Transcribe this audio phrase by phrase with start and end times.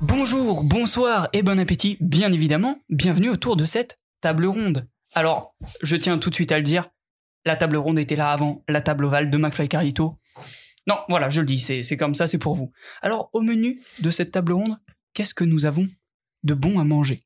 [0.00, 2.80] Bonjour, bonsoir et bon appétit, bien évidemment.
[2.88, 4.86] Bienvenue autour de cette table ronde.
[5.12, 6.88] Alors, je tiens tout de suite à le dire,
[7.44, 10.14] la table ronde était là avant la table ovale de McFly Carlito.
[10.86, 12.70] Non, voilà, je le dis, c'est c'est comme ça, c'est pour vous.
[13.02, 14.78] Alors, au menu de cette table ronde,
[15.14, 15.88] qu'est-ce que nous avons
[16.44, 17.18] de bon à manger?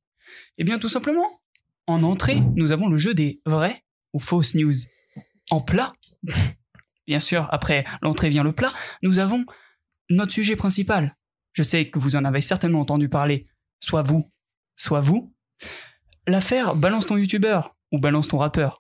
[0.57, 1.29] Eh bien, tout simplement,
[1.87, 3.85] en entrée, nous avons le jeu des vraies
[4.15, 4.77] ou fausses news.
[5.51, 5.93] En plat,
[7.07, 9.45] bien sûr, après l'entrée vient le plat, nous avons
[10.09, 11.15] notre sujet principal.
[11.53, 13.45] Je sais que vous en avez certainement entendu parler,
[13.81, 14.31] soit vous,
[14.77, 15.35] soit vous.
[16.27, 18.75] L'affaire Balance ton youtubeur ou Balance ton rappeur.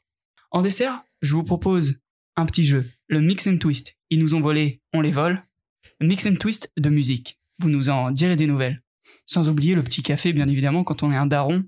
[0.51, 2.01] En dessert, je vous propose
[2.37, 3.97] un petit jeu, le Mix and Twist.
[4.11, 5.43] Ils nous ont volé, on les vole.
[6.01, 7.39] Mix and Twist de musique.
[7.59, 8.83] Vous nous en direz des nouvelles.
[9.27, 11.65] Sans oublier le petit café, bien évidemment, quand on est un daron.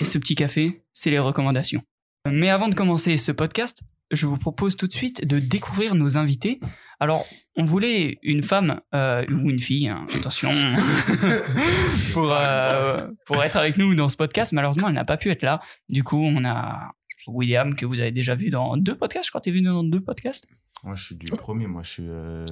[0.00, 1.82] Et ce petit café, c'est les recommandations.
[2.30, 6.16] Mais avant de commencer ce podcast, je vous propose tout de suite de découvrir nos
[6.18, 6.58] invités.
[7.00, 7.24] Alors,
[7.56, 10.50] on voulait une femme euh, ou une fille, hein, attention,
[12.12, 14.52] pour, euh, pour être avec nous dans ce podcast.
[14.52, 15.60] Malheureusement, elle n'a pas pu être là.
[15.88, 16.92] Du coup, on a
[17.26, 19.26] William, que vous avez déjà vu dans deux podcasts.
[19.26, 20.46] Je crois que tu es venu dans deux podcasts.
[20.82, 22.44] Moi, je suis du premier, moi, je suis euh,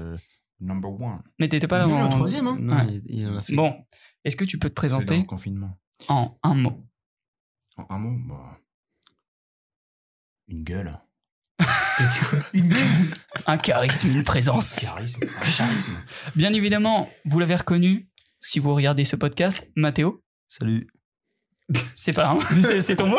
[0.61, 1.21] number one.
[1.39, 2.57] Mais t'étais pas là dans le troisième, hein.
[2.59, 3.01] Non, Ouais.
[3.07, 3.55] il, il en a fait.
[3.55, 3.75] Bon,
[4.25, 5.79] est-ce que tu peux te dans présenter le confinement.
[6.09, 6.83] en un mot?
[7.77, 8.59] En un mot, bah.
[10.49, 10.99] Une gueule.
[12.55, 12.75] Une
[13.47, 14.81] Un charisme, une présence.
[14.81, 15.21] Charisme.
[15.41, 15.97] Un charisme.
[16.35, 18.09] Bien évidemment, vous l'avez reconnu
[18.41, 20.23] si vous regardez ce podcast, Mathéo.
[20.49, 20.89] Salut.
[21.95, 23.19] C'est pas un, c'est- c'est ton mot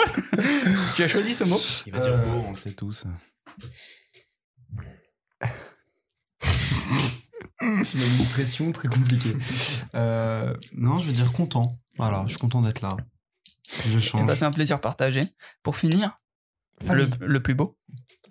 [0.96, 3.06] Tu as choisi ce mot Il va dire beau, on le sait tous.
[7.60, 9.36] Tu m'as mis une pression très compliquée.
[9.96, 11.80] Euh, non, je veux dire content.
[11.98, 12.98] Voilà, je suis content d'être là.
[13.86, 14.26] Je Eh change.
[14.26, 15.22] ben, C'est un plaisir partagé.
[15.64, 16.20] Pour finir,
[16.82, 17.10] famille.
[17.20, 17.78] le plus beau?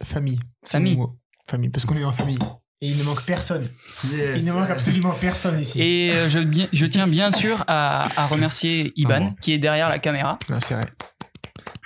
[0.04, 0.38] Famille.
[0.64, 0.98] Famille.
[1.46, 1.70] Famille.
[1.70, 2.38] Parce qu'on est en famille.
[2.80, 3.68] Et il ne manque personne.
[4.10, 4.42] Yes.
[4.42, 5.80] Il ne manque absolument personne ici.
[5.80, 9.34] Et euh, je, tiens bien sûr à, à remercier Iban, Ah bon.
[9.40, 10.38] qui est derrière la caméra.
[10.48, 10.84] Non, c'est vrai.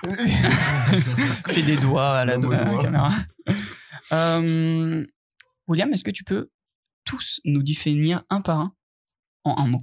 [1.48, 3.12] fait des doigts à la, à caméra.
[4.12, 5.04] Euh,
[5.68, 6.50] William, est-ce que tu peux
[7.04, 8.72] tous nous définir un par un
[9.44, 9.80] en un mot?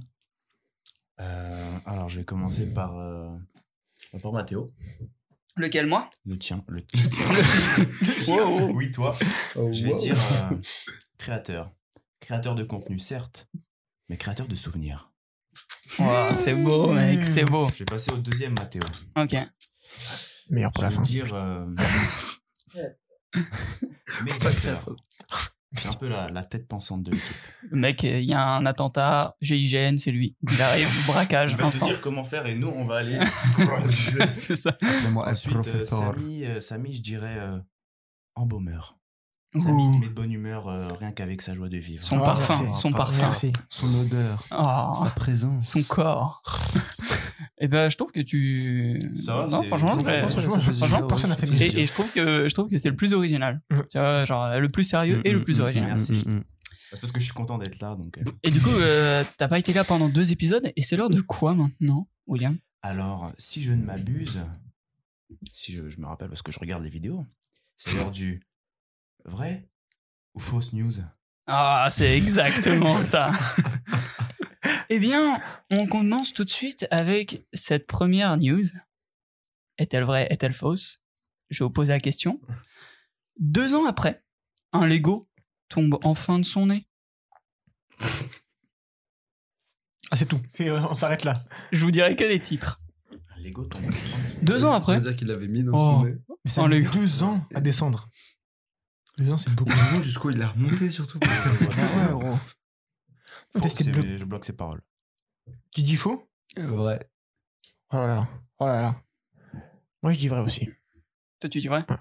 [1.20, 2.96] Euh, alors, je vais commencer par.
[2.98, 3.28] Euh,
[4.22, 4.72] par Mathéo.
[5.56, 6.10] Lequel, moi?
[6.26, 6.64] Le tien.
[6.68, 8.44] Le, le tien.
[8.72, 9.16] Oui, toi.
[9.56, 9.98] Oh, Je vais wow.
[9.98, 10.16] dire
[10.50, 10.56] euh,
[11.18, 11.70] créateur.
[12.20, 13.48] Créateur de contenu, certes,
[14.08, 15.12] mais créateur de souvenirs.
[15.98, 17.68] Ouah, C'est beau, mec, c'est beau.
[17.68, 18.82] Je vais passer au deuxième Mathéo.
[19.16, 19.36] Ok.
[20.50, 21.02] Meilleur pour Je la vais fin.
[21.02, 21.34] dire.
[21.34, 21.66] Euh...
[24.24, 24.96] médiateur.
[25.74, 27.36] C'est un peu la, la tête pensante de l'équipe.
[27.70, 30.36] Le mec, il y a un attentat, GIGN, c'est lui.
[30.50, 31.86] Il arrive, braquage, Il va te instant.
[31.86, 33.18] dire comment faire et nous, on va aller.
[34.34, 34.70] c'est ça.
[34.70, 35.86] Appelez-moi El Ensuite, euh.
[35.86, 37.58] Samy, euh, Samy, je dirais euh,
[38.34, 38.96] embaumeur.
[39.56, 42.02] Samy qui met de bonne humeur euh, rien qu'avec sa joie de vivre.
[42.02, 42.80] Son Ah, parfum, merci.
[42.80, 43.18] son parfum.
[43.20, 43.52] Merci.
[43.68, 44.42] Son odeur.
[44.50, 45.68] Ah, Sa présence.
[45.68, 46.42] son corps.
[47.64, 49.00] Et ben, je trouve que tu.
[49.24, 51.62] Ça va, non, franchement, Franchement, personne n'a fait mieux.
[51.62, 53.62] Et, et je trouve que je trouve que c'est le plus original.
[53.70, 53.78] Mm.
[53.90, 55.92] Tu vois, genre le plus sérieux et le plus original.
[55.92, 56.12] Merci.
[56.26, 56.44] Mm, mm, mm.
[56.90, 57.94] C'est parce que je suis content d'être là.
[57.94, 58.24] Donc, euh.
[58.42, 61.22] Et du coup, euh, t'as pas été là pendant deux épisodes et c'est l'heure de
[61.22, 62.58] quoi maintenant, William?
[62.82, 64.40] Alors, si je ne m'abuse,
[65.50, 67.24] si je, je me rappelle parce que je regarde les vidéos,
[67.76, 68.42] c'est l'heure du
[69.24, 69.70] vrai
[70.34, 70.92] ou fausse news?
[71.46, 73.32] Ah, c'est exactement ça.
[74.94, 75.40] eh bien,
[75.72, 78.64] on commence tout de suite avec cette première news.
[79.78, 81.00] Est-elle vraie, est-elle fausse?
[81.50, 82.40] Je vais vous poser la question.
[83.38, 84.22] Deux ans après,
[84.72, 85.28] un Lego
[85.68, 86.86] tombe enfin de son nez.
[90.10, 90.40] Ah, c'est tout.
[90.52, 91.34] C'est- On s'arrête là.
[91.72, 92.76] Je vous dirai que des titres.
[93.36, 93.82] Un Lego tombe.
[94.42, 95.78] Deux ans Ça après, veut dire qu'il l'avait mis dans Oh.
[95.78, 96.14] son nez.
[96.44, 96.90] Mais ça Oh, a mis les gars.
[96.90, 98.08] deux ans à descendre.
[99.18, 99.72] Deux ans, c'est beaucoup.
[100.02, 101.18] Jusqu'où il l'a remonté surtout.
[101.22, 101.26] Ah
[102.12, 102.38] ouais, gros.
[103.56, 104.82] Faux, je bloque ses paroles.
[105.70, 106.30] Tu dis faux?
[106.56, 107.10] Vrai.
[107.90, 108.28] Oh là là.
[108.58, 109.02] Oh là là.
[110.02, 110.68] Moi, je dis vrai aussi.
[111.40, 111.84] toi tu dis vrai?
[111.88, 111.96] Ouais.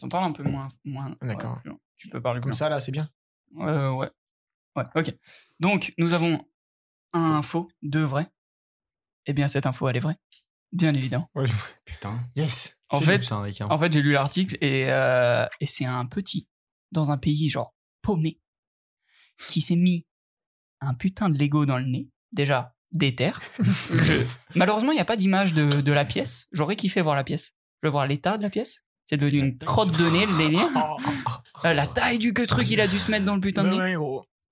[0.00, 0.68] T'en parles un peu moins.
[0.84, 1.58] moins D'accord.
[1.64, 3.08] ouais, tu peux parler Comme plus ça, là, c'est bien?
[3.58, 4.10] Euh, ouais.
[4.74, 5.14] Ouais, ok.
[5.60, 6.44] Donc, nous avons
[7.12, 8.28] un faux, deux vrais.
[9.26, 10.18] Eh bien, cette info, elle est vraie.
[10.72, 11.30] Bien évidemment.
[11.34, 11.52] Ouais, je-
[11.84, 12.20] Putain.
[12.36, 12.78] Yes.
[12.90, 16.48] En fait, ça, en fait j'ai lu l'article et, euh, et c'est un petit,
[16.92, 18.40] dans un pays genre paumé,
[19.48, 20.06] qui s'est mis
[20.80, 22.08] un putain de Lego dans le nez.
[22.32, 23.32] Déjà, déter.
[23.90, 24.22] Je-
[24.54, 26.48] Malheureusement, il n'y a pas d'image de, de la pièce.
[26.52, 27.52] J'aurais kiffé voir la pièce.
[27.82, 28.82] Je veux voir l'état de la pièce.
[29.08, 30.68] C'est devenu une crotte de nez, le délire.
[31.64, 33.70] Euh, la taille du que truc, il a dû se mettre dans le putain de
[33.70, 33.96] nez.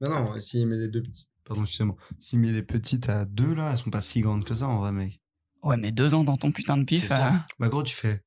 [0.00, 1.26] Mais non, s'il met les deux petits.
[1.44, 1.96] Pardon, excusez-moi.
[2.18, 4.78] S'il met les petites à deux, là, elles sont pas si grandes que ça, en
[4.78, 5.20] vrai, mec.
[5.62, 7.02] Ouais, mais deux ans dans ton putain de pif.
[7.02, 7.28] C'est ça.
[7.28, 8.22] euh, Bah, gros, tu fais.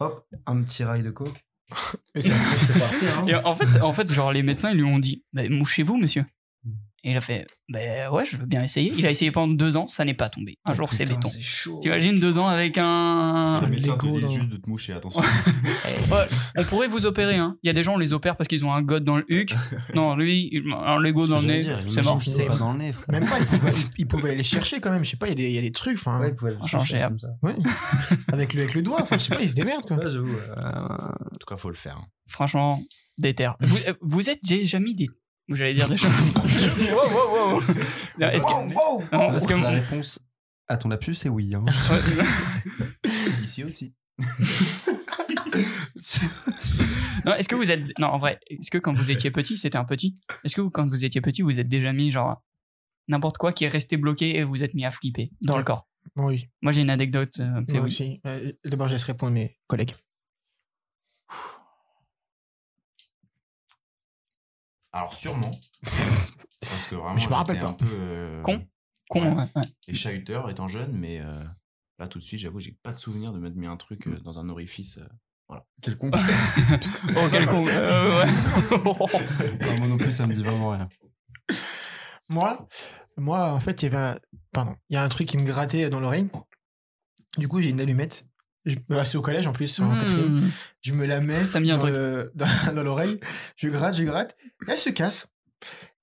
[0.00, 1.44] Hop, un petit rail de coke.
[2.14, 3.24] Mais c'est C'est parti, hein.
[3.28, 6.24] Et en fait, en fait, genre, les médecins, ils lui ont dit bah, Mouchez-vous, monsieur.
[7.04, 8.92] Et il a fait Ben ouais, je veux bien essayer.
[8.96, 10.58] Il a essayé pendant deux ans, ça n'est pas tombé.
[10.64, 11.28] Un jour, c'est béton.
[11.28, 11.80] C'est chaud.
[11.82, 13.56] T'imagines deux ans avec un.
[13.62, 15.20] Les médecins te dans- juste de te moucher, attention.
[16.12, 16.26] Ouais,
[16.56, 17.56] on pourrait vous opérer, hein.
[17.62, 19.24] Il y a des gens, on les opère parce qu'ils ont un god dans le
[19.28, 19.54] huc.
[19.94, 22.22] Non, lui, il- un Lego dans le nez, c'est mort.
[22.22, 23.06] C'est pas dans le nez, frère.
[23.08, 25.04] Même pas, il pouvait, il pouvait aller chercher quand même.
[25.04, 26.34] Je sais pas, il y, a des- il y a des trucs, enfin, Ouais, il
[26.36, 27.28] pouvait le Changer, chercher comme ça.
[27.42, 27.54] ouais.
[28.32, 29.96] avec, le, avec le doigt, enfin, je sais pas, il se démerde quoi.
[29.96, 30.20] Ouais, euh,
[30.56, 31.96] En tout cas, faut le faire.
[31.96, 32.06] hein.
[32.28, 32.80] Franchement,
[33.18, 33.50] déter.
[33.60, 35.08] Vous, euh, vous êtes déjà mis des.
[35.48, 36.10] J'allais dire des choses.
[36.92, 37.60] wow, wow, wow.
[38.18, 40.20] Non, est-ce que- Oh, Non, parce que La réponse
[40.68, 41.50] à ton lapsus, c'est oui.
[41.54, 41.64] hein.
[43.44, 43.94] Ici aussi.
[47.24, 47.98] Non, est-ce que vous êtes.
[47.98, 50.14] Non, en vrai, est-ce que quand vous étiez petit, c'était un petit?
[50.44, 52.42] Est-ce que vous, quand vous étiez petit, vous êtes déjà mis genre
[53.08, 55.88] n'importe quoi qui est resté bloqué et vous êtes mis à flipper dans le corps?
[56.16, 57.34] Oui, Moi, j'ai une anecdote.
[57.38, 57.88] euh, c'est moi oui.
[57.88, 58.20] aussi.
[58.26, 59.92] Euh, D'abord, je laisse répondre mes collègues.
[64.92, 65.50] Alors, sûrement.
[66.60, 67.68] Parce que vraiment, Je me rappelle pas.
[67.70, 67.86] un peu.
[67.90, 68.64] euh, Con
[69.08, 69.62] Con, ouais, ouais.
[69.88, 71.44] Et chahuteur étant jeune, mais euh,
[71.98, 74.18] là, tout de suite, j'avoue, j'ai pas de souvenir de m'être mis un truc euh,
[74.20, 74.98] dans un orifice.
[74.98, 75.56] euh.
[75.82, 76.14] Quelconque.
[77.16, 78.30] Oh, quel con euh, ouais.
[78.80, 80.88] Non, moi non plus, ça me dit vraiment rien.
[82.30, 82.66] Moi,
[83.18, 84.18] moi, en fait, il y avait un...
[84.52, 84.74] Pardon.
[84.88, 86.26] Il y a un truc qui me grattait dans l'oreille.
[87.36, 88.26] Du coup, j'ai une allumette.
[88.64, 88.76] Je...
[88.88, 90.40] bah, c'est au collège en plus, en quatrième.
[90.40, 90.50] Hmm.
[90.82, 91.92] Je me la mets Ça me dans, truc.
[91.92, 93.18] le- dans, dans l'oreille.
[93.56, 94.36] Je gratte, je gratte.
[94.66, 95.28] Et elle se casse.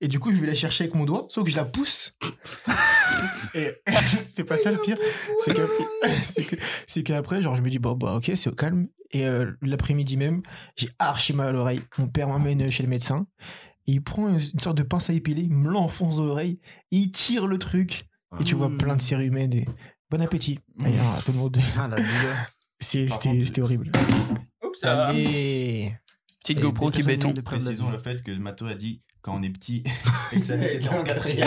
[0.00, 2.16] Et du coup, je vais la chercher avec mon doigt, sauf que je la pousse.
[3.54, 3.72] et
[4.28, 4.96] c'est pas ça le pire.
[5.44, 5.68] C'est que,
[6.22, 8.88] c'est que, c'est qu'après, genre, je me dis, bon, bah, ok, c'est au calme.
[9.10, 10.40] Et euh, l'après-midi même,
[10.76, 11.82] j'ai archi mal à l'oreille.
[11.98, 13.26] Mon père m'amène chez le médecin.
[13.86, 16.60] Et il prend une, sorte de pince à épiler, il me l'enfonce dans l'oreille.
[16.92, 18.02] Et il tire le truc.
[18.40, 18.76] Et tu vois Hmm.
[18.76, 19.52] plein de cérumen.
[19.52, 19.66] Et...
[20.10, 20.58] Bon appétit.
[20.76, 21.56] D'ailleurs, à tout le monde.
[21.78, 21.98] Ah, la
[22.80, 23.92] C'était horrible.
[24.64, 25.96] Oups, Allez.
[26.42, 27.32] Petite Et GoPro qui béton.
[27.44, 29.84] Précisons le fait que Mato a dit quand on est petit
[30.32, 31.46] et que ça c'était en quatrième.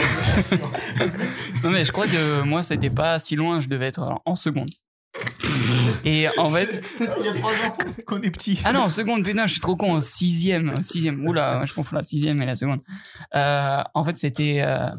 [1.63, 4.69] Non, mais je crois que moi, c'était pas si loin, je devais être en seconde.
[6.05, 6.83] Et en fait.
[6.85, 8.61] C'était il y a trois ans qu'on est petit.
[8.63, 10.69] Ah non, en seconde, putain, je suis trop con, en sixième.
[10.69, 11.25] en sixième.
[11.27, 12.81] Oula, je confonds la sixième et la seconde.
[13.35, 14.61] Euh, en fait, c'était.
[14.61, 14.89] Euh...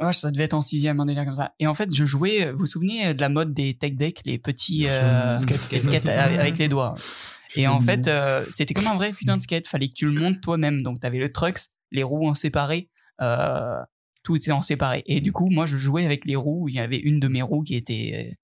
[0.00, 1.54] ouais, ça devait être en sixième, un délire comme ça.
[1.58, 2.50] Et en fait, je jouais.
[2.52, 5.80] Vous vous souvenez de la mode des tech decks, les petits euh, Skate.
[5.80, 6.94] skates avec les doigts.
[7.56, 9.66] Et en fait, euh, c'était comme un vrai putain de skate.
[9.66, 10.82] Fallait que tu le montes toi-même.
[10.82, 11.60] Donc, t'avais le trucks,
[11.90, 12.90] les roues en séparé.
[13.22, 13.80] Euh,
[14.22, 15.02] tout était en séparé.
[15.06, 16.68] Et du coup, moi, je jouais avec les roues.
[16.68, 18.34] Il y avait une de mes roues qui était,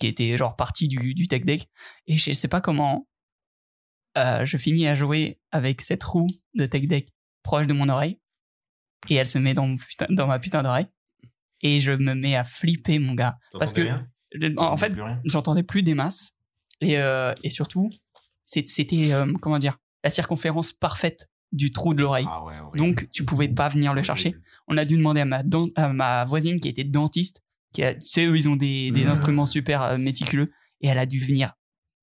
[0.00, 1.68] qui était genre partie du, du tech deck.
[2.06, 3.06] Et je sais pas comment,
[4.18, 7.08] euh, je finis à jouer avec cette roue de tech deck
[7.42, 8.18] proche de mon oreille.
[9.08, 10.86] Et elle se met dans, mon putain- dans ma putain d'oreille.
[11.60, 13.36] Et je me mets à flipper, mon gars.
[13.58, 14.06] Parce que, rien?
[14.58, 14.92] en fait,
[15.24, 16.32] j'entendais plus des masses.
[16.80, 17.90] Et, euh, et surtout,
[18.44, 22.24] c'était, euh, comment dire, la circonférence parfaite du trou de l'oreille.
[22.28, 22.54] Ah ouais.
[22.76, 24.34] Donc, tu pouvais pas venir le chercher.
[24.66, 25.42] On a dû demander à ma,
[25.76, 29.04] à ma voisine qui était dentiste, qui a, tu sais, eux, ils ont des, des
[29.04, 29.10] Mhm.
[29.10, 30.50] instruments super euh, méticuleux,
[30.80, 31.52] et elle a dû venir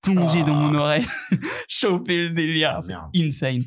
[0.02, 1.06] plonger dans mon oreille,
[1.68, 2.80] choper le délire.
[2.94, 3.64] Ah, insane.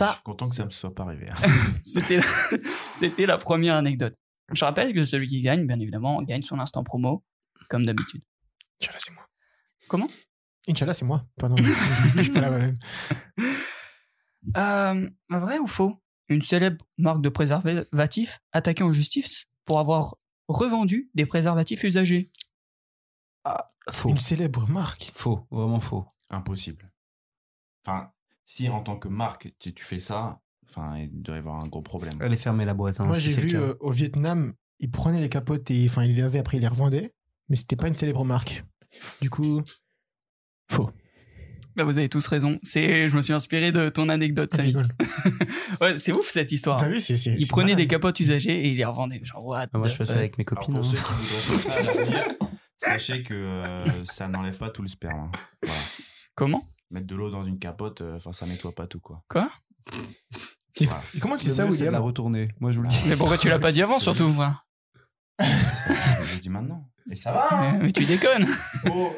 [0.00, 1.28] Ah, Je suis content que ça me soit pas arrivé.
[1.30, 1.34] hein.
[1.84, 4.14] c'était la, première anecdote.
[4.52, 7.24] Je rappelle que celui qui gagne, bien évidemment, gagne son instant promo,
[7.68, 8.22] comme d'habitude.
[8.80, 9.26] Inch'Allah, c'est moi.
[9.88, 10.08] Comment?
[10.68, 11.26] Inch'Allah, c'est moi.
[11.38, 11.56] Pardon.
[11.58, 12.70] je suis pas là.
[14.56, 16.00] Euh, vrai ou faux?
[16.28, 20.14] Une célèbre marque de préservatifs attaquée en justice pour avoir
[20.46, 22.30] revendu des préservatifs usagés.
[23.90, 24.10] Faux.
[24.10, 25.10] Une célèbre marque?
[25.14, 25.46] Faux.
[25.50, 26.06] Vraiment faux.
[26.30, 26.90] Impossible.
[27.84, 28.08] Enfin,
[28.50, 31.68] si en tant que marque, tu, tu fais ça, enfin, il doit y avoir un
[31.68, 32.14] gros problème.
[32.20, 32.98] Allez fermer la boîte.
[32.98, 36.14] hein, Moi, si j'ai vu euh, au Vietnam, ils prenaient les capotes et enfin, ils
[36.14, 37.12] les lavaient après, ils les revendaient.
[37.50, 38.64] Mais c'était pas une célèbre marque.
[39.20, 39.60] Du coup,
[40.70, 40.90] faux.
[41.76, 42.58] Bah, vous avez tous raison.
[42.62, 44.68] C'est, je me suis inspiré de ton anecdote, Ah, Samy.
[44.68, 44.86] rigole.
[45.82, 46.80] Ouais, c'est ouf cette histoire.
[46.80, 47.16] T'as vu, c'est.
[47.18, 49.20] c'est- Ils prenaient des capotes usagées et ils les revendaient.
[49.22, 50.80] Genre, what Ah, moi, the je fais ça avec mes Alors, copines.
[50.80, 50.90] pour hein.
[50.90, 52.24] ceux qui voudront faire ça à l'avenir,
[52.78, 55.20] sachez que euh, ça n'enlève pas tout le sperme.
[55.20, 55.30] hein.
[55.62, 55.80] Voilà.
[56.34, 56.64] Comment?
[56.90, 59.22] Mettre de l'eau dans une capote, euh, enfin, ça nettoie pas tout, quoi.
[59.28, 59.50] Quoi?
[60.80, 61.02] Voilà.
[61.14, 61.92] Et comment tu sais ça, William?
[61.92, 62.54] la retourner.
[62.60, 62.98] Moi, je vous le dis.
[63.06, 64.62] Mais pourquoi tu l'as pas dit avant, surtout voilà.
[65.40, 66.88] Je le dis maintenant.
[67.10, 67.72] Et ça va hein?
[67.78, 68.46] Mais, mais tu déconnes.
[68.90, 69.12] Oh.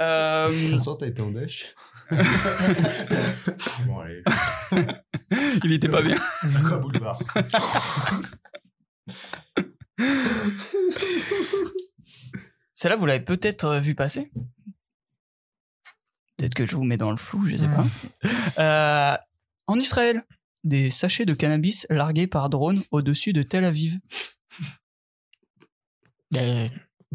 [0.00, 1.74] Euh, Ce soir, t'as été en dèche.
[3.86, 4.22] Bon, allez.
[5.64, 6.18] il était pas bien.
[6.68, 7.18] Quoi, boulevard
[12.74, 14.30] Celle-là, vous l'avez peut-être euh, vu passer?
[16.40, 17.84] Peut-être que je vous mets dans le flou, je sais pas.
[18.58, 19.16] Euh,
[19.66, 20.24] en Israël,
[20.64, 24.00] des sachets de cannabis largués par drone au-dessus de Tel Aviv.
[26.36, 26.64] Euh,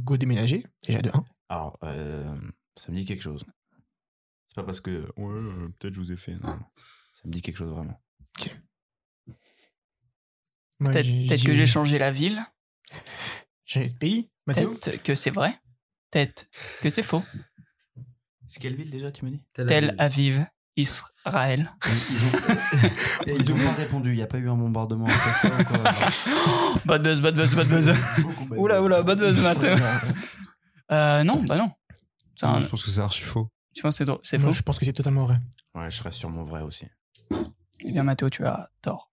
[0.03, 1.24] Go déménager, déjà de 1.
[1.48, 2.36] Alors, euh,
[2.75, 3.46] ça me dit quelque chose.
[4.50, 6.34] C'est pas parce que, ouais, euh, peut-être je vous ai fait.
[6.34, 6.65] Non, non.
[7.13, 7.98] Ça me dit quelque chose vraiment.
[8.38, 8.58] Ok.
[10.79, 12.46] Peut-être que j'ai changé la ville.
[13.63, 14.74] J'ai pays, Mathéo?
[14.74, 15.58] Peut-être que c'est vrai.
[16.12, 16.50] Peut-être
[16.82, 17.24] que c'est faux.
[18.48, 19.42] C'est quelle ville déjà, tu m'as dit?
[19.54, 20.46] Tel Aviv,
[20.78, 21.72] Israël.
[21.86, 25.08] Ils ont, Et ils ont pas répondu, il n'y a pas eu un bombardement
[26.86, 27.94] Bad buzz, bad buzz, bad buzz.
[28.58, 29.75] Oula, oula, bad buzz, Mathéo.
[30.92, 31.72] Euh, non, bah non.
[32.44, 33.50] Un- Je pense que c'est archi faux.
[33.74, 34.52] Tu penses que c'est faux?
[34.52, 35.38] je pense que c'est totalement vrai.
[35.74, 36.86] Ouais, je reste sur mon vrai aussi.
[37.80, 39.12] Eh bien, Mathéo, tu as tort.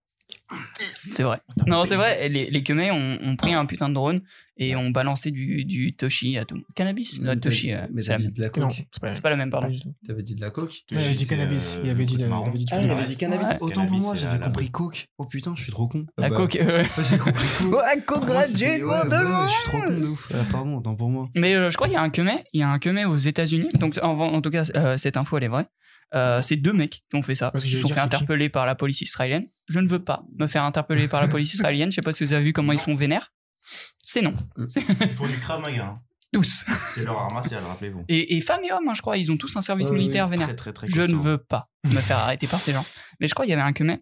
[1.04, 1.38] C'est vrai.
[1.66, 2.28] Non, c'est vrai.
[2.28, 4.22] Les, les Khmers ont, ont pris un putain de drone
[4.56, 6.62] et ont balancé du, du Toshi à tout.
[6.76, 8.76] Cannabis Non, Toshi, euh, mais la dit de la Non, coke.
[8.92, 9.70] c'est pas, pas la même, pardon.
[10.06, 11.74] T'avais dit de la coke a dit cannabis.
[11.76, 12.90] euh, Il avait dit, il avait dit Ah, il cannabis.
[12.92, 13.48] avait dit cannabis.
[13.48, 13.56] Ouais.
[13.60, 15.08] Autant Cannabis, pour moi, j'avais la- compris coke.
[15.18, 16.06] Oh putain, je suis trop con.
[16.18, 16.56] La Ah bah, coke.
[16.56, 17.72] euh, ouais, J'ai compris coke.
[17.72, 19.48] Ouais, coke Moi, gratuite c'était- pour ouais, tout le ouais, monde.
[19.48, 20.28] Je suis trop con de ouf.
[20.32, 21.28] Ah, pardon, autant pour moi.
[21.34, 23.16] Mais euh, je crois qu'il y a un Khmer, il y a un Khmer aux
[23.18, 23.68] États-Unis.
[23.80, 25.66] Donc en, en tout cas, euh, cette info elle est vraie.
[26.14, 27.50] Euh, c'est deux mecs qui ont fait ça.
[27.50, 29.46] Parce Ils se sont fait interpeller par la police israélienne.
[29.68, 31.90] Je ne veux pas me faire interpeller par la police israélienne.
[31.90, 33.32] Je sais pas si vous avez vu comment ils sont vénères.
[34.02, 34.32] C'est non.
[34.58, 35.86] Il faut du Krav Maga.
[35.86, 35.94] hein.
[36.32, 36.64] Tous.
[36.88, 38.04] C'est leur art martial, rappelez-vous.
[38.08, 40.30] Et, et femmes et hommes, hein, je crois, ils ont tous un service militaire ouais,
[40.32, 40.46] vénère.
[40.48, 41.20] Très, très, très Je ne costaud.
[41.20, 42.84] veux pas me faire arrêter par ces gens.
[43.20, 43.98] Mais je crois qu'il y avait un Khmer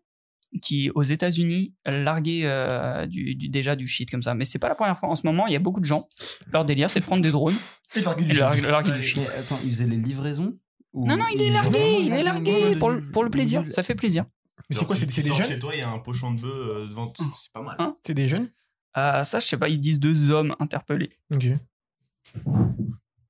[0.62, 4.34] qui, aux États-Unis, larguait euh, du, du- déjà du shit comme ça.
[4.34, 5.08] Mais c'est pas la première fois.
[5.08, 6.08] En ce moment, il y a beaucoup de gens.
[6.52, 7.54] Leur délire, c'est de prendre des drones
[7.96, 8.66] Et larguer du larguer, shit.
[8.68, 9.18] larguer du shit.
[9.18, 10.56] Mais attends, ils faisaient les livraisons
[10.92, 13.64] ou- Non, non, il est largué, il est largué pour le, pour le plaisir.
[13.70, 14.24] Ça fait plaisir.
[14.68, 16.52] Mais c'est quoi C'est des jeunes chez toi, il y a un pochon de bœuf
[16.52, 17.08] euh, devant.
[17.08, 17.76] t- C'est pas mal.
[17.78, 18.50] Hein C'est des jeunes?
[18.96, 21.10] Euh, ça, je sais pas, ils disent deux hommes interpellés.
[21.32, 21.46] Ok.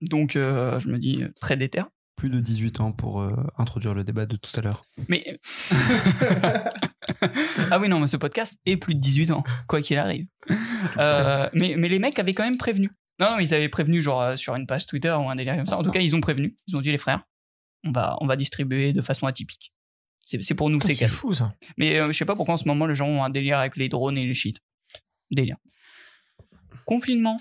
[0.02, 1.82] Donc, euh, je me dis, euh, très déter.
[2.16, 4.82] Plus de 18 ans pour euh, introduire le débat de tout à l'heure.
[5.08, 5.38] Mais.
[7.70, 10.26] ah oui, non, mais ce podcast est plus de 18 ans, quoi qu'il arrive.
[10.98, 12.90] Euh, mais, mais les mecs avaient quand même prévenu.
[13.18, 15.66] Non, non, ils avaient prévenu, genre, euh, sur une page Twitter ou un délire comme
[15.66, 15.78] ça.
[15.78, 16.56] En tout cas, ils ont prévenu.
[16.66, 17.22] Ils ont dit, les frères,
[17.84, 19.72] on va, on va distribuer de façon atypique.
[20.22, 21.52] C'est c'est pour nous, c'est C'est fou ça.
[21.76, 23.76] Mais euh, je sais pas pourquoi en ce moment les gens ont un délire avec
[23.76, 24.58] les drones et les shit.
[25.30, 25.56] Délire.
[26.86, 27.40] Confinement.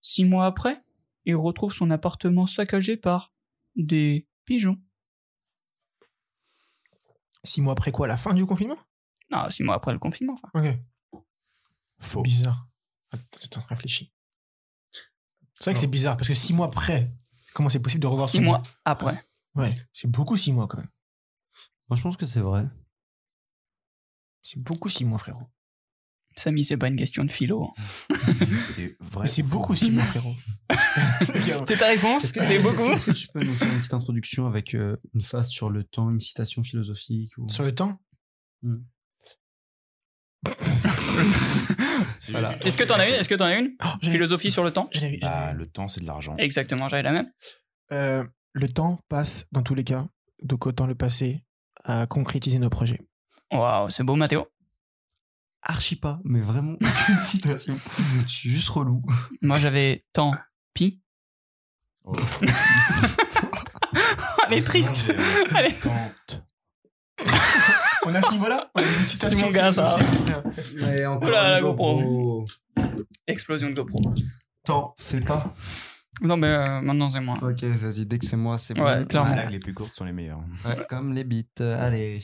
[0.00, 0.82] Six mois après,
[1.24, 3.32] il retrouve son appartement saccagé par
[3.76, 4.78] des pigeons.
[7.42, 8.78] Six mois après quoi La fin du confinement?
[9.30, 10.38] Non, six mois après le confinement.
[10.42, 10.68] enfin.
[10.68, 11.22] Ok.
[12.00, 12.22] Faux.
[12.22, 12.66] Bizarre.
[13.12, 14.12] Attends, attends, réfléchis.
[15.54, 17.10] C'est vrai que c'est bizarre parce que six mois après,
[17.54, 19.22] comment c'est possible de revoir Six son- mois après.
[19.54, 20.90] Ouais, c'est beaucoup six mois quand même.
[21.88, 22.64] Moi, je pense que c'est vrai.
[24.42, 25.46] C'est beaucoup six mois, frérot.
[26.36, 27.62] Samy, c'est pas une question de philo.
[27.64, 27.72] hein.
[28.68, 29.28] C'est vrai.
[29.28, 30.34] C'est beaucoup six mois, frérot.
[31.68, 32.32] C'est ta réponse?
[32.32, 32.90] C'est beaucoup?
[32.90, 35.84] Est-ce que tu peux nous faire une petite introduction avec euh, une phase sur le
[35.84, 37.48] temps, une citation philosophique ou...
[37.48, 38.00] Sur le temps?
[42.20, 42.56] C'est Voilà.
[42.66, 43.14] Est-ce que t'en as une?
[43.14, 43.76] Est-ce que t'en as une?
[43.84, 44.84] Oh, Philosophie sur le temps?
[44.92, 45.20] Bah, j'avais-
[45.54, 46.36] le temps, c'est de l'argent.
[46.38, 47.30] Exactement, j'avais la même.
[47.92, 50.06] Euh, le temps passe dans tous les cas,
[50.42, 51.44] donc autant le passer
[51.84, 53.00] à concrétiser nos projets.
[53.52, 54.46] Waouh, c'est beau, Mathéo.
[55.62, 57.76] Archi pas, mais vraiment aucune citation.
[58.26, 59.02] Je suis juste relou.
[59.42, 60.34] Moi, j'avais tant
[60.72, 61.02] pis.
[62.04, 62.12] Oh.
[64.50, 65.06] Elle est triste.
[65.54, 65.74] Allez.
[65.74, 66.44] Tente.
[68.06, 68.70] On a ce niveau-là?
[68.74, 69.96] On a C'est mon gars, ça.
[71.08, 72.44] encore Oula, la une GoPro.
[73.26, 74.14] Explosion de GoPro.
[74.64, 75.54] T'en fais pas.
[76.20, 77.36] Non, mais euh, maintenant, c'est moi.
[77.42, 78.78] Ok, vas-y, dès que c'est moi, c'est.
[78.78, 79.30] Ouais, clairement.
[79.30, 80.42] Les blagues les plus courtes sont les meilleures.
[80.64, 81.42] Ouais, comme les beats.
[81.60, 82.20] Euh, Allez.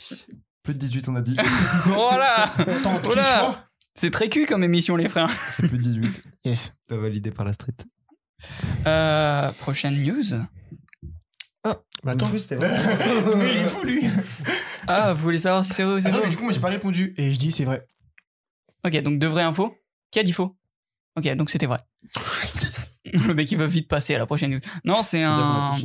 [0.63, 1.37] Plus de 18, on a dit.
[1.87, 2.53] voilà
[3.03, 5.31] choix C'est très cul comme émission, les frères.
[5.49, 6.23] C'est plus de 18.
[6.45, 6.75] Yes.
[6.87, 7.75] T'as validé par la street.
[8.87, 10.47] Euh, prochaine news.
[12.03, 12.31] Bah attends.
[12.39, 12.63] c'était Lui,
[13.53, 14.03] il est fou, lui.
[14.87, 16.53] Ah, vous voulez savoir si c'est vrai ou c'est Attends, faux mais du coup, moi,
[16.53, 17.13] j'ai pas répondu.
[17.19, 17.87] Et je dis, c'est vrai.
[18.87, 19.77] Ok, donc de vraies infos.
[20.11, 20.57] Qui a dit faux?
[21.17, 21.81] Ok, donc c'était vrai.
[23.27, 24.61] Le mec, il veut vite passer à la prochaine news.
[24.85, 25.77] Non, c'est un...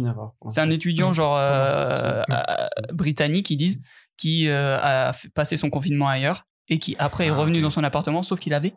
[0.50, 3.82] C'est un étudiant genre euh, euh, britannique, ils disent,
[4.18, 7.84] qui euh, a passer son confinement ailleurs et qui après est Ah, revenu dans son
[7.84, 8.76] appartement, sauf qu'il avait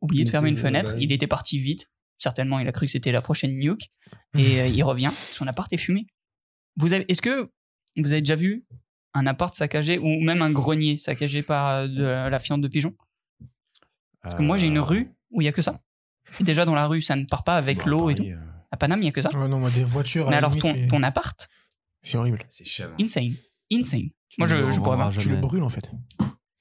[0.00, 0.94] oublié de fermer une fenêtre.
[0.98, 1.88] Il était parti vite.
[2.18, 3.90] Certainement, il a cru que c'était la prochaine nuke
[4.36, 5.10] et il revient.
[5.10, 6.06] Son appart est fumé.
[6.76, 7.50] Vous avez, est-ce que
[7.96, 8.64] vous avez déjà vu
[9.14, 12.94] un appart saccagé ou même un grenier saccagé par de la fiente de pigeon
[14.22, 15.80] Parce que moi, j'ai une rue où il y a que ça.
[16.38, 18.24] Et déjà dans la rue, ça ne part pas avec bah, l'eau et tout.
[18.24, 18.36] Euh,
[18.70, 19.30] À Paname, il y a que ça.
[19.36, 20.28] Ouais, non, moi, des voitures.
[20.30, 21.48] Mais alors limite, ton, ton appart,
[22.02, 22.38] C'est horrible.
[22.48, 22.64] C'est
[23.00, 23.32] insane,
[23.72, 24.10] insane.
[24.38, 25.10] Moi, je, je pourrais pas.
[25.10, 25.90] Tu le brûles, en fait.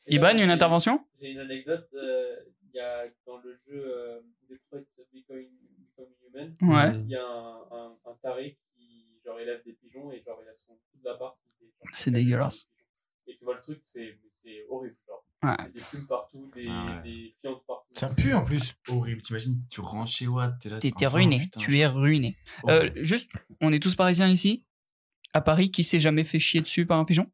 [0.08, 1.06] Iban, une intervention?
[1.22, 1.88] J'ai une anecdote.
[1.94, 2.36] euh,
[2.72, 4.82] Il y a dans le jeu euh, Detroit
[5.14, 5.50] Becoming,
[5.98, 7.00] Becoming Human, Ouais.
[7.04, 10.50] il y a un, un, un taré qui genre élève des pigeons et genre il
[10.50, 11.38] a son l'appart.
[11.58, 12.70] qui est, genre, C'est dégueulasse.
[13.28, 14.96] Et tu vois le truc, c'est c'est horrible.
[15.08, 15.24] Genre.
[15.41, 15.55] Ouais.
[15.58, 17.01] Il y a des plumes partout, des, Ah ouais.
[17.03, 17.88] des fientes partout.
[17.93, 18.74] Ça pue, en plus.
[18.89, 19.22] Horrible.
[19.22, 20.79] T'imagines, tu rentres chez Watt, t'es là.
[20.79, 21.39] T'es t'es enfin, ruiné.
[21.39, 22.38] putain, Tu es ruiné.
[22.67, 23.31] Euh, juste,
[23.62, 24.65] on est tous parisiens ici.
[25.34, 27.31] À Paris, qui s'est jamais fait chier dessus par un pigeon?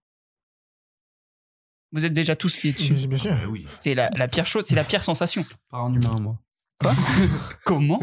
[1.93, 2.93] Vous êtes déjà tous fiés dessus.
[3.07, 3.31] Bien sûr.
[3.31, 3.65] Ouais, oui.
[3.79, 5.43] C'est la, la pire chose, c'est la pire sensation.
[5.69, 6.39] Pas un humain, moi.
[7.63, 8.01] Comment?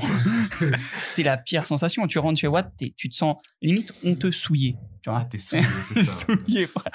[0.97, 2.07] C'est la pire sensation.
[2.07, 4.77] Tu rentres chez Watt, t'es- tu te sens limite honteux souillé.
[5.03, 5.19] Tu vois?
[5.21, 6.27] Ah, t'es saoulé, c'est ça.
[6.27, 6.91] Souillé, frère.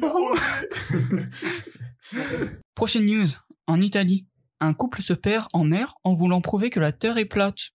[2.74, 3.26] Prochaine news.
[3.66, 4.26] En Italie,
[4.60, 7.70] un couple se perd en mer en voulant prouver que la Terre est plate.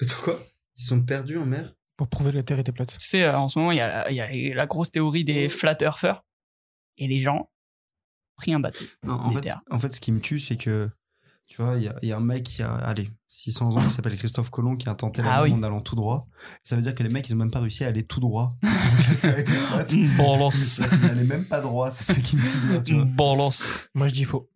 [0.00, 0.38] Attends, quoi?
[0.76, 1.74] Ils sont perdus en mer?
[1.96, 2.96] Pour prouver que la Terre était plate.
[2.98, 4.90] Tu sais, euh, en ce moment, il y a, il y a les- la grosse
[4.90, 6.24] théorie des flat earthers.
[6.98, 7.48] Et les gens ont
[8.36, 8.84] pris un bateau.
[9.02, 10.88] Non, fait, en fait, ce qui me tue, c'est que,
[11.46, 13.84] tu vois, il y a, il y a un mec qui a, allez, 600 ans,
[13.84, 15.52] qui s'appelle Christophe Colomb, qui a tenté la Ah oui.
[15.52, 16.26] en allant tout droit.
[16.62, 18.56] Ça veut dire que les mecs, ils ont même pas réussi à aller tout droit.
[20.16, 20.50] Bolos.
[20.52, 23.04] Ça, Ils n'allaient même pas droit, c'est ça qui me tu vois.
[23.04, 23.88] Bolos.
[23.94, 24.50] Moi, je dis faux.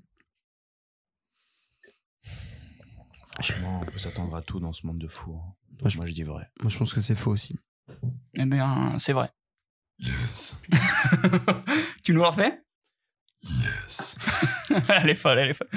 [3.35, 5.35] Franchement, on peut s'attendre à tout dans ce monde de fous.
[5.37, 5.55] hein.
[5.81, 6.51] Moi, je- Moi, je dis vrai.
[6.61, 7.57] Moi, je pense que c'est faux aussi.
[8.35, 9.31] Eh bien, c'est vrai.
[12.03, 12.33] tu nous la
[13.45, 15.69] refais elle est folle, elle est folle.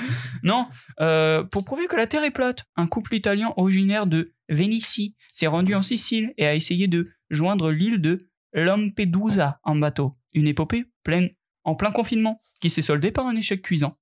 [0.44, 0.68] Non,
[1.00, 5.48] euh, pour prouver que la Terre est plate, un couple italien originaire de Vénitie s'est
[5.48, 10.18] rendu en Sicile et a essayé de joindre l'île de Lampedusa en bateau.
[10.34, 11.30] Une épopée pleine,
[11.64, 13.98] en plein confinement, qui s'est soldée par un échec cuisant.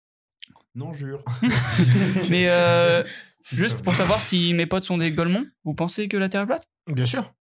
[0.75, 1.23] Non, jure.
[2.29, 3.03] Mais euh,
[3.51, 6.47] juste pour savoir si mes potes sont des golemons, vous pensez que la Terre est
[6.47, 6.67] plate?
[6.87, 7.33] Bien sûr.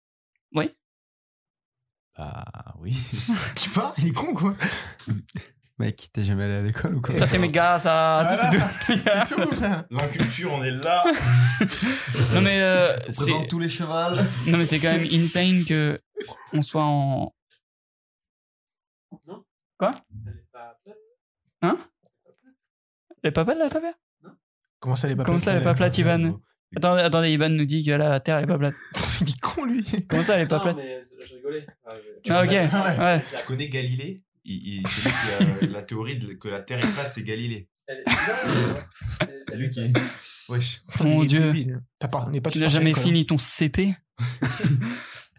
[2.19, 2.97] Ah oui.
[3.57, 4.55] Tu pas Il est con, quoi.
[5.79, 8.57] Mec, t'es jamais allé à l'école ou quoi Ça c'est mes gars, ça, ça, c'est
[8.57, 9.25] Voilà.
[9.27, 9.35] tout.
[9.35, 9.85] C'est tout, frère.
[9.91, 11.05] L'inculture, on est là.
[12.35, 14.25] Non mais euh, On présente tous les chevals.
[14.47, 16.01] non mais c'est quand même insane que
[16.55, 17.33] on soit en
[19.27, 19.45] Non
[19.79, 19.91] Quoi
[20.27, 20.97] Elle est pas plate.
[23.25, 23.95] les pas plate la Terre
[24.81, 26.41] Comment ça, elle est pas Comment plate ça elle est pas plate Ivan
[26.75, 28.75] Attendez, attendez, Ivan nous dit que la Terre elle est pas plate.
[29.23, 29.85] Il est con, lui.
[30.09, 31.67] Comment ça elle est pas non, plate mais je rigolais.
[31.87, 31.93] Ah,
[32.25, 33.05] je- Ah ok, Ouais.
[33.05, 33.23] ouais.
[33.39, 34.23] Tu connais Galilée?
[34.47, 37.69] Il, il, celui qui a la théorie de- que la Terre est plate, c'est Galilée.
[37.89, 38.03] Est-
[39.49, 39.93] c'est- lui qui.
[40.49, 40.83] Wesh.
[41.01, 41.41] Mon est Dieu.
[41.41, 41.81] débile.
[41.99, 43.95] T'as pas- on n'est pas Tu n'as jamais fini ton CP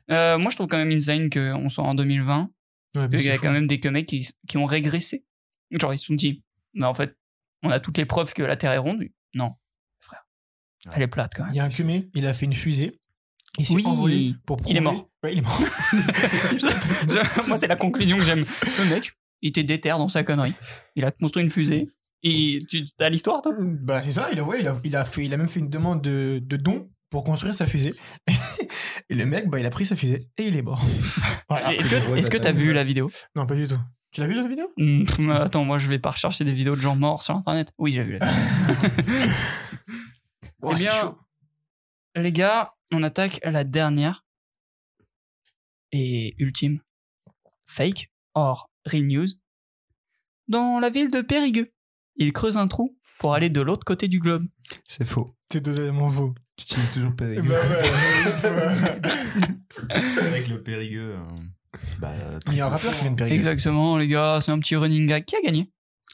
[0.10, 2.52] Euh, Moi je trouve quand même insane qu'on soit en 2020, hein.
[2.96, 5.26] Ouais, qu'il y a quand même des mecs qui, qui ont régressé.
[5.72, 7.16] Genre ils se sont dit, mais en fait,
[7.64, 9.04] on a toutes les preuves que la Terre est ronde.
[9.34, 9.54] Non,
[10.00, 10.26] frère,
[10.94, 11.52] elle est plate quand même.
[11.54, 12.97] Il y a un cumé, il a fait une fusée.
[13.58, 13.84] Il s'est Oui.
[13.86, 14.72] envolé pour prouver.
[14.74, 15.08] Il est mort.
[15.24, 15.60] Ouais, il est mort.
[15.92, 18.44] Je- moi, c'est la conclusion que j'aime.
[18.80, 20.54] Le mec, il était déter dans sa connerie.
[20.96, 21.90] Il a construit une fusée.
[22.24, 23.54] Et tu as l'histoire, toi?
[23.60, 25.60] Bah, c'est ça, il a, ouais, il, a, il, a fait, il a même fait
[25.60, 27.94] une demande de, de don pour construire sa fusée.
[29.10, 30.84] et le mec, bah, il a pris sa fusée et il est mort.
[31.50, 31.74] Voilà.
[31.74, 33.10] Est-ce que que bah, t'as t'as vu la vidéo?
[33.36, 33.80] Non, pas du tout.
[34.12, 34.66] Tu l'as vu la vidéo?
[34.78, 37.72] Hmm, mais Attends, moi, je vais pas rechercher des vidéos de gens morts sur Internet.
[37.78, 39.30] Oui, j'ai vu la vidéo.
[40.62, 41.18] Oh, Eh c'est bien, chaud.
[42.18, 44.26] Les gars, on attaque la dernière
[45.92, 46.80] et ultime
[47.68, 49.28] fake or real news.
[50.48, 51.72] Dans la ville de Périgueux,
[52.16, 54.46] ils creusent un trou pour aller de l'autre côté du globe.
[54.84, 55.36] C'est faux.
[55.52, 56.34] C'est totalement faux.
[56.58, 57.52] Tu utilises toujours Bah Périgueux.
[57.52, 57.58] ouais,
[60.22, 61.16] Avec le Périgueux.
[61.18, 61.26] euh,
[62.00, 62.14] bah,
[62.48, 63.36] Il y a un rappeur qui vient de Périgueux.
[63.36, 65.24] Exactement, les gars, c'est un petit running gag.
[65.26, 65.70] Qui a gagné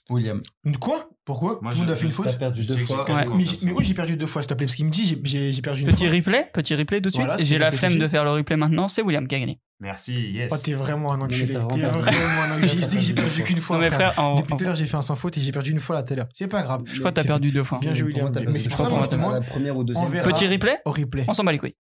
[0.10, 0.42] William.
[0.82, 1.10] Quoi?
[1.26, 1.60] Pourquoi?
[1.62, 2.80] Moi, Tout le monde je- a fait une faute perdu j'ai Ouais.
[3.08, 4.86] gagné, mais, moi, j'ai- mais oui, j'ai perdu deux fois, s'il te plaît, parce qu'il
[4.86, 6.14] me dit j'ai- j'ai j'ai perdu une Petit fois.
[6.16, 7.26] replay, petit replay tout de suite.
[7.26, 8.12] Voilà, J'ai la flemme tout de de suite.
[8.12, 9.60] faire le replay maintenant, c'est William qui a gagné.
[9.80, 10.50] Merci, yes.
[10.54, 11.48] Oh, t'es vraiment un enculé.
[11.48, 11.68] T'es vraiment
[12.00, 12.68] vraiment un enculé.
[12.80, 13.78] Je sais que j'ai perdu qu'une fois.
[13.78, 14.14] Non mais frère.
[14.14, 15.72] frère, en- Depuis en- tout à l'heure, j'ai fait un sans faute et j'ai perdu
[15.72, 16.28] une fois là tout à l'heure.
[16.34, 16.82] C'est pas grave.
[16.86, 17.80] je crois que t'as C'est- perdu deux fois.
[17.80, 18.32] Bien joué, William.
[18.50, 20.30] Mais c'est pour ça que moi, je te demande La première ou deuxième on verra.
[20.30, 21.24] Petit replay, au replay.
[21.28, 21.76] on s'en bat les couilles.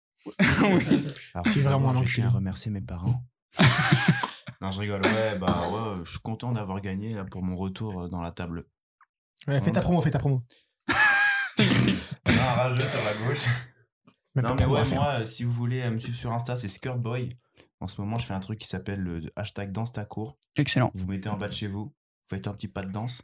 [1.34, 2.14] Alors, C'est vraiment un Je enculé.
[2.16, 3.24] tiens à remercier mes parents.
[4.62, 5.04] non, je rigole.
[5.04, 8.32] Ouais, bah ouais, je suis content d'avoir gagné là, pour mon retour euh, dans la
[8.32, 8.66] table.
[9.48, 10.44] Ouais, fais ta promo, fais ta promo.
[11.58, 13.46] Non, rageux sur la gauche.
[14.36, 16.70] Même non, mais ouais, moi, euh, si vous voulez euh, me suivre sur Insta, c'est
[16.70, 17.30] Skirtboy.
[17.80, 20.38] En ce moment, je fais un truc qui s'appelle le hashtag danse ta cour.
[20.56, 20.92] Excellent.
[20.94, 21.94] Vous mettez en bas de chez vous, vous
[22.30, 23.22] faites un petit pas de danse,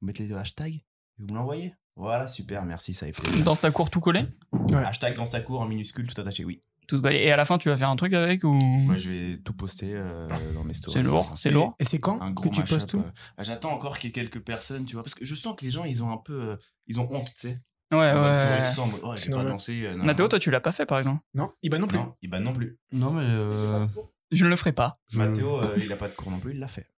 [0.00, 0.84] vous mettez les deux hashtags, et
[1.18, 1.74] vous me l'envoyez.
[1.96, 3.44] Voilà, super, merci, ça fait plaisir.
[3.44, 4.26] Dans ta cour tout collé?
[4.74, 6.62] Hashtag danse ta cour en minuscule, tout attaché, oui.
[6.86, 7.18] Tout collé.
[7.18, 8.52] Et à la fin, tu vas faire un truc avec ou?
[8.52, 10.92] Moi, je vais tout poster euh, dans mes stories.
[10.98, 11.74] C'est lourd, c'est lourd.
[11.78, 12.98] Et c'est quand un que tu postes tout?
[13.00, 13.10] euh.
[13.36, 15.64] Ah, J'attends encore qu'il y ait quelques personnes, tu vois, parce que je sens que
[15.64, 17.60] les gens, ils ont un peu, euh, ils ont honte, tu sais.
[17.92, 18.78] Ouais, Ils ouais.
[18.78, 20.28] en mode, oh, C'est j'ai pas euh, Mathéo, non.
[20.28, 21.22] toi, tu l'as pas fait par exemple.
[21.34, 21.98] Non, Iban non plus.
[21.98, 22.78] Non, non plus.
[22.92, 23.22] Non, mais.
[23.24, 23.86] euh,
[24.32, 24.98] Je ne le ferai pas.
[25.12, 26.88] Mathéo, euh, il a pas de cours non plus, il l'a fait.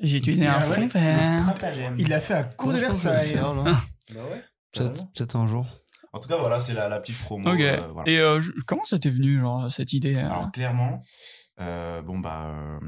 [0.00, 0.76] J'ai utilisé Ah un ouais?
[0.76, 1.26] fond vert.
[1.44, 1.96] Stratagème.
[1.98, 3.34] Il l'a fait à cours de Versailles.
[3.34, 4.44] Bah ouais.
[4.72, 5.66] Peut-être peut-être un jour.
[6.18, 7.52] En tout cas, voilà, c'est la, la petite promo.
[7.52, 7.60] Ok.
[7.60, 8.10] euh, voilà.
[8.10, 11.00] Et euh, je- comment ça t'est venu, genre, cette idée euh Alors, clairement,
[11.60, 12.78] euh, bon, bah, euh,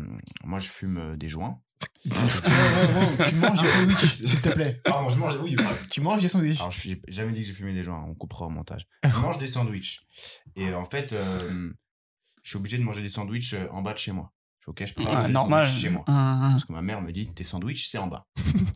[0.44, 1.60] moi, je fume des joints.
[2.04, 4.80] Tu manges des sandwichs, s'il te plaît.
[4.84, 5.76] Pardon, je mange, oui, voilà.
[5.90, 6.58] Tu manges des sandwichs.
[6.58, 8.86] Alors, je n'ai jamais dit que j'ai fumé des joints, on coupera au montage.
[9.04, 10.00] Je mange des sandwichs.
[10.56, 11.70] Et en fait, euh,
[12.42, 14.32] je suis obligé de manger des sandwichs en bas de chez moi.
[14.58, 15.66] Je suis ok, je peux pas Ouais, manger de normal.
[15.66, 16.04] sandwich chez moi.
[16.06, 18.26] Un- Parce que ma mère me dit, tes sandwichs, c'est en bas.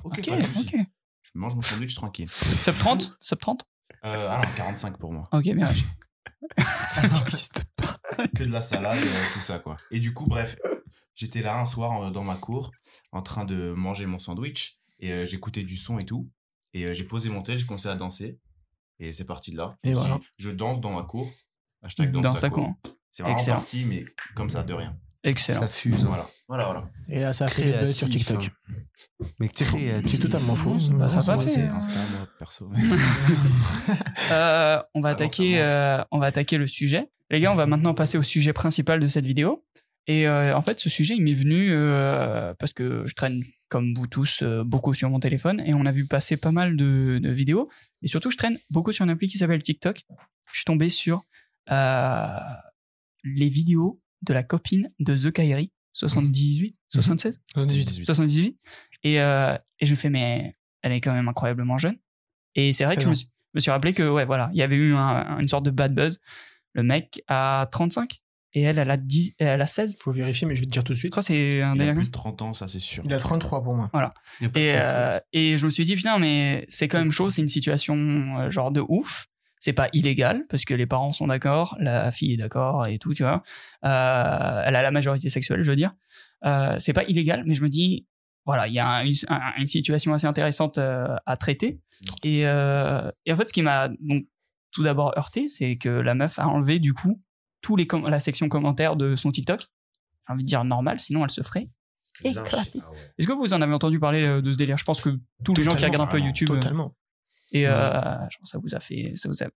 [0.04, 0.70] ok, Ok, pas de souci.
[0.74, 0.80] ok.
[1.22, 2.28] Je mange mon sandwich tranquille.
[2.30, 3.64] Sub 30 Sub 30
[4.04, 5.28] Euh, alors, 45 pour moi.
[5.32, 5.68] Ok, bien.
[6.90, 7.98] Ça n'existe pas.
[8.36, 9.76] que de la salade, euh, tout ça, quoi.
[9.90, 10.56] Et du coup, bref,
[11.14, 12.70] j'étais là un soir euh, dans ma cour,
[13.12, 16.28] en train de manger mon sandwich, et euh, j'écoutais du son et tout.
[16.74, 18.38] Et euh, j'ai posé mon tel, j'ai commencé à danser,
[18.98, 19.76] et c'est parti de là.
[19.82, 20.18] Et Je me suis voilà.
[20.20, 21.30] dit, Je danse dans ma cour.
[21.82, 22.72] Hashtag danse, Dans ta cour.
[23.10, 23.56] C'est vraiment Excellent.
[23.56, 24.98] parti, mais comme ça, de rien.
[25.24, 25.60] Excellent.
[25.62, 26.04] Ça fuse.
[26.04, 26.90] Voilà, voilà, voilà.
[27.08, 28.50] Et là, ça a fait des buzz sur Créatif, TikTok.
[28.70, 28.74] hein.
[29.40, 30.20] Mais C'est créatif.
[30.20, 30.74] Totalement faux.
[30.74, 31.74] Mmh, bah, ça pas fait, c'est- hein.
[31.78, 32.70] Insta, moi, perso.
[34.30, 37.10] Euh, on va Ah attaquer, euh, on va attaquer le sujet.
[37.30, 39.64] Les gars, on va maintenant passer au sujet principal de cette vidéo.
[40.06, 43.94] Et euh, en fait, ce sujet, il m'est venu euh, parce que je traîne, comme
[43.94, 47.18] vous tous, euh, beaucoup sur mon téléphone et on a vu passer pas mal de,
[47.22, 47.70] de vidéos.
[48.02, 50.02] Et surtout, je traîne beaucoup sur une appli qui s'appelle TikTok.
[50.52, 51.22] Je suis tombé sur
[51.70, 52.26] euh,
[53.24, 58.04] les vidéos de la copine de The Kairi, 78, 76 78.
[58.04, 58.58] 78.
[59.04, 61.96] Et, euh, et je me fais, mais elle est quand même incroyablement jeune.
[62.54, 64.58] Et c'est vrai que 16 je me suis, me suis rappelé que, ouais, voilà, il
[64.58, 66.20] y avait eu un- une sorte de bad buzz.
[66.72, 68.20] Le mec a 35
[68.54, 69.96] et elle, elle a, 10, elle a 16.
[70.00, 71.10] Faut vérifier, mais je vais te dire tout de Je suite.
[71.10, 71.94] crois que c'est un Il a délire.
[71.94, 73.02] plus de 30 ans, ça, c'est sûr.
[73.04, 73.90] Il a 33 pour moi.
[74.40, 77.42] De Et, euh, et je me suis dit, putain, mais c'est quand même chaud, c'est
[77.42, 77.96] une situation
[78.38, 79.26] euh, genre de ouf.
[79.64, 83.14] C'est pas illégal, parce que les parents sont d'accord, la fille est d'accord et tout,
[83.14, 83.42] tu vois.
[83.86, 85.92] Euh, elle a la majorité sexuelle, je veux dire.
[86.44, 88.06] Euh, c'est pas illégal, mais je me dis,
[88.44, 91.80] voilà, il y a un- une, un- une situation assez intéressante euh, à traiter.
[92.24, 94.26] Et, et en fait, ce qui m'a donc
[94.70, 97.22] tout d'abord heurté, c'est que la meuf a enlevé du coup
[97.62, 99.60] tous les la section commentaires de son TikTok.
[99.60, 101.70] J'ai envie de dire normal, sinon elle se ferait
[102.22, 102.80] éclater.
[102.82, 102.98] Ah ouais.
[103.16, 104.76] Est-ce que vous en avez entendu parler de ce délire?
[104.76, 105.08] Je pense que
[105.42, 106.48] tous les gens qui regardent un peu YouTube.
[106.48, 106.94] Totalement.
[107.52, 109.12] Et euh, genre, ça vous a fait.
[109.14, 109.46] Ça vous a...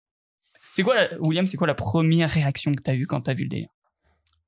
[0.74, 3.44] C'est quoi, la- William, c'est quoi la première réaction que t'as eue quand t'as vu
[3.44, 3.68] le délire?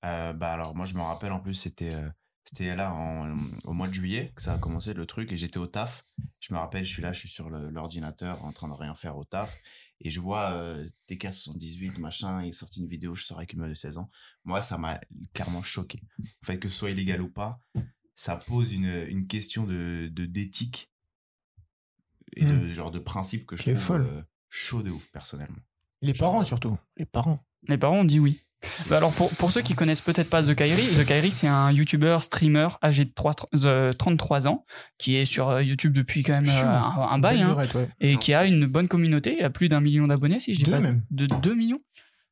[0.04, 2.08] Euh, bah alors moi je me rappelle en plus c'était euh,
[2.44, 5.58] c'était là en, au mois de juillet que ça a commencé le truc et j'étais
[5.58, 6.04] au taf.
[6.40, 9.18] Je me rappelle je suis là je suis sur l'ordinateur en train de rien faire
[9.18, 9.58] au taf
[10.00, 13.58] et je vois euh, TK78 machin il est sorti une vidéo je sors avec une
[13.60, 14.10] meuf de 16 ans.
[14.44, 14.98] Moi ça m'a
[15.34, 16.00] clairement choqué.
[16.18, 17.60] Le fait que ce soit illégal ou pas
[18.14, 20.89] ça pose une, une question de de- d'éthique
[22.36, 24.06] et de genre de principe que je trouve folle.
[24.12, 25.58] euh, chaud de ouf personnellement.
[26.02, 26.76] Les parents surtout.
[26.96, 27.36] Les parents.
[27.68, 28.40] Les parents ont dit oui.
[28.90, 31.72] Bah alors, pour, pour ceux qui connaissent peut-être pas The Kairi, The Kairi, c'est un
[31.72, 33.32] YouTuber, streamer âgé de 3
[33.64, 34.66] euh, 33 ans,
[34.98, 37.88] qui est sur euh, YouTube depuis quand même euh, un, un bail, hein, ouais.
[38.00, 39.34] et qui a une bonne communauté.
[39.38, 40.80] Il a plus d'un million d'abonnés, si je dis Deux pas.
[40.80, 41.02] même.
[41.10, 41.80] De 2 millions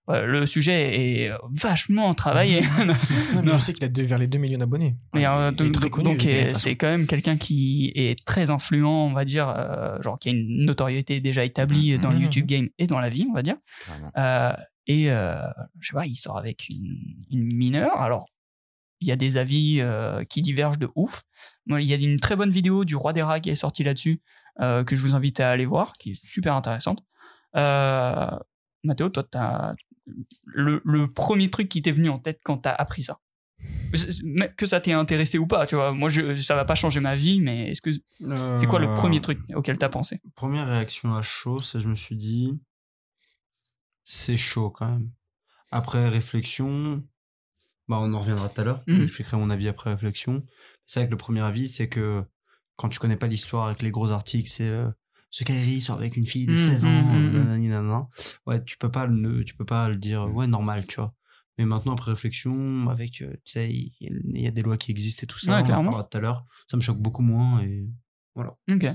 [0.08, 2.60] Le sujet est vachement travaillé.
[2.78, 2.94] Non,
[3.34, 3.56] mais Non.
[3.58, 4.96] je sais qu'il a deux- vers les 2 millions d'abonnés.
[5.14, 5.70] Mais euh, il est
[6.02, 10.18] donc, euh, c'est quand même quelqu'un qui est très influent, on va dire, euh, genre
[10.18, 12.22] qui a une notoriété déjà établie dans le Mhm.
[12.22, 13.56] YouTube game et dans la vie, on va dire.
[14.16, 14.52] Euh,
[14.86, 15.36] et euh,
[15.80, 16.96] je sais pas, il sort avec une,
[17.30, 18.00] une mineure.
[18.00, 18.26] Alors,
[19.00, 21.22] il y a des avis euh, qui divergent de ouf.
[21.68, 24.20] Il y a une très bonne vidéo du roi des rats qui est sortie là-dessus
[24.60, 27.00] euh, que je vous invite à aller voir, qui est super intéressante.
[27.56, 28.30] Euh,
[28.84, 29.74] Mathéo, toi, t'as
[30.44, 33.20] le, le premier truc qui t'est venu en tête quand t'as appris ça?
[34.56, 35.92] Que ça t'ait intéressé ou pas, tu vois.
[35.92, 37.90] Moi, je, ça va pas changer ma vie, mais est-ce que
[38.56, 40.20] c'est quoi le Euh, premier truc auquel t'as pensé?
[40.36, 42.52] Première réaction à chaud, c'est je me suis dit,
[44.04, 45.10] c'est chaud quand même.
[45.70, 47.02] Après réflexion,
[47.88, 48.82] bah on en reviendra tout à l'heure.
[48.86, 49.00] Mhm.
[49.00, 50.44] J'expliquerai mon avis après réflexion.
[50.86, 52.22] C'est vrai que le premier avis, c'est que
[52.76, 54.88] quand tu connais pas l'histoire avec les gros articles, c'est euh,
[55.30, 57.38] ce Kairi sort avec une fille de Mhm, 16 ans, mhm, euh, mhm.
[57.38, 58.08] nanani, nanana.
[58.46, 61.14] Ouais, tu peux pas le, tu peux pas le dire, ouais, normal, tu vois.
[61.58, 64.62] Mais maintenant, après réflexion, avec, euh, tu sais, il y, a- il y a des
[64.62, 66.44] lois qui existent et tout ça, Ouais, on en tout à l'heure.
[66.70, 67.88] Ça me choque beaucoup moins et
[68.70, 68.86] Ok.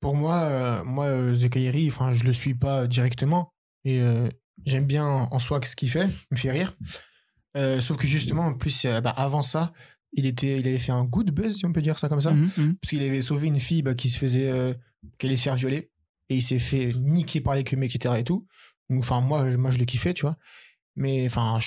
[0.00, 3.52] Pour moi, euh, moi euh, The Kairi, enfin, je le suis pas directement.
[3.84, 4.28] Et euh,
[4.64, 6.74] j'aime bien en soi ce qu'il fait, il me fait rire.
[7.56, 9.72] Euh, sauf que justement, en plus, euh, bah, avant ça,
[10.12, 12.32] il, était, il avait fait un good buzz, si on peut dire ça comme ça.
[12.32, 12.76] Mhm, mhm.
[12.76, 14.48] Parce qu'il avait sauvé une fille bah, qui se faisait.
[14.50, 14.74] euh,
[15.18, 15.90] qui allait se faire violer.
[16.28, 18.14] Et il s'est fait niquer par les cumés, etc.
[18.18, 18.46] et tout.
[18.92, 20.36] Enfin, moi, je- moi, je le kiffais, tu vois.
[20.96, 21.58] Mais enfin,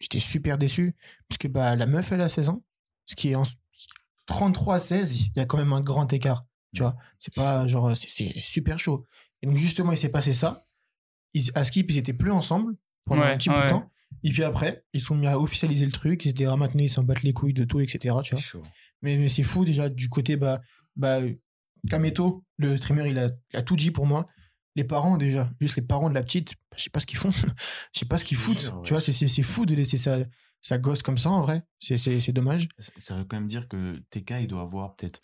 [0.00, 0.94] j'étais super déçu.
[1.28, 2.64] Parce que bah, la meuf, elle a 16 ans.
[3.06, 3.44] Ce qui est en
[4.26, 6.44] 33 à 16, il y a quand même un grand écart.
[6.74, 9.06] Tu vois, c'est pas genre, c'est- super chaud.
[9.42, 10.62] Et donc, justement, il s'est passé ça.
[11.34, 12.74] Ils, à Skip, ils étaient plus ensemble
[13.06, 13.90] pendant Ouais, un petit bout de temps.
[14.22, 16.28] Et puis après, ils sont mis à officialiser le truc.
[16.46, 18.16] Ah, maintenant, ils s'en battent les couilles de tout, etc.
[18.22, 18.62] Tu vois.
[19.02, 20.60] Mais, mais c'est fou déjà du côté bah
[20.96, 21.20] bah
[21.88, 24.26] Kameto, le streamer, il a, il a tout dit pour moi.
[24.76, 27.18] Les parents déjà, juste les parents de la petite, bah, je sais pas ce qu'ils
[27.18, 27.30] font,
[27.92, 28.60] je sais pas ce qu'ils foutent.
[28.60, 28.82] jure, ouais.
[28.84, 30.18] Tu vois, c'est fou de laisser sa
[30.60, 31.62] sa gosse comme ça en vrai.
[31.78, 32.68] C'est dommage.
[32.78, 35.20] Ça, ça veut quand même dire que TK, il doit avoir peut-être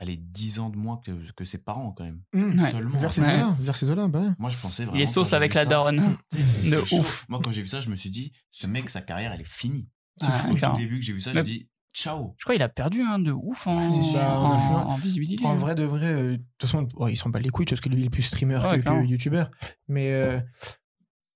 [0.00, 2.20] allez, 10 ans de moins que, que ses parents, quand même.
[2.32, 2.60] Mmh.
[2.60, 2.70] Ouais.
[2.70, 2.98] Seulement.
[2.98, 3.42] Vers ces Ouais.
[3.60, 4.34] vers ces eaux-là, bah.
[4.38, 4.98] Moi, je pensais vraiment.
[4.98, 6.02] Il est quand sauce j'ai avec la daronne.
[6.32, 7.26] De ouf.
[7.28, 9.48] Moi, quand j'ai vu ça, je me suis dit, ce mec, sa carrière, elle est
[9.48, 9.88] finie.
[10.16, 10.50] C'est fou.
[10.50, 12.34] Au tout début que j'ai vu ça, j'ai dit ciao.
[12.38, 14.20] Je crois qu'il a perdu hein, de ouf en, c'est sûr.
[14.20, 15.44] en, Bah, un- en visibilité.
[15.44, 17.80] En vrai de vrai, euh, de toute façon, ouais, il s'en bat les couilles parce
[17.80, 19.50] que lui, il est plus streamer Ouais, que- youtubeur.
[19.88, 20.40] Mais euh,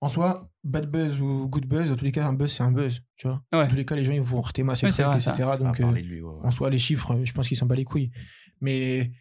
[0.00, 2.70] en soi, bad buzz ou good buzz, dans tous les cas, un buzz, c'est un
[2.72, 3.00] buzz.
[3.16, 3.64] Tu vois Ouais.
[3.64, 5.32] Dans tous les cas, les gens, ils vont retémasser Ouais, vrai, etc.
[5.58, 8.10] Donc, euh, lui, en soi, les chiffres, je pense qu'il s'en bat les couilles.
[8.60, 9.12] Mais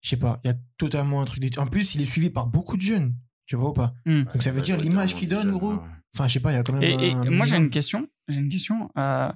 [0.00, 1.42] je sais pas, il y a totalement un truc.
[1.58, 3.14] En plus, il est suivi par beaucoup de jeunes.
[3.46, 3.94] Tu vois ou pas?
[4.06, 4.22] Hmm.
[4.24, 5.74] Donc ça veut dire l'image qu'il donne, gros.
[6.14, 6.82] Enfin, je sais pas, il y a quand même.
[6.82, 8.06] Et, et un moi, j'ai une question.
[8.28, 8.90] J'ai une question.
[8.96, 9.30] euh,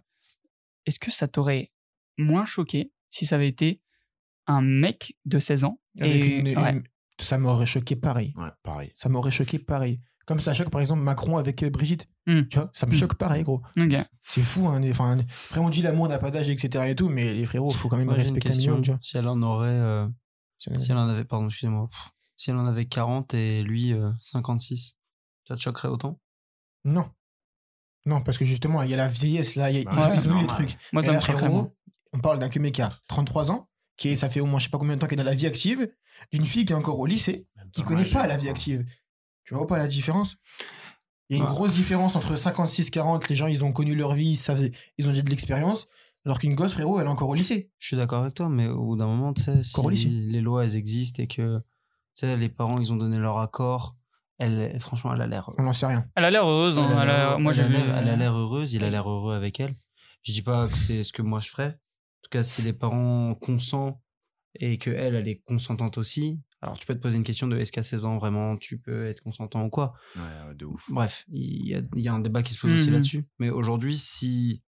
[0.86, 1.72] Est-ce que ça t'aurait
[2.18, 3.80] moins choqué si ça avait été
[4.46, 6.70] un mec de 16 ans Avec et, une- ouais.
[6.72, 6.84] une-
[7.20, 8.32] Ça m'aurait choqué pareil.
[8.36, 8.92] Ouais, pareil.
[8.94, 10.00] Ça m'aurait choqué pareil.
[10.26, 12.08] Comme ça choque par exemple Macron avec euh, Brigitte.
[12.26, 12.42] Hmm.
[12.50, 12.94] Tu vois, ça me Hmm.
[12.96, 13.62] choque pareil, gros.
[13.76, 13.94] Ok.
[14.22, 14.80] C'est fou, hein.
[14.80, 16.84] les- Enfin, après, on dit l'amour n'a pas d'âge, etc.
[16.88, 18.72] et tout, mais les frérots, faut quand même respecter un question.
[18.72, 18.98] minimum, tu vois.
[19.02, 20.08] Si elle en aurait, euh,
[20.58, 21.88] si elle en avait, pardon, excusez-moi.
[22.36, 24.96] Si elle en avait 40 et lui euh, 56,
[25.46, 26.20] ça te choquerait autant?
[26.84, 27.08] Non.
[28.04, 29.98] Non, parce que justement, il y a la vieillesse là, il y a, Bah, ils,
[30.10, 30.76] ouais, ils c'est ont eu les trucs.
[30.92, 31.72] Moi, Et ça là, me choquerait frérot, moins.
[32.12, 34.64] on parle d'un mec qui a 33 ans, qui est, ça fait au moins je
[34.64, 35.88] sais pas combien de temps qu'il est dans la vie active,
[36.32, 38.50] d'une fille qui est encore au lycée, qui connaît pas la vie quoi.
[38.52, 38.84] active.
[39.46, 40.36] Tu vois pas la différence?
[41.28, 41.54] Il y a une Ouais.
[41.54, 45.12] grosse différence entre 56-40, les gens ils ont connu leur vie, ils, savent, ils ont
[45.12, 45.88] dit de l'expérience,
[46.24, 47.70] alors qu'une gosse, frérot, elle est encore au lycée.
[47.78, 50.64] Je suis d'accord avec toi, mais au bout d'un moment, tu sais, si les lois,
[50.64, 51.62] elles existent et que, tu
[52.14, 53.96] sais, les parents, ils ont donné leur accord,
[54.38, 55.50] elle, franchement, elle a l'air...
[55.58, 56.06] On n'en sait rien.
[56.14, 56.78] Elle a l'air heureuse.
[56.78, 57.74] hein, Elle a elle a- l'air- moi, j'ai vu.
[57.76, 59.74] Elle a l'air heureuse, il a l'air heureux avec elle.
[60.22, 61.68] Je dis pas que c'est ce que moi je ferais.
[61.68, 64.00] En tout cas, si les parents consentent
[64.60, 66.40] et que elle, elle est consentante aussi.
[66.62, 69.06] Alors, tu peux te poser une question de est-ce qu'à 16 ans, vraiment, tu peux
[69.06, 69.92] être consentant ou quoi?
[70.16, 70.86] Ouais, de ouf.
[70.90, 72.94] Bref, il y a, il y a un débat qui se pose aussi Mhm.
[72.94, 73.26] là-dessus.
[73.38, 74.62] Mais aujourd'hui, si.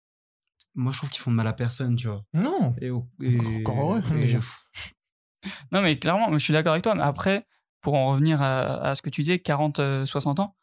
[0.74, 2.24] Moi, je trouve qu'ils font de mal à personne, tu vois.
[2.34, 4.40] Non Et, au- et- Encore heureux, et- déjà.
[5.72, 6.94] Non, mais clairement, je suis d'accord avec toi.
[6.94, 7.46] Mais après,
[7.80, 10.56] pour en revenir à, à ce que tu disais, 40-60 ans,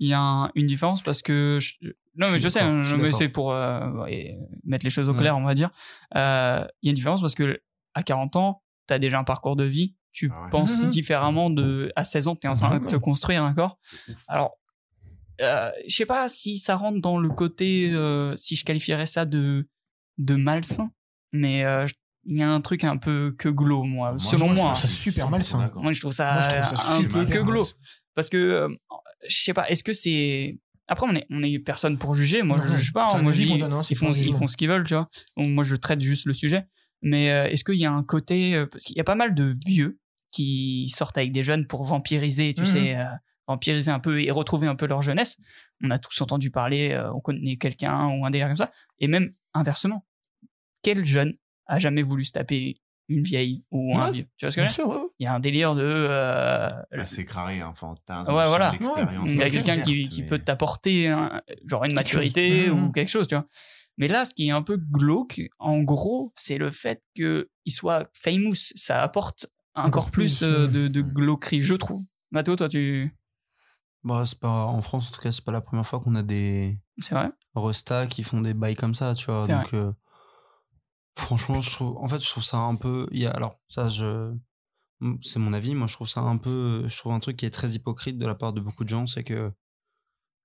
[0.00, 1.58] il y a un- une différence parce que.
[1.60, 1.74] je-
[2.16, 4.06] non, Je mais je sais, hein, je mais c'est pour euh,
[4.64, 5.18] mettre les choses au Ouais.
[5.18, 5.70] clair, on va dire.
[6.16, 7.60] Euh, Il y a une différence parce que
[7.94, 9.94] à 40 ans, tu as déjà un parcours de vie.
[10.12, 10.50] Tu Ah ouais.
[10.50, 10.90] penses Mhm.
[10.90, 11.90] différemment de.
[11.96, 13.00] À 16 ans, tu es en train de te Vraiment.
[13.00, 13.78] construire un corps.
[14.28, 14.58] Alors,
[15.40, 19.24] euh, je sais pas si ça rentre dans le côté, euh, si je qualifierais ça
[19.24, 19.68] de,
[20.18, 20.90] de malsain,
[21.32, 21.94] mais euh, je-
[22.26, 24.68] il y a un truc un peu que glow, moi, Moi, selon je- je moi.
[24.70, 25.58] trouve ça super 100% malsain.
[25.58, 25.82] d'accord.
[25.82, 27.66] Moi, je trouve ça, Moi, je trouve ça un peu que glow.
[28.14, 28.68] Parce que, euh,
[29.28, 30.58] je sais pas, est-ce que c'est.
[30.86, 32.42] Après, on est, on est personne pour juger.
[32.42, 33.10] Moi, je Non, juge pas.
[33.16, 33.22] hein.
[33.22, 35.08] Moi, je dis, hein, ils, pas font, ils font ce qu'ils veulent, tu vois.
[35.36, 36.66] Donc, moi, je traite juste le sujet.
[37.06, 38.54] Mais euh, est-ce qu'il y a un côté.
[38.54, 39.98] euh, parce qu'il y a pas mal de vieux
[40.32, 42.66] qui sortent avec des jeunes pour vampiriser, tu Mhm.
[42.66, 43.04] sais, euh,
[43.46, 45.36] vampiriser un peu et retrouver un peu leur jeunesse.
[45.84, 48.70] On a tous entendu parler, euh, on connaît quelqu'un ou un délire comme ça.
[48.98, 50.06] Et même inversement,
[50.82, 51.34] quel jeune
[51.66, 54.12] a jamais voulu se taper une vieille ou un Ouais.
[54.12, 54.26] vieux?
[54.38, 54.88] Tu vois ce que je veux dire?
[54.88, 55.06] ouais.
[55.18, 55.82] Il y a un délire de.
[55.84, 58.24] euh, Bah, c'est carré, enfantin.
[58.24, 58.72] Ouais, voilà.
[58.72, 62.66] l'expérience, il y a quelqu'un qui, certes, qui mais- peut t'apporter un- genre une maturité
[62.66, 62.80] chose.
[62.80, 63.46] ou quelque chose, tu vois.
[63.96, 68.08] Mais là, ce qui est un peu glauque, en gros, c'est le fait qu'il soit
[68.12, 68.72] famous.
[68.74, 72.02] Ça apporte encore Encore plus, plus, euh, de, de glauquerie, je trouve.
[72.30, 73.16] Mathéo, toi, tu.
[74.02, 76.22] Bah, c'est pas, en France, en tout cas, c'est pas la première fois qu'on a
[76.22, 79.44] des C'est vrai restas qui font des bails comme ça, tu vois.
[79.46, 79.92] C'est Donc, euh,
[81.16, 83.06] franchement, je trouve, en fait, je trouve ça un peu.
[83.12, 84.34] Il y a, alors, ça, je.
[85.22, 86.86] C'est mon avis, moi, je trouve ça un peu.
[86.88, 89.06] Je trouve un truc qui est très hypocrite de la part de beaucoup de gens,
[89.06, 89.52] c'est que.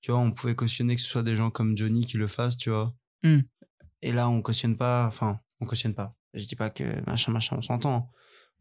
[0.01, 2.57] Tu vois, on pouvait cautionner que ce soit des gens comme Johnny qui le fassent,
[2.57, 2.95] tu vois.
[3.23, 3.39] Hmm.
[4.01, 5.05] Et là, on cautionne pas.
[5.07, 6.15] Enfin, on cautionne pas.
[6.33, 8.11] Je dis pas que machin, machin, on s'entend.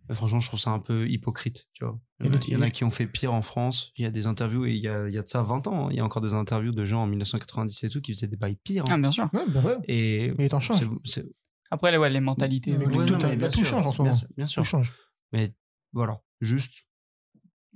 [0.08, 2.00] Mais franchement, je trouve ça un peu hypocrite, tu vois.
[2.20, 3.42] Il y, en a, Et le- il y en a qui ont fait pire en
[3.42, 3.92] France.
[3.96, 5.66] Il y a des interviews, et il y a, il y a de ça 20
[5.66, 5.86] ans.
[5.86, 5.88] hein.
[5.90, 8.36] Il y a encore des interviews de gens en 1990 et tout qui faisaient des
[8.38, 8.84] bails pires.
[8.84, 8.92] hein.
[8.92, 9.28] Ah, bien sûr.
[9.34, 9.76] Ouais, bah ouais.
[9.86, 10.78] Et Mais t'en changes.
[11.04, 11.26] c'est- c'est-
[11.70, 12.72] Après, ouais, les mentalités.
[12.72, 14.04] Mais euh, tout- ouais, tout- non, mais là, bien tout sûr, change en ce bien
[14.06, 14.16] moment.
[14.16, 14.64] sûr, Bien Tout sûr.
[14.64, 14.92] change.
[15.32, 15.54] Mais
[15.92, 16.72] voilà, juste.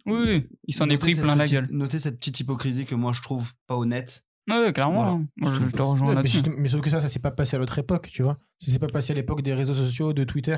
[0.07, 1.69] Oui, oui, il s'en est pris plein la petite- gueule.
[1.71, 4.25] Noter cette petite hypocrisie que moi je trouve pas honnête.
[4.51, 4.95] Ouais, clairement.
[4.97, 5.11] Voilà.
[5.13, 5.27] hein.
[5.37, 6.43] Moi, Je te rejoins Ouais, là-dessus.
[6.59, 8.37] mais sauf que ça, ça s'est pas passé à notre époque, tu vois.
[8.59, 10.57] Ça s'est pas passé à l'époque des réseaux sociaux, de Twitter.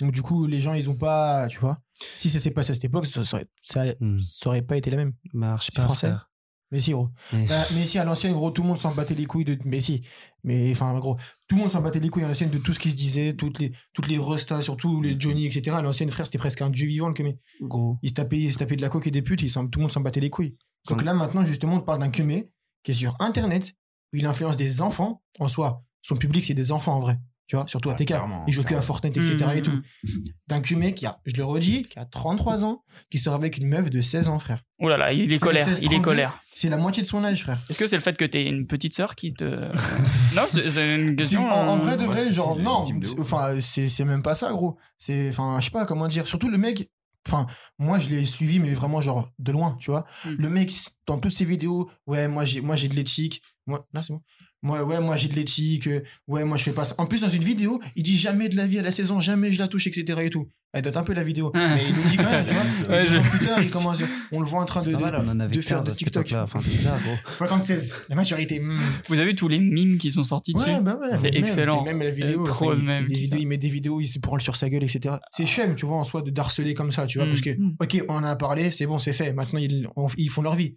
[0.00, 1.78] Donc du coup, les gens, ils ont pas, tu vois.
[2.14, 4.18] Si ça s'est passé à cette époque, ça, ça aurait, ça, Hmm.
[4.20, 5.12] ça aurait pas été la même.
[5.40, 6.08] Pas, français.
[6.08, 6.30] frère.
[6.72, 7.08] Mais si, gros.
[7.32, 9.56] Mais- Bah, mais si, à l'ancienne, gros, tout le monde s'en battait les couilles de.
[9.64, 10.02] Mais si.
[10.44, 11.16] Mais enfin, gros,
[11.48, 13.34] tout le monde s'en battait les couilles à l'ancienne de tout ce qui se disait,
[13.34, 15.76] toutes les, toutes les restas, surtout les Johnny, etc.
[15.76, 17.38] À l'ancienne, frère, c'était presque un dieu vivant, le Kumé.
[17.62, 17.98] Gros.
[18.02, 19.80] Il se tapait, il se tapait de la coque et des putes, il tout le
[19.80, 20.56] monde s'en battait les couilles.
[20.88, 22.50] Donc là, maintenant, justement, on parle d'un Kumé
[22.86, 23.72] qui est sur Internet,
[24.12, 25.20] où il influence des enfants.
[25.40, 27.18] En soi, son public, c'est des enfants en vrai.
[27.48, 28.14] Tu vois, surtout à TK.
[28.46, 28.80] Il joue que à.
[28.80, 29.36] Fortnite, etc.
[29.56, 29.70] et Mmh, tout.
[29.70, 30.10] mmh,
[30.48, 33.66] D'un Kumé qui a, je le redis, qui a 33 ans, qui sort avec une
[33.68, 34.62] meuf de 16 ans, frère.
[34.78, 35.64] Oh là là, il est colère.
[35.64, 36.02] 16, Il est 32.
[36.02, 36.40] colère.
[36.54, 37.58] C'est la moitié de son âge, frère.
[37.68, 39.44] Est-ce que c'est le fait que t'aies une petite sœur qui te.
[40.36, 41.48] non, c'est une question.
[41.48, 44.34] en, en euh, vrai de ouais, vrai, genre, non, de enfin, c'est c'est même pas
[44.34, 44.76] ça, gros.
[44.98, 46.26] C'est, enfin, je sais pas comment dire.
[46.26, 46.88] Surtout le mec,
[47.26, 47.46] enfin,
[47.78, 50.06] moi, je l'ai suivi, mais vraiment, genre, de loin, tu vois.
[50.24, 50.36] Hmm.
[50.38, 50.72] Le mec,
[51.06, 53.42] dans toutes ses vidéos, ouais, moi, j'ai moi j'ai de l'éthique.
[53.66, 54.22] Moi, là, c'est bon.
[54.66, 55.86] Moi, ouais, moi j'ai de l'éthique.
[55.86, 56.96] euh, Ouais, moi je fais pas ça.
[56.98, 59.52] En plus, dans une vidéo, il dit jamais de la vie à la saison, jamais
[59.52, 60.18] je la touche, etc.
[60.24, 60.48] et tout.
[60.72, 61.52] Elle date un peu la vidéo.
[61.54, 61.74] Ouais.
[61.76, 62.62] Mais il le dit quand même, tu vois.
[62.90, 64.02] Ouais, Et six je- ans plus tard, il commence,
[64.32, 64.86] on le voit en train de.
[64.86, 66.30] C'est de- normal, on en avait de faire de TikTok.
[66.30, 66.42] Là.
[66.42, 67.14] Enfin, c'est ça, gros.
[67.38, 67.94] 76.
[68.08, 68.58] La maturité.
[68.60, 68.78] hmm.
[69.08, 71.10] Vous avez tous les mimes qui sont sortis dessus Ouais, bah ouais.
[71.16, 71.84] C'est même- excellent.
[71.84, 74.18] Même la vidéo, Euh, trop il, il, des vidéos, il met des vidéos, il se
[74.18, 75.14] prend sur sa gueule, etc.
[75.30, 77.26] C'est chème, tu vois, en soi, de d'harceler comme ça, tu vois.
[77.26, 77.30] Mm.
[77.30, 77.76] Parce que, Mm.
[77.80, 79.32] ok, on en a parlé, c'est bon, c'est fait.
[79.32, 80.76] Maintenant, ils, on- ils font leur vie.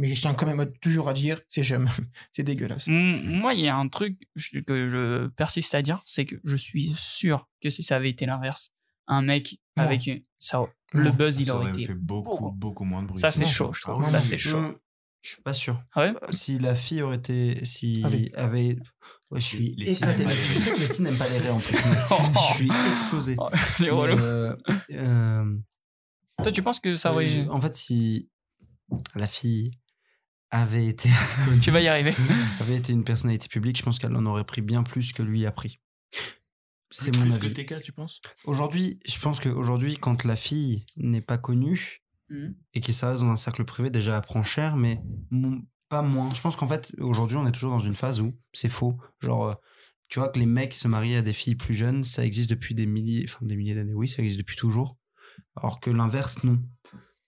[0.00, 1.88] Mais je tiens quand même toujours à dire, c'est chème.
[2.32, 2.86] c'est dégueulasse.
[2.88, 4.16] Moi, il y a un truc
[4.66, 8.24] que je persiste à dire, c'est que je suis sûr que si ça avait été
[8.24, 8.70] l'inverse,
[9.08, 9.82] un mec Non.
[9.84, 11.86] avec une- ça, le buzz, il Ça aurait aurait été.
[11.86, 12.52] fait beaucoup, beaucoup.
[12.56, 13.18] beaucoup moins de bruit.
[13.20, 14.02] Ça, c'est chaud, je trouve.
[14.06, 14.78] Ah Ça, c'est chaud.
[15.20, 15.82] Je suis pas sûr.
[15.94, 17.64] Ah ouais Si la fille aurait été.
[17.64, 18.30] Si Avait.
[18.36, 18.76] avait.
[19.32, 20.24] Ouais, je suis Les éclaté.
[20.24, 21.76] les filles n'aiment pas les raies en plus.
[22.50, 23.34] Je suis explosé.
[23.36, 23.48] Oh,
[23.80, 24.16] il est Mais, relou.
[24.18, 24.56] euh,
[24.92, 25.56] euh,
[26.40, 27.26] Toi, tu penses que ça aurait.
[27.26, 28.30] je- En fait, si
[29.16, 29.72] la fille
[30.50, 31.08] avait été,
[31.62, 32.12] Tu vas y arriver.
[32.60, 35.44] avait été une personnalité publique, je pense qu'elle en aurait pris bien plus que lui
[35.46, 35.80] a pris.
[36.90, 37.52] C'est mon Plus avis.
[37.52, 38.20] que TK, tu penses?
[38.44, 42.54] Aujourd'hui, je pense qu'aujourd'hui, quand la fille n'est pas connue Mhm.
[42.74, 46.28] et qu'il reste dans un cercle privé, déjà elle prend cher, mais mon- pas moins.
[46.34, 48.98] Je pense qu'en fait, aujourd'hui, on est toujours dans une phase où c'est faux.
[49.20, 49.54] Genre, euh,
[50.08, 52.74] tu vois que les mecs se marient à des filles plus jeunes, ça existe depuis
[52.74, 54.96] des milliers, enfin des milliers d'années, oui, ça existe depuis toujours.
[55.56, 56.62] Alors que l'inverse, non.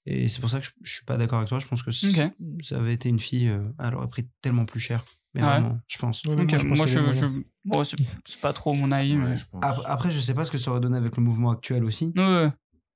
[0.07, 1.59] Et c'est pour ça que je, je suis pas d'accord avec toi.
[1.61, 2.33] Je pense que si Ok.
[2.65, 5.05] ça avait été une fille, euh, elle aurait pris tellement plus cher.
[5.35, 5.49] Mais Ouais.
[5.49, 6.25] vraiment, je pense.
[6.25, 6.47] Ouais, moi,
[6.87, 9.27] je je, je- bon, c'est pas trop mon avis, mais.
[9.31, 9.63] Ouais, je pense.
[9.65, 12.13] Ap- Après, je sais pas ce que ça aurait donné avec le mouvement actuel aussi.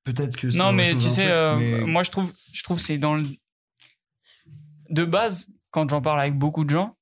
[0.04, 2.98] Peut-être que Non, mais tu sais, truc, euh, mais- moi je trouve, je trouve c'est
[2.98, 3.24] dans le.
[4.90, 6.96] De base, quand j'en parle avec beaucoup de gens,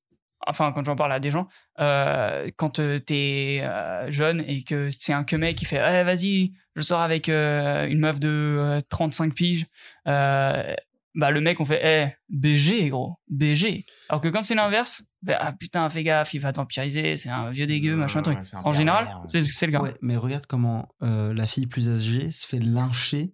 [0.47, 1.47] enfin quand j'en parle à des gens,
[1.79, 6.03] euh, quand euh, t'es euh, jeune et que c'est un que mec qui fait, Eh,
[6.03, 9.65] vas-y, je sors avec euh, une meuf de euh, 35 piges,
[10.07, 10.73] euh,
[11.15, 13.85] bah le mec on fait, eh, BG gros, BG.
[14.09, 17.29] Alors que quand c'est l'inverse, bah, ah putain fais gaffe, il va te vampiriser, c'est
[17.29, 18.37] un vieux dégueu, machin truc.
[18.39, 19.81] ouais, En général, c'est le gars.
[19.81, 23.33] Ouais, mais regarde comment euh, la fille plus âgée se fait lyncher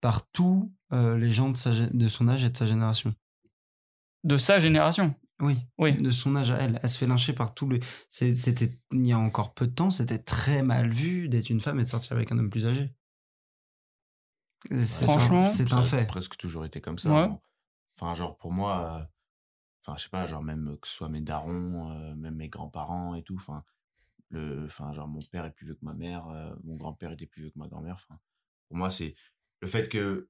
[0.00, 3.14] par tous euh, les gens de, sa, gé- de son âge et de sa génération.
[4.24, 5.14] De sa génération.
[5.40, 5.96] Oui, Oui.
[5.96, 6.80] de son âge à elle.
[6.82, 7.80] Elle se fait lyncher par tous les.
[8.08, 11.60] c'est- C'était il y a encore peu de temps, c'était très mal vu d'être une
[11.60, 12.92] femme et de sortir avec un homme plus âgé.
[14.70, 16.06] C'est un- Franchement, c'est Ça un a fait.
[16.06, 17.10] presque toujours été comme ça.
[17.10, 17.28] Ouais.
[17.28, 17.40] bon.
[18.00, 19.04] Enfin, genre, pour moi, euh,
[19.84, 23.14] enfin, je sais pas, genre, même que ce soit mes darons, euh, même mes grands-parents
[23.14, 23.64] et tout, enfin,
[24.30, 27.26] le, enfin, genre, mon père est plus vieux que ma mère, euh, mon grand-père était
[27.26, 28.18] plus vieux que ma grand-mère, enfin,
[28.68, 29.14] pour moi, c'est
[29.60, 30.28] le fait que,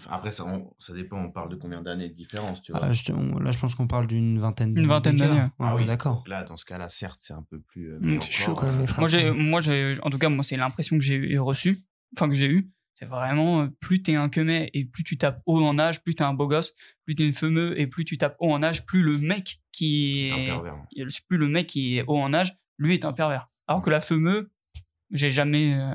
[0.00, 2.80] enfin, après, ça, on- ça dépend, on parle de combien d'années de différence, tu vois.
[2.84, 5.76] Ah, je on- là, je pense qu'on parle d'une vingtaine Une vingtaine d'années, Ouais, Ah
[5.76, 6.24] oui, d'accord.
[6.26, 7.92] là, dans ce cas-là, certes, c'est un peu plus.
[7.92, 9.00] euh, Mm, mais C'est chaud quand même, les euh, frères.
[9.00, 11.80] Moi, j'ai, moi, j'ai, en tout cas, moi, c'est l'impression que j'ai reçue,
[12.16, 12.70] enfin, que j'ai eu.
[12.94, 16.14] C'est vraiment, euh, plus t'es un quemet et plus tu tapes haut en âge, plus
[16.14, 16.74] t'es un beau gosse,
[17.06, 20.28] plus t'es une fameux et plus tu tapes haut en âge, plus le mec qui
[20.32, 20.76] un est, pervers.
[21.28, 23.48] plus le mec qui est haut en âge, lui est un pervers.
[23.68, 24.50] Alors que la fameux,
[25.12, 25.94] j'ai jamais, euh,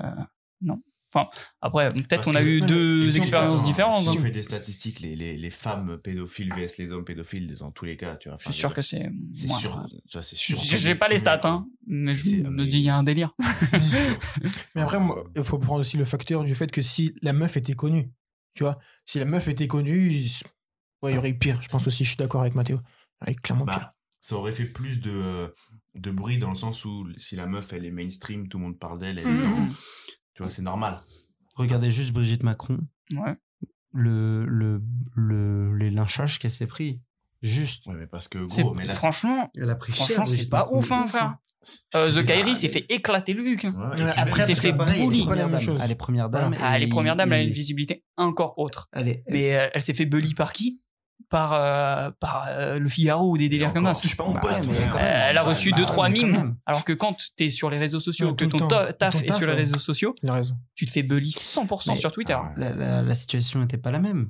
[0.61, 0.81] non.
[1.17, 1.29] Enfin,
[1.61, 4.03] après, peut-être qu'on a eu deux expériences Attends, différentes.
[4.03, 4.13] Si hein.
[4.17, 7.85] on fait des statistiques, les, les, les femmes pédophiles vs les hommes pédophiles, dans tous
[7.85, 8.37] les cas, tu vois.
[8.39, 9.87] Je suis sûr que c'est, C'est sûr.
[10.09, 10.77] tu c'est Je- sûr.
[10.77, 13.33] J'ai pas les stats, hein, mais je me mais- dis, il y a un délire.
[14.75, 17.57] Mais après, moi, il faut prendre aussi le facteur du fait que si la meuf
[17.57, 18.11] était connue,
[18.53, 20.31] tu vois, si la meuf était connue, il
[21.01, 21.61] ouais, il y aurait eu pire.
[21.61, 22.79] Je pense aussi, je suis d'accord avec Mathéo.
[23.21, 23.79] Il y aurait clairement pire.
[23.79, 25.53] Bah, ça aurait fait plus de,
[25.95, 28.79] de bruit dans le sens où si la meuf elle est mainstream, tout le monde
[28.79, 29.67] parle d'elle, elle est dans-
[30.35, 30.99] Tu vois, c'est normal.
[31.55, 32.79] Regardez juste Brigitte Macron,
[33.13, 33.35] Ouais.
[33.93, 34.81] le, le,
[35.15, 37.01] le, les lynchages qu'elle s'est pris.
[37.41, 37.85] Juste.
[37.87, 38.93] Ouais, mais parce que gros, mais là.
[38.93, 41.35] franchement, Elle a pris franchement, c'est pas ouf, hein, frère.
[41.95, 42.27] Euh, c'est The.
[42.27, 43.67] Kairi s'est fait éclater le cul.
[43.67, 43.91] hein.
[43.97, 45.21] Ouais, après, s'est fait bully.
[45.21, 45.79] C'est pas la même chose.
[45.83, 46.49] Elle est première dame.
[46.53, 46.63] Voilà.
[46.63, 48.87] Ah, les et- premières dames, elle a une visibilité encore autre.
[48.91, 50.81] Elle est, Mais euh, elle s'est fait bully par qui?
[51.27, 53.99] Par, euh, par euh, le Figaro ou des délires comme ça.
[54.03, 56.05] je suis pas mon Bah poste, ouais, Euh, elle a Bah, reçu bah, deux trois
[56.07, 56.55] quand mimes.
[56.67, 59.25] Alors que quand t'es sur les réseaux sociaux, Ouais, que ton ta- taf Ton est
[59.25, 60.13] taf, sur les réseaux sociaux,
[60.75, 62.37] tu te fais bully 100% Mais- sur Twitter.
[62.57, 64.29] La, la- la situation n'était pas la même.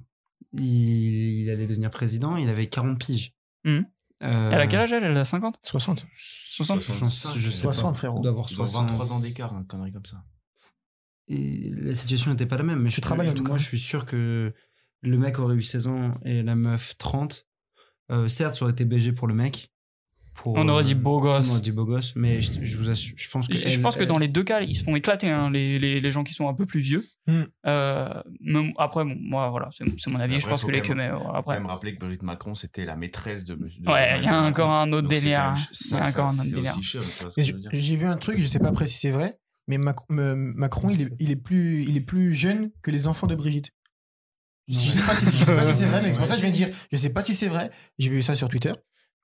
[0.53, 3.33] Il, il allait devenir président, il avait 40 piges.
[3.67, 3.81] Euh,
[4.23, 5.03] Elle a quel âge elle?
[5.03, 6.05] Elle a 50 60.
[6.13, 7.97] 60 j'en sais- je sais 60, pas.
[7.97, 8.19] frérot.
[8.19, 8.87] Il doit avoir Ils ont 60.
[8.89, 10.23] 23 ans d'écart, une connerie comme ça.
[11.27, 12.79] Et la situation n'était pas la même.
[12.79, 13.57] Mais Tu je, travailles, en tout Moi, cas.
[13.57, 14.53] je suis sûr que
[15.05, 17.45] le mec aurait eu 16 ans et la meuf 30.
[18.11, 19.71] Euh, certes, ça aurait été BG pour le mec.
[20.35, 21.49] Pour, On aurait dit euh, beau On gosse.
[21.51, 23.53] aurait dit beau gosse, mais je, je vous assure, je pense que.
[23.55, 25.49] Je je elle- pense que elle- dans les deux cas, ils se font éclater, hein,
[25.49, 27.05] les, les, les gens qui sont un peu plus vieux.
[27.25, 27.43] Hmm.
[27.65, 30.33] Euh, mais après, bon, moi, voilà, c'est mon avis.
[30.33, 31.57] je Après, pense faut que les que mais, Faut quand après.
[31.57, 33.81] même rappeler que Brigitte Macron, c'était la maîtresse de monsieur.
[33.81, 35.53] de Ouais, il y a encore un autre délire.
[35.53, 36.75] même- Il y a encore un autre délire.
[36.81, 36.99] je.
[37.71, 39.39] J'ai vu un truc, je sais pas après si c'est vrai,
[39.69, 43.35] mais Macron, il est, il, est plus, il est plus jeune que les enfants de
[43.35, 43.71] Brigitte.
[44.67, 46.37] Je sais pas si, je sais pas si c'est vrai, mais c'est pour ça que
[46.37, 47.69] je viens de dire, je sais pas si c'est vrai.
[47.99, 48.73] J'ai vu ça sur Twitter.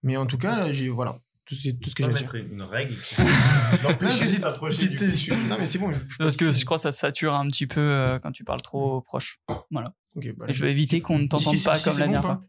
[0.03, 1.15] Mais en tout cas, j'ai, voilà.
[1.45, 2.93] Tout, c'est tout ce que j'ai mettre une, une règle.
[3.83, 5.31] Non, mais de s'approcher du c'était- foutu.
[5.47, 5.91] non, mais c'est bon.
[5.91, 8.43] Je, je Parce que je crois que ça sature un petit peu euh, quand tu
[8.43, 9.39] parles trop proche.
[9.71, 9.93] Voilà.
[10.37, 12.43] Bah, Et je vais éviter qu'on ne t'entende pas comme la dernière fois.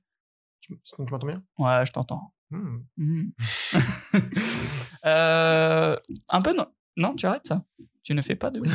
[0.61, 1.43] Tu, tu m'entends bien?
[1.59, 2.33] Ouais, je t'entends.
[2.51, 2.79] Hmm.
[2.99, 3.33] Mhm.
[5.05, 5.97] Euh,
[6.29, 6.67] un peu non.
[6.97, 7.65] Non, tu arrêtes ça.
[8.05, 8.61] Tu ne fais pas de.
[8.61, 8.69] Oui.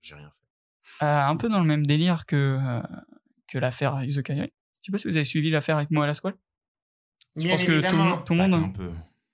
[0.00, 1.04] J'ai rien fait.
[1.04, 2.82] Euh, un peu dans le même délire que, euh,
[3.48, 3.94] que l'affaire
[4.24, 4.52] Kairi.
[4.82, 6.34] Je sais pas si vous avez suivi l'affaire avec moi à la squale.
[7.36, 8.04] Je Bien pense que tout le, évidemment.
[8.04, 8.62] monde- tout le Pas monde.
[8.62, 8.90] qu'un peu.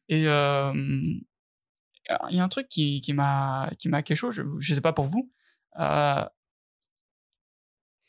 [0.08, 4.34] Et euh, il y a un truc qui, qui m'a qui m'a quelque chose.
[4.34, 5.32] Je, je sais pas pour vous.
[5.78, 6.24] Euh,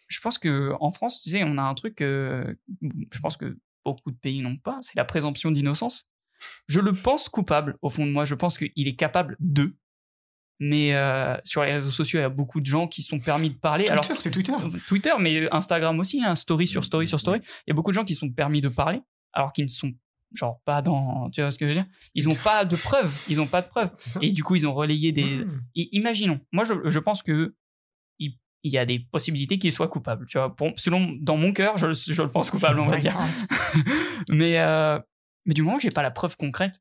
[0.07, 2.01] je pense que en France, tu sais, on a un truc.
[2.01, 2.53] euh,
[3.11, 4.79] je pense que beaucoup de pays n'ont pas.
[4.81, 6.09] C'est la présomption d'innocence.
[6.67, 8.25] Je le pense coupable au fond de moi.
[8.25, 9.75] Je pense qu'il est capable de.
[10.59, 13.49] Mais euh, sur les réseaux sociaux, il y a beaucoup de gens qui sont permis
[13.49, 13.87] de parler.
[13.89, 14.53] Alors Twitter, c'est Twitter.
[14.87, 17.39] Twitter, mais Instagram aussi, hein, story sur story sur story.
[17.43, 19.01] Il y a beaucoup de gens qui sont permis de parler,
[19.33, 19.91] alors qu'ils ne sont
[20.33, 21.29] genre pas dans.
[21.31, 21.85] Tu vois ce que je veux dire?
[22.15, 23.13] Ils n'ont pas de preuves.
[23.29, 23.89] Ils n'ont pas de preuves.
[24.21, 25.43] Et du coup, ils ont relayé des.
[25.43, 25.61] Hmm.
[25.75, 26.39] I- imaginons.
[26.51, 27.55] Moi, je, je pense que
[28.19, 30.25] il, il y a des possibilités qu'il soit coupable.
[30.27, 32.99] Tu vois, pour, selon dans mon cœur, je, le- je le pense coupable, on va
[32.99, 33.15] dire.
[34.29, 34.99] mais euh,
[35.45, 36.79] mais du moment que j'ai pas la preuve concrète,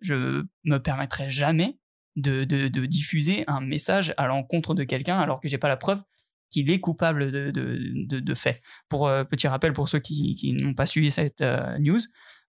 [0.00, 1.78] je me permettrai jamais
[2.16, 5.76] de, de, de diffuser un message à l'encontre de quelqu'un alors que j'ai pas la
[5.76, 6.02] preuve
[6.50, 8.62] qu'il est coupable de, de, de, de fait.
[8.88, 11.98] Pour euh, petit rappel pour ceux qui, qui n'ont pas suivi cette euh, news,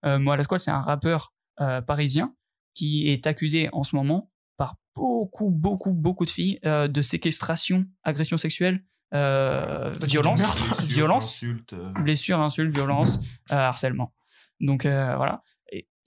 [0.05, 2.35] euh, Moala Squad c'est un rappeur euh, parisien
[2.75, 7.85] qui est accusé en ce moment par beaucoup beaucoup beaucoup de filles euh, de séquestration,
[8.03, 10.67] agression sexuelle, euh, violence, meurtre.
[10.67, 13.19] Blessure, violence, insulte, blessure, insulte, violence,
[13.51, 14.13] euh, harcèlement.
[14.59, 15.41] Donc euh, voilà.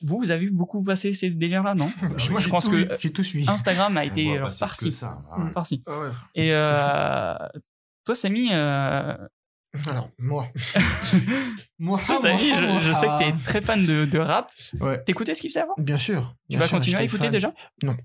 [0.02, 1.90] Vous, vous avez vu beaucoup passer ces délires-là, non
[2.30, 3.48] Moi, je pense tout que vu, j'ai tout suivi.
[3.50, 4.46] Instagram a été euh.
[5.86, 6.10] Ah ouais.
[6.34, 7.34] Et euh,
[8.04, 9.16] toi, Samy, euh,
[9.88, 10.46] Alors, moi.
[11.78, 12.80] moi, toi, Samy, moi, je, moi.
[12.80, 14.50] je sais que t'es très fan de, de rap.
[14.80, 15.02] Ouais.
[15.04, 16.34] T'écoutais ce qu'il faisait avant Bien sûr.
[16.48, 17.30] Tu bien vas sûr, continuer à écouter fan.
[17.32, 17.96] déjà Non.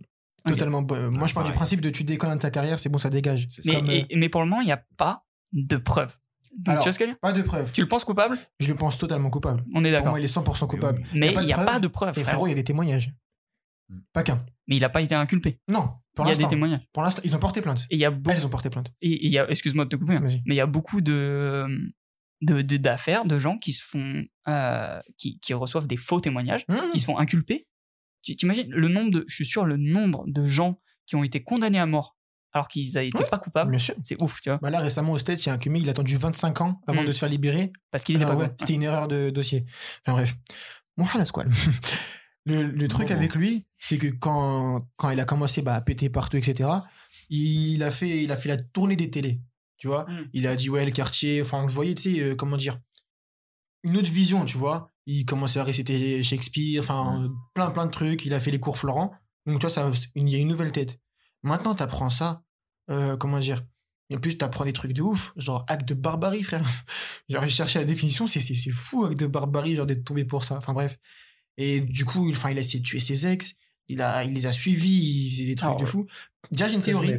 [0.47, 0.85] Totalement.
[0.91, 3.09] Euh, Moi, je pars du principe de tu déconnes de ta carrière, c'est bon, ça
[3.09, 3.47] dégage.
[3.65, 5.23] Mais, Comme, euh, et- mais pour le moment, il n'y a pas
[5.53, 6.17] de preuves.
[6.57, 7.71] Donc, Alors, tu vois ce que je veux dire Pas de preuves.
[7.71, 8.37] Tu le penses coupable?
[8.59, 9.63] Je le pense totalement coupable.
[9.73, 10.09] On est Pour d'accord.
[10.11, 11.01] moi, il est 100% coupable.
[11.13, 11.19] Oui.
[11.19, 11.65] Mais il de n'y a preuves.
[11.67, 13.11] pas de preuves, Et frérot, il y a des témoignages.
[13.89, 13.99] Hmm.
[14.13, 14.45] Pas qu'un.
[14.67, 15.59] Mais il n'a pas été inculpé.
[15.67, 16.49] Non, pour il y a des l'instant.
[16.49, 16.87] témoignages.
[16.93, 17.85] Pour l'instant, ils ont porté plainte.
[17.89, 18.35] Et il y a beaucoup.
[18.35, 18.91] Elles ont porté plainte.
[19.01, 21.01] Et et il y a, excuse-moi de te couper, hein, mais il y a beaucoup
[21.01, 21.65] de
[22.41, 26.65] de- de- d'affaires de, gens qui se font euh, qui, qui reçoivent des faux témoignages,
[26.67, 26.75] Mmh.
[26.93, 27.67] qui se font inculper.
[28.21, 31.41] Tu t'imagines le nombre de, je suis sûr le nombre de gens qui ont été
[31.43, 32.15] condamnés à mort
[32.53, 33.25] alors qu'ils n'étaient Ouais.
[33.29, 33.69] pas coupables.
[33.71, 33.95] Bien sûr.
[34.03, 35.87] C'est ouf, tu vois, Bah là, récemment, au States, il y a un cumé, il
[35.87, 37.05] a attendu 25 ans avant Mm.
[37.07, 37.71] de se faire libérer.
[37.91, 38.57] parce qu'il n'était Ah pas ouais, coupable.
[38.59, 39.65] C'était une erreur de dossier.
[40.05, 40.35] Enfin bref.
[40.97, 41.49] Bon, la squale.
[42.45, 43.19] Le, le truc Bon, bon.
[43.19, 46.69] avec lui, c'est que quand, quand il a commencé bah, à péter partout, etc.,
[47.29, 49.39] il a, fait, il a fait la tournée des télés.
[49.77, 50.29] Tu vois Mm.
[50.33, 51.41] Il a dit, ouais, le quartier.
[51.41, 52.79] Enfin, je voyais, tu sais, euh, comment dire,
[53.83, 54.91] une autre vision, tu vois.
[55.05, 58.25] Il commençait à réciter Shakespeare, enfin, plein, plein de trucs.
[58.25, 59.13] Il a fait les cours Florent.
[59.45, 60.99] Donc, tu vois, ça- il y a une nouvelle tête.
[61.43, 62.41] Maintenant, t'apprends ça.
[62.89, 63.61] euh, comment dire
[64.09, 66.63] Et en plus, t'apprends des trucs de ouf, genre acte de barbarie, frère.
[67.29, 70.25] genre, j'ai cherché la définition, c'est, c'est, c'est fou, acte de barbarie, genre d'être tombé
[70.25, 70.57] pour ça.
[70.57, 70.97] Enfin, bref.
[71.57, 73.53] Et du coup, il, enfin, il a essayé de tuer ses ex,
[73.87, 74.89] il, a, il les a suivis,
[75.27, 76.07] il faisait des trucs Ah de fou.
[76.51, 77.17] Déjà, j'ai une théorie.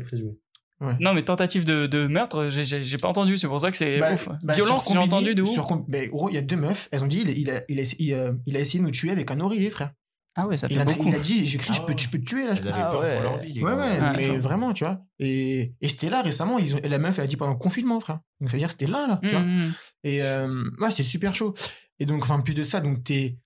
[1.01, 3.39] Non, mais tentative de, de meurtre, j'ai- j'ai j'ai pas entendu.
[3.39, 4.29] C'est pour ça que c'est Bah, ouf.
[4.43, 5.51] bah, Violence, j'ai entendu de ouf.
[5.53, 7.81] sur bah, gros, il y a deux meufs, elles ont dit, il, il a, il,
[7.81, 9.93] a, il, a, il a essayé de nous tuer avec un oreiller, frère.
[10.37, 11.09] Ah ouais, ça Il fait a, beaucoup.
[11.09, 11.99] il a dit, j'ai crié, Ah je, peux, ouais.
[11.99, 12.55] je peux te tuer là.
[12.57, 13.15] je peux- avaient Ah peur ouais.
[13.15, 14.13] pour leur vie, les Ouais, gars.
[14.13, 15.01] ouais, mais vraiment, tu vois.
[15.21, 18.01] Et, et c'était là récemment, ils ont, la meuf, elle a dit pendant le confinement,
[18.01, 18.19] frère.
[18.41, 19.41] Donc, ça veut dire que c'était là, là, tu vois.
[19.41, 19.73] Mmh, mmh.
[20.05, 21.55] Et euh, ouais, c'est super chaud.
[22.01, 23.39] Et donc, enfin, plus de ça, donc, t'es,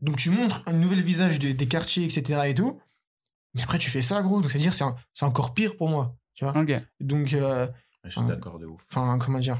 [0.00, 2.40] donc tu montres un nouvel visage des- des quartiers, etc.
[2.48, 2.80] et tout.
[3.54, 4.40] Mais après, tu fais ça, gros.
[4.40, 6.56] Donc, c'est-à-dire, c'est, un- c'est encore pire pour moi, tu vois.
[6.58, 6.72] Ok.
[7.00, 7.68] Donc, euh,
[8.04, 8.80] Je suis d'accord de ouf.
[8.90, 9.58] enfin, comment dire?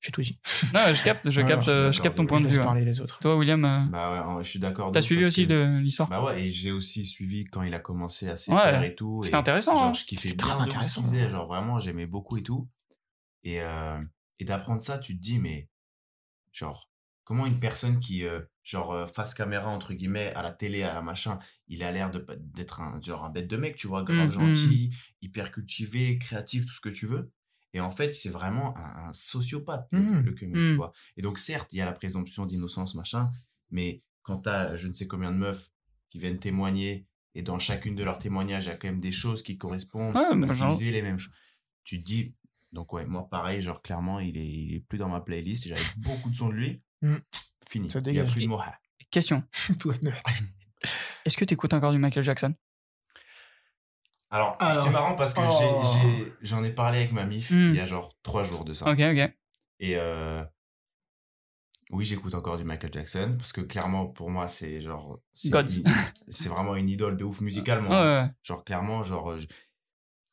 [0.00, 0.38] J'ai tout dit.
[0.74, 2.54] Non, je capte, je capte, je euh, je capte ton je point Je de laisse
[2.56, 2.60] vue.
[2.60, 2.66] ouais.
[2.66, 3.18] parler les autres.
[3.18, 4.92] Toi, William, euh, Bah ouais, je suis d'accord.
[4.92, 6.08] t'as suivi aussi que- de l'histoire?
[6.08, 9.22] Bah ouais, et j'ai aussi suivi quand il a commencé à Ouais, s'éparer et tout.
[9.24, 9.74] C'était et intéressant.
[9.74, 9.92] Genre, hein.
[9.94, 11.00] je kiffais grave ce intéressant.
[11.00, 11.30] qu'il faisait.
[11.30, 12.68] Genre, vraiment, j'aimais beaucoup et tout.
[13.42, 13.98] Et, euh,
[14.38, 15.68] et d'apprendre ça, tu te dis, mais
[16.52, 16.90] genre,
[17.24, 20.92] comment une personne qui, euh, genre, euh, face caméra, entre guillemets, à la télé, à
[20.94, 21.38] la machin,
[21.68, 24.94] il a l'air d'être un, genre, un bête de mec, tu vois, grave Mm, gentil,
[25.22, 27.32] hyper cultivé, créatif, tout ce que tu veux.
[27.76, 30.66] Et en fait, c'est vraiment un, un sociopathe, le- le Kumi, Mhm.
[30.70, 30.92] tu vois.
[31.18, 33.28] Et donc, certes, il y a la présomption d'innocence, machin,
[33.70, 35.70] mais quand t'as je ne sais combien de meufs
[36.08, 39.12] qui viennent témoigner, et dans chacune de leurs témoignages, il y a quand même des
[39.12, 41.34] choses qui correspondent, Ouais, parce qu'ils genre- disaient les mêmes choses.
[41.84, 42.34] Tu te dis,
[42.72, 45.80] donc ouais, moi pareil, genre clairement, il est, il est plus dans ma playlist, j'avais
[45.98, 47.16] beaucoup de sons de lui, Mm.
[47.68, 47.90] fini.
[47.90, 48.32] Ça il y a dégage.
[48.32, 48.74] plus de Moha.
[49.10, 49.42] Question.
[51.26, 52.54] Est-ce que t'écoutes encore du Michael Jackson?
[54.30, 55.82] Alors, Alors, c'est marrant parce que oh.
[55.84, 57.70] j'ai- j'en ai, parlé avec ma mif Mm.
[57.70, 58.90] il y a genre trois jours de ça.
[58.90, 59.32] Ok, ok.
[59.78, 60.42] Et, euh,
[61.90, 65.20] Oui, j'écoute encore du Michael Jackson parce que clairement, pour moi, c'est genre.
[65.34, 65.50] c'est
[66.28, 67.90] C'est vraiment une idole de ouf musicalement.
[67.90, 68.28] Ouais.
[68.42, 69.38] Genre, clairement, genre.
[69.38, 69.46] je-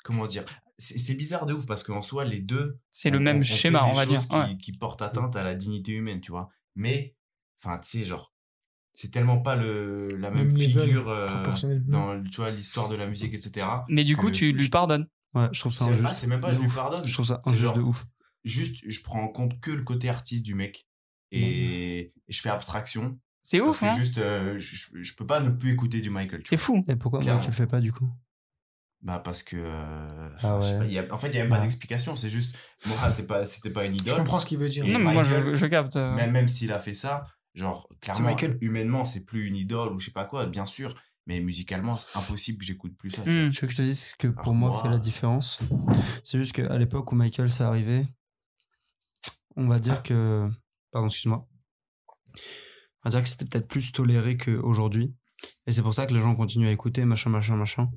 [0.03, 0.43] Comment dire
[0.79, 2.79] C'est bizarre de ouf parce qu'en soi, les deux.
[2.89, 4.19] C'est le même on schéma, on va dire.
[4.27, 4.57] Qui, Ouais.
[4.57, 6.49] qui portent atteinte à la dignité humaine, tu vois.
[6.75, 7.15] Mais,
[7.63, 8.32] enfin, tu sais, genre.
[8.95, 11.27] C'est tellement pas le, la même figure euh,
[11.87, 13.65] dans tu vois, l'histoire de la musique, etc.
[13.89, 15.07] Mais du coup, que- tu lui pardonnes.
[15.33, 16.13] Ouais, je trouve ça C'est injuste.
[16.15, 16.75] c'est même pas, de je lui ouf.
[16.75, 17.03] pardonne.
[17.05, 18.05] Je trouve ça C'est injuste genre- de ouf.
[18.43, 20.85] Juste, je prends en compte que le côté artiste du mec.
[21.31, 23.17] Et, je fais abstraction.
[23.41, 25.99] C'est Parce ouf, que hein juste, euh, je, je- je peux pas ne plus écouter
[26.01, 26.41] du Michael.
[26.45, 26.85] C'est fou.
[26.87, 28.09] Et pourquoi moi, tu le fais pas du coup?
[29.01, 29.57] Bah parce que.
[29.57, 30.79] euh, Ah enfin, je sais ouais.
[30.79, 32.15] pas, il y a- en fait, il y a même pas d'explication.
[32.15, 32.55] C'est juste.
[32.85, 34.17] Moi, c'est pas, c'était pas une Je idole.
[34.17, 34.85] comprends ce qu'il veut dire.
[34.85, 35.95] Non, mais moi, je, Michael, je capte.
[35.95, 38.58] Même, même s'il a fait ça, genre, clairement, Michael.
[38.62, 40.95] humainement, c'est plus une idole ou je sais pas quoi, bien sûr.
[41.26, 43.22] Mais musicalement, c'est impossible que j'écoute plus ça.
[43.24, 45.58] Tu veux que je te dise ce que pour Alors moi, moi- fait la différence
[46.26, 48.06] C'est juste qu'à l'époque où Michael s'est arrivé,
[49.56, 50.49] on va dire que.
[50.91, 51.47] Pardon, excuse-moi.
[52.36, 52.39] On
[53.06, 55.16] va dire que c'était peut-être plus toléré qu'aujourd'hui.
[55.66, 57.89] Et c'est pour ça que les gens continuent à écouter, machin, machin, machin.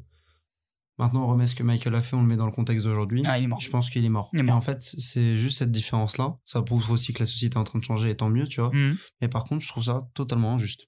[0.99, 3.23] Maintenant, on remet ce que Michael a fait, on le met dans le contexte d'aujourd'hui.
[3.27, 3.61] Ah, il est mort.
[3.61, 4.31] Je pense qu'il est mort.
[4.33, 4.57] Il est Et mort.
[4.57, 6.39] en fait, c'est juste cette différence-là.
[6.47, 8.61] Ça prouve aussi que la société est en train de changer, et tant mieux, tu
[8.61, 8.71] vois.
[8.75, 8.97] Hmm.
[9.21, 10.87] Mais par contre, je trouve ça totalement injuste.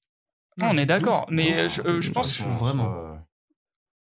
[0.56, 1.26] Non, on est d'accord.
[1.30, 2.36] Mais Non, je, euh, je pense.
[2.38, 2.92] façon, vraiment.
[2.94, 3.14] euh,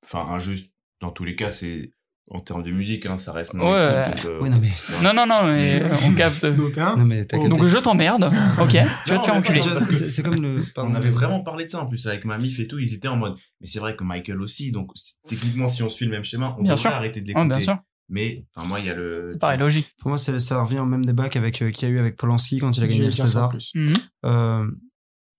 [0.05, 0.73] Enfin, injuste.
[1.01, 1.93] Dans tous les cas, c'est.
[2.33, 3.77] En termes de musique, hein, ça reste mon Ouais.
[4.25, 4.69] euh, Oui, non, mais.
[5.03, 6.47] Non, non, non, mais euh, on capte.
[6.57, 7.49] Donc, hein, Non, mais Oh.
[7.49, 8.31] Donc je t'emmerde.
[8.61, 9.61] Ok, tu vas te faire enculer.
[9.61, 10.61] pas- parce que- C'est comme le.
[10.77, 12.79] On avait vraiment parlé de ça en plus avec ma mif et tout.
[12.79, 13.35] Ils étaient en mode.
[13.61, 14.71] Mais c'est vrai que Michael aussi.
[14.71, 14.93] Donc,
[15.29, 16.91] techniquement, si on suit le même schéma, on Bien peut sûr.
[16.93, 17.57] arrêter de Ouais, l'écouter.
[17.57, 17.79] bien sûr.
[18.09, 19.31] Mais, enfin, moi, il y a le.
[19.33, 19.93] C'est pareil, logique.
[19.99, 22.17] Pour moi, c'est- ça revient au même débat qu'avec euh, qu'il y a eu avec
[22.17, 23.53] Polanski quand il a gagné le César.
[23.75, 23.93] Mhm.
[24.27, 24.71] Euh,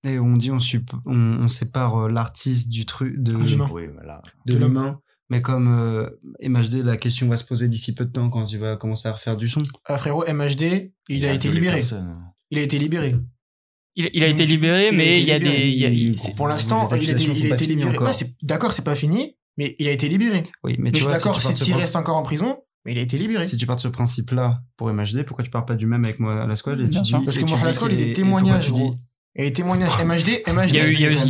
[0.05, 3.69] et on dit on, sup- on, on sépare l'artiste du truc de, Ah.
[3.71, 4.21] Oui, voilà.
[4.45, 4.99] de l'humain.
[5.31, 6.09] Mais comme euh,
[6.43, 9.13] MHD, la question va se poser d'ici peu de temps quand il va commencer à
[9.13, 9.61] refaire du son.
[9.85, 11.81] Ah, frérot, MHD, il a été libéré.
[12.51, 13.15] Il a été libéré.
[13.95, 15.57] Il, il a été libéré, Il mais il y a libéré.
[15.57, 15.67] des.
[15.69, 17.97] il y a- il- c'est- Pour l'instant, il a été, il a libéré.
[17.97, 18.11] Ouais,
[18.41, 20.43] d'accord, c'est pas fini, mais il a été libéré.
[20.65, 22.57] Oui, mais Mais tu je suis vois, d'accord, de ce s'il reste encore en prison,
[22.85, 23.45] mais il a été libéré.
[23.45, 26.19] si tu pars de ce principe-là pour MHD, pourquoi tu pars pas du même avec
[26.19, 27.19] moi à la squad et tu Bien sûr.
[27.19, 28.69] dis- Parce que moi, à la squad, il y a est- des témoignages.
[29.35, 30.71] Et les témoignages MHD, MHD.
[30.71, 30.79] Il y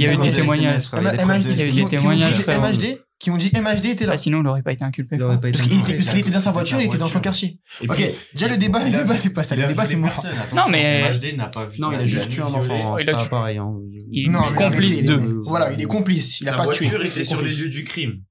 [0.08, 0.86] a eu- des témoignages.
[0.86, 2.34] frère, il y a eu des témoignages.
[2.48, 4.14] MHD, qui ont dit MHD était là.
[4.16, 5.16] Ah, sinon, il aurait pas été inculpé.
[5.16, 6.98] Il pas été Parce qu'il était, parce qu'il était dans sa voiture, sa il était
[6.98, 7.22] dans son voiture.
[7.22, 7.60] quartier.
[7.82, 9.56] Et Ok, puis, déjà le débat, le il débat, c'est pas ça.
[9.56, 10.30] il Le débat, c'est attention.
[10.56, 11.80] Non, mais- MHD n'a pas vu.
[11.80, 12.98] Non, il a juste tué un enfant.
[12.98, 13.58] Il C'est a tué- pareil.
[13.60, 13.74] hein.
[14.12, 15.16] Il Non, est complice de.
[15.16, 15.28] les.
[15.46, 16.42] Voilà, il est complice.
[16.42, 16.86] Il a Sa pas tué.
[16.88, 18.22] voiture Il était sur les lieux du crime.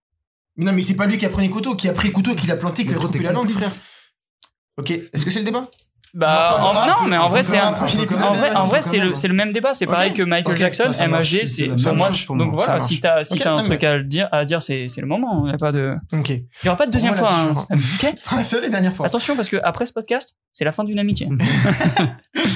[0.56, 2.12] Mais non, mais c'est pas lui qui a pris le couteau, qui a pris le
[2.14, 3.70] couteau, qui l'a planté, qui lui a gros, coupé t'es la langue, frère.
[4.76, 5.68] Ok, est-ce que c'est le débat?
[6.14, 7.68] Bah, en non, mais en vrai, c'est un.
[7.68, 9.74] En vrai, en vrai, c'est le, c'est le même débat.
[9.74, 10.56] C'est pareil que Michael.
[10.56, 11.32] Jackson, Bah, ça marche.
[11.32, 11.66] MHD, C'est
[12.36, 15.06] Donc voilà, si t'as si t'as un truc à dire, à dire, c'est c'est le
[15.06, 15.46] moment.
[15.46, 15.94] Il y a pas de.
[16.12, 16.30] Ok.
[16.30, 17.30] Il y aura pas de deuxième fois.
[17.32, 17.52] hein.
[17.76, 19.06] Ce sera la seule et dernière fois.
[19.06, 21.28] Attention parce que après ce podcast, c'est la fin d'une amitié.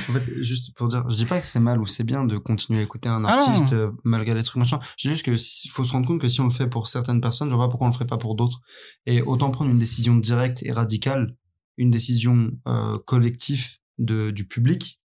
[0.08, 2.36] En fait, juste pour dire, je dis pas que c'est mal ou c'est bien de
[2.36, 4.78] continuer à écouter un Ah artiste euh, malgré les trucs machin.
[4.98, 6.88] Je dis juste que si- faut se rendre compte que si on le fait pour
[6.88, 8.60] certaines personnes, je vois pas pourquoi on le ferait pas pour d'autres.
[9.06, 11.34] Et autant prendre une décision directe et radicale,
[11.76, 15.00] une décision euh, collective de, du public,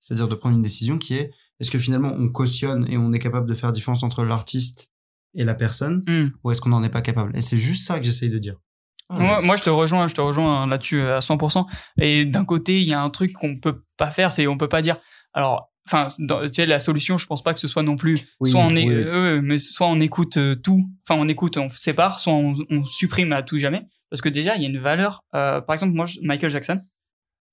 [0.00, 3.18] c'est-à-dire de prendre une décision qui est est-ce que finalement on cautionne et on est
[3.18, 4.90] capable de faire différence entre l'artiste
[5.34, 6.28] et la personne, Hmm.
[6.42, 7.36] ou est-ce qu'on n'en est pas capable?
[7.36, 8.56] Et c'est juste ça que j'essaye de dire.
[9.10, 11.66] Moi, moi, je te rejoins, je te rejoins là-dessus euh, à 100%.
[12.00, 14.68] Et d'un côté, il y a un truc qu'on peut pas faire, c'est on peut
[14.68, 14.96] pas dire.
[15.34, 18.20] Alors, enfin, tu sais, la solution, je pense pas que ce soit non plus.
[18.40, 18.94] Oui, soit on est, oui.
[18.94, 22.84] euh, mais soit on écoute euh, tout, enfin on écoute, on sépare, soit on, on
[22.84, 23.86] supprime à tout jamais.
[24.10, 25.22] Parce que déjà, il y a une valeur.
[25.34, 26.80] euh, par exemple, moi, Michael Jackson,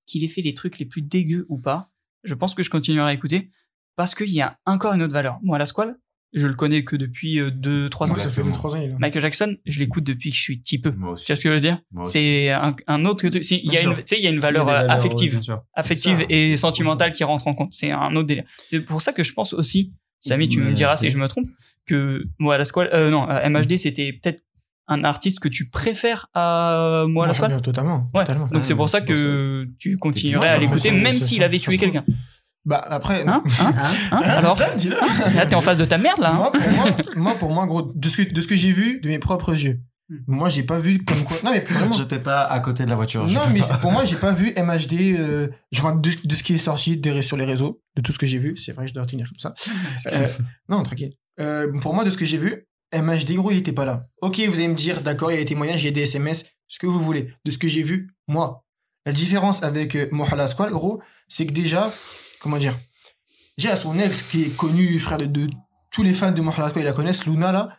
[0.06, 1.90] qu'il ait fait les trucs les plus dégueux ou pas,
[2.24, 3.50] je pense que je continuerai à écouter
[3.96, 5.40] parce qu'il y a encore une autre valeur.
[5.42, 5.98] Moi, la Squale,
[6.34, 8.08] je le connais que depuis 2-3 ans.
[8.08, 8.96] Moi, ça fait 2-3 ans, il.
[9.00, 10.92] Michael Jackson, je l'écoute depuis que je suis petit peu.
[10.92, 11.26] Moi Tu aussi.
[11.28, 11.80] vois ce que je veux dire?
[12.06, 13.44] C'est un, un autre truc.
[13.44, 14.92] Si, Il y a une, tu sais, il y a une valeur, a euh, valeurs,
[14.92, 17.74] affective, ouais, affective ça, et sentimentale qui rentre en compte.
[17.74, 18.46] C'est un autre délire.
[18.70, 21.48] C'est pour ça que je pense aussi, Samy, tu me diras si je me trompe,
[21.86, 24.44] que moi la Squale, euh, non, euh, MHD c'était peut-être
[24.88, 27.62] un artiste que tu préfères à moi la Moi, Squale.
[27.62, 28.10] Totalement.
[28.14, 28.24] Ouais.
[28.24, 28.48] totalement.
[28.48, 32.06] Donc c'est pour ça que tu continuerais à l'écouter, même s'il avait tué quelqu'un.
[32.66, 33.28] Bah, après.
[33.28, 33.74] Hein Hein
[34.12, 34.96] Hein Alors Ça, dis-le.
[35.36, 36.32] Là, t'es en face de ta merde là.
[36.34, 36.86] hein moi, pour moi,
[37.16, 39.52] moi, pour moi, gros, de ce que, de ce que j'ai vu de mes propres
[39.54, 39.80] yeux,
[40.12, 40.18] Hmm.
[40.28, 41.38] moi, j'ai pas vu comme quoi.
[41.46, 41.96] Non, mais vraiment.
[41.96, 43.26] J'étais pas à côté de la voiture.
[43.30, 45.16] je Non, mais pour moi, j'ai pas vu MHD.
[45.18, 48.20] Euh, je vois de, de ce qui est sorti sur les réseaux, de tout ce
[48.20, 48.58] que j'ai vu.
[48.58, 49.54] C'est vrai, je dois retenir comme ça.
[50.12, 50.28] Euh,
[50.68, 51.14] non, tranquille.
[51.40, 54.02] Euh, pour moi, de ce que j'ai vu, MHD, gros, il était pas là.
[54.22, 56.02] Ok, vous allez me dire, d'accord, il y a des témoignages, il y a des
[56.02, 57.34] SMS, ce que vous voulez.
[57.46, 58.66] De ce que j'ai vu, moi.
[59.06, 61.90] La différence avec euh, Mohala Squal, gros, c'est que déjà,
[62.42, 62.78] comment dire,
[63.58, 65.48] déjà son ex qui est connu, frère de, de
[65.92, 67.78] tous les fans de Squal, ils la connaissent, Luna là.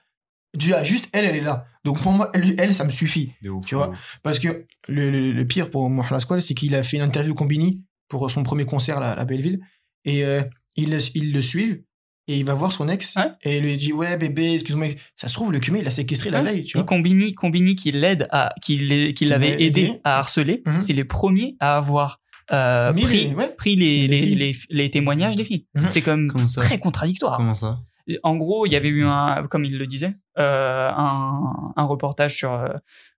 [0.55, 1.65] Déjà, juste elle, elle est là.
[1.85, 3.33] Donc pour moi, elle, elle ça me suffit.
[3.49, 3.91] Ouf, Tu vois.
[4.23, 5.91] Parce que le, le- le pire pour
[6.21, 9.61] Squal, c'est qu'il a fait une interview Combini pour son premier concert là, à Belleville.
[10.05, 10.43] et euh,
[10.77, 11.85] il, le- il le suit
[12.29, 14.87] et il va voir son ex et il lui dit ouais bébé excuse-moi
[15.17, 17.75] ça se trouve le cumé il l'a séquestré la veille tu Et vois Combini, Combini
[17.75, 20.01] qui l'aide à, qui l'avait l'a aidé aidé.
[20.05, 20.81] à harceler, Mhm.
[20.83, 23.55] c'est les premiers à avoir euh, pris, les- ouais.
[23.57, 24.35] pris les, Les les, filles.
[24.37, 25.67] les, les témoignages des filles.
[25.75, 25.85] Mhm.
[25.89, 26.61] C'est comme Comment ça?
[26.63, 27.37] très contradictoire.
[27.37, 27.81] Comment ça?
[28.25, 32.37] En gros, il y avait eu un, comme il le disait, euh, un, un reportage
[32.37, 32.69] sur euh,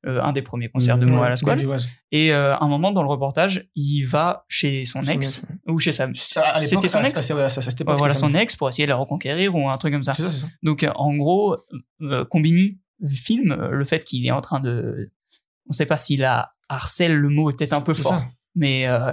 [0.04, 1.66] un des premiers concerts de Moa à la Squale.
[2.12, 5.92] Et euh, à un moment dans le reportage, il va chez son ex ou chez
[5.92, 6.06] sa.
[6.14, 7.16] C'était son ex.
[7.16, 9.54] à- à- à- à cette Ouais, époque, voilà son ex pour essayer de la reconquérir
[9.56, 10.12] ou un truc comme ça.
[10.62, 11.56] Donc en gros,
[12.02, 15.10] euh, Combini filme le fait qu'il est en train de,
[15.68, 18.28] on sait pas s'il a harcèle le mot est peut-être un peu fort, ça.
[18.54, 19.12] Mais euh,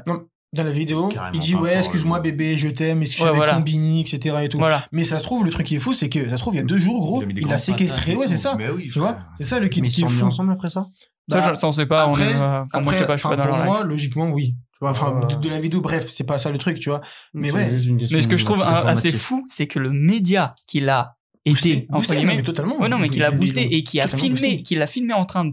[0.53, 3.29] Dans la vidéo, il dit ouais, excuse-moi bébé, je t'aime, est-ce que je Ouais, suis
[3.29, 3.53] avec voilà.
[3.53, 4.35] Combini, etc.
[4.43, 4.57] et tout.
[4.57, 4.85] voilà.
[4.91, 6.57] Mais ça se trouve, le truc qui est fou, c'est que ça se trouve, il
[6.57, 8.55] y a deux jours, gros, a il grandes a séquestré, ouais, c'est ça.
[8.57, 9.17] Mais oui, Tu vois.
[9.37, 10.25] C'est ça le qui, Mais ils qui sont est fou.
[10.25, 10.85] ensemble après ça?
[11.29, 12.07] Ça, Bah, je- ça, on sait pas.
[12.07, 13.57] on après- est, euh, enfin, moi, je sais pas, je suis pas enfin, dans pour
[13.57, 13.73] leur live.
[13.73, 14.55] moi, logiquement, oui.
[14.81, 15.35] Enfin, Ouais.
[15.35, 16.99] de, de la vidéo, bref, c'est pas ça le truc, tu vois.
[17.33, 17.71] Mais ouais.
[18.11, 21.15] Mais ce que je trouve assez fou, c'est que le média qui l'a
[21.45, 22.77] été, entre guillemets, mais totalement.
[22.81, 24.63] Ouais, non, mais qui l'a Ils- ils boosté et qui a filmé, boosté.
[24.63, 25.49] qui l'a filmé en train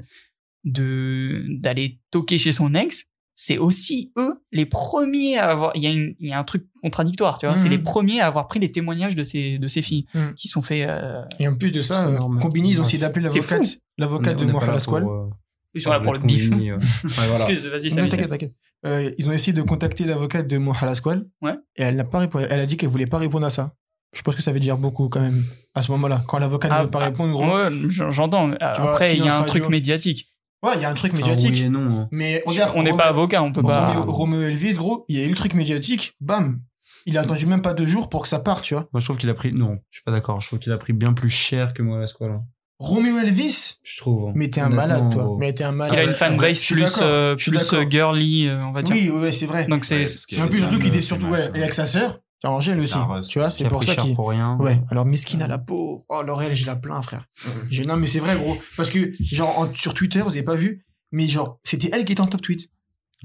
[0.65, 3.05] de d'aller toquer chez son ex.
[3.41, 5.71] C'est aussi eux les premiers à avoir.
[5.77, 7.57] Il y a une, il y a un truc contradictoire, tu vois.
[7.57, 10.35] C'est les premiers à avoir pris les témoignages de ces de ces filles Mhm.
[10.35, 12.19] qui sont faits euh, Et en plus de ça, euh.
[12.41, 15.05] Combini, ils ont essayé d'appeler l'avocate, l'avocate de Mohamed Asqual.
[15.05, 15.27] euh,
[15.73, 16.51] ils sont là pour le bif.
[16.51, 16.79] Euh.
[17.37, 18.09] Excuse, vas-y, Samy.
[18.09, 18.55] t'inquiète, t'inquiète.
[18.87, 21.25] Euh, ils ont essayé de contacter l'avocate de Mohamed Asqual.
[21.41, 21.55] Ouais.
[21.77, 22.45] Et elle n'a pas répondu.
[22.51, 23.73] Elle a dit qu'elle voulait pas répondre à ça.
[24.17, 26.23] Je pense que ça veut dire beaucoup quand même à ce moment-là.
[26.27, 27.57] Quand l'avocate Ah, ne veut pas ah, répondre, gros.
[27.57, 28.51] Ouais, j'en- j'entends.
[28.61, 29.47] Après, il y a un radio.
[29.47, 30.27] truc médiatique.
[30.63, 31.53] Ouais, il y a un truc médiatique.
[31.55, 31.89] oui et non.
[32.01, 32.09] hein.
[32.11, 33.89] Mais regarde, On n'est pas avocat, on peut pas.
[33.93, 36.61] Roméo, Roméo Elvis, gros, il y a eu le truc médiatique, bam.
[37.07, 38.89] Il a attendu même pas deux jours pour que ça parte, tu vois.
[38.93, 39.53] Moi, je trouve qu'il a pris.
[39.53, 40.41] Non, je suis pas d'accord.
[40.41, 42.41] Je trouve qu'il a pris bien plus cher que moi à la squale.
[42.81, 43.75] Roméo Elvis?
[43.83, 44.29] Je trouve.
[44.29, 44.33] hein.
[44.35, 45.37] Mais t'es un malade, toi.
[45.39, 45.93] Mais t'es un malade.
[45.95, 48.95] Il a une ouais, fanbase plus euh, plus euh, girly, euh, on va dire.
[48.95, 49.67] Oui, ouais, c'est vrai.
[49.67, 52.49] Donc c'est Ouais, en plus, surtout qu'il est surtout ouais, et avec sa sœur, c'est
[52.49, 52.95] Angèle aussi.
[53.29, 54.15] Tu vois, c'est pour ça qu'il.
[54.15, 54.57] pour rien.
[54.59, 56.05] Ouais, alors Miskin à la peau.
[56.09, 57.27] Oh, L'Oréal, j'ai la plein, frère.
[57.71, 58.57] Je- Non, mais c'est vrai, gros.
[58.77, 62.13] Parce que, genre, en- sur Twitter, vous avez pas vu, mais genre, c'était elle qui
[62.13, 62.71] était en top tweet.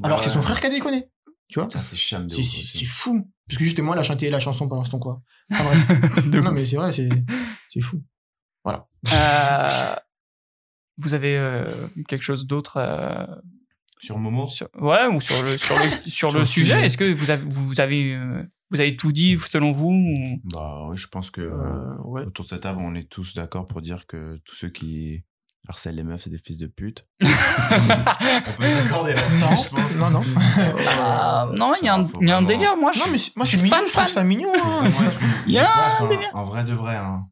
[0.01, 1.05] Alors que c'est son frère qui a déconné.
[1.49, 1.69] Tu vois?
[1.69, 3.29] Ça, c'est cham de C'est- fou.
[3.47, 5.21] Parce que justement, elle a chanté la chanson pendant ce temps, quoi.
[5.51, 6.25] Enfin, bref.
[6.43, 7.09] Non, mais c'est vrai, c'est
[7.69, 8.01] c'est fou.
[9.11, 9.95] Euh,
[10.99, 11.71] vous avez euh,
[12.07, 13.25] quelque chose d'autre euh,
[13.99, 14.47] Sur Momo?
[14.47, 16.85] sur, ouais ou sur le sur le sur Sur le le sujet sujet.
[16.85, 18.43] Est-ce que vous avez vous avez euh,
[18.73, 22.23] vous avez tout dit selon vous ou- Bah oui, je pense que Euh, ouais.
[22.25, 25.23] autour de cette table, on est tous d'accord pour dire que tous ceux qui
[25.69, 27.07] harcèlent les meufs, c'est des fils de pute.
[27.21, 27.25] on
[28.57, 29.95] peut s'accorder là-dessus, Non, je pense.
[29.95, 30.21] non, non.
[30.99, 32.75] Ah, non, il y a un, il y a un vraiment- délire.
[32.77, 34.11] Moi, je, Non, mais moi, je suis mignon, fan, je trouve fan.
[34.11, 34.51] ça mignon.
[34.53, 34.83] hein.
[35.47, 36.29] Il y a pense, un délire.
[36.33, 37.27] en vrai de vrai, hein,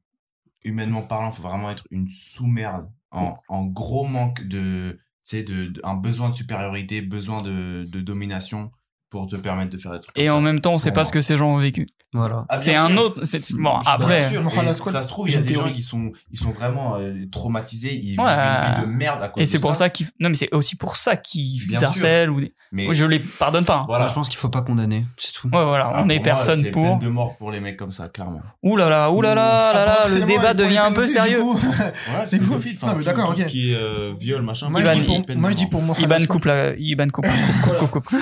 [0.63, 5.65] humainement parlant, faut vraiment être une sous-merde, en, en gros manque de, tu sais, de,
[5.67, 8.71] de- un besoin de supériorité, besoin de, de domination
[9.12, 10.18] pour te permettre de faire des trucs.
[10.18, 10.41] Et en ça.
[10.41, 11.05] même temps, on sait pas moi.
[11.05, 11.86] ce que ces gens ont vécu.
[12.14, 12.45] Voilà.
[12.49, 13.24] Ah, C'est un autre.
[13.24, 14.30] c'est- Bon, après.
[14.30, 14.41] sûr,
[14.86, 17.93] ça se trouve, il y a des gens qui sont, ils sont vraiment euh, traumatisés,
[17.95, 18.26] ils Ouais.
[18.26, 19.86] vivent une vie de merde à cause Et c'est pour ça.
[19.86, 20.07] ça qu'ils.
[20.20, 22.41] Non, mais c'est aussi pour ça qu'ils harcèlent ou.
[22.74, 23.80] Mais Moi, je les pardonne pas.
[23.80, 23.84] hein.
[23.86, 24.03] voilà.
[24.05, 25.05] Moi, je pense qu'il faut pas condamner.
[25.18, 25.47] C'est tout.
[25.49, 26.84] Ouais, voilà, Ah, on est pour moi, personne c'est pour.
[26.84, 28.41] peine de mort pour les mecs comme ça, clairement.
[28.64, 31.41] Ouh là là, ouh là là, là là, le débat devient un peu sérieux.
[32.26, 33.45] C'est enfin, Non, mais d'accord, ok.
[33.45, 34.70] qui euh, viol, machin.
[34.70, 36.74] Moi, je dis pour, moi, Iban coupe la.
[36.78, 37.26] Iban coupe.
[37.64, 38.16] coupe, coupe, coupe,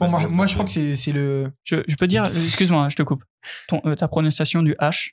[0.00, 1.52] moi, je crois que c'est c'est le.
[1.64, 3.24] Je, je peux dire, excuse-moi, je te coupe.
[3.68, 5.10] Ton, euh, ta prononciation du H,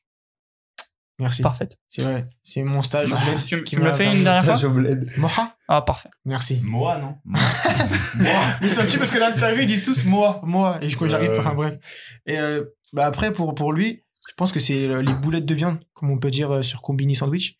[1.20, 1.42] Merci.
[1.42, 1.78] parfaite.
[1.88, 2.26] C'est vrai.
[2.44, 4.58] C'est mon stage au Bah, bled tu- qui tu me le fais une dernière fois
[4.58, 5.10] Stage au bled.
[5.18, 6.10] Moha Ah, parfait.
[6.26, 6.60] Merci.
[6.64, 7.40] Moi, non Moi.
[8.62, 10.78] Mais c'est un petit parce que l'interview, ils disent tous moi, moi.
[10.82, 11.32] Et je crois que j'arrive.
[11.32, 11.40] Ouais.
[11.40, 11.76] Enfin, bref.
[12.26, 12.64] Et euh,
[12.94, 16.12] bah, après, pour, pour lui, je pense que c'est euh, les boulettes de viande, comme
[16.12, 17.58] on peut dire euh, sur Combini Sandwich.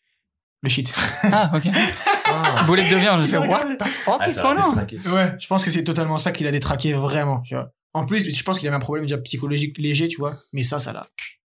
[0.62, 0.92] Le shit.
[1.24, 1.68] Ah, ok.
[2.66, 4.98] Boulette de viande, j'ai fait what the fuck Ah, is ça going va on détraquer.
[5.08, 7.72] Ouais, je pense que c'est totalement ça qu'il a détraqué vraiment, tu vois.
[7.94, 10.34] En plus, je pense qu'il avait un problème déjà psychologique léger, tu vois.
[10.52, 11.06] Mais ça, ça l'a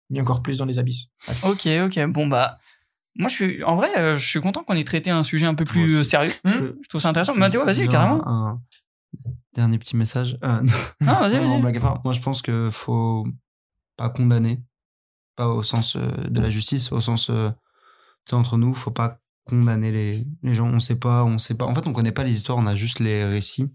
[0.10, 1.06] mis encore plus dans les abysses.
[1.44, 2.06] Ok, ok.
[2.08, 2.58] Bon, bah.
[3.16, 3.64] Moi, je suis.
[3.64, 6.04] En vrai, euh, je suis content qu'on ait traité un sujet un peu plus euh,
[6.04, 6.32] sérieux.
[6.46, 7.36] Hmm Je trouve ça intéressant.
[7.36, 8.26] Mathéo, vas-y, Genre carrément.
[8.28, 8.62] Un
[9.56, 10.38] dernier petit message.
[10.44, 10.62] Euh,
[11.02, 11.62] Non, vas-y, non, vas-y.
[11.62, 12.02] blague à part.
[12.06, 13.28] Moi, je pense que faut
[13.98, 14.62] pas condamner,
[15.36, 17.50] pas au sens de la justice, au sens, euh,
[18.26, 19.20] tu sais, entre nous, faut pas
[19.50, 20.68] condamner les, les gens.
[20.68, 21.66] On sait pas, on sait pas.
[21.66, 23.72] En fait, on connaît pas les histoires, on a juste les récits,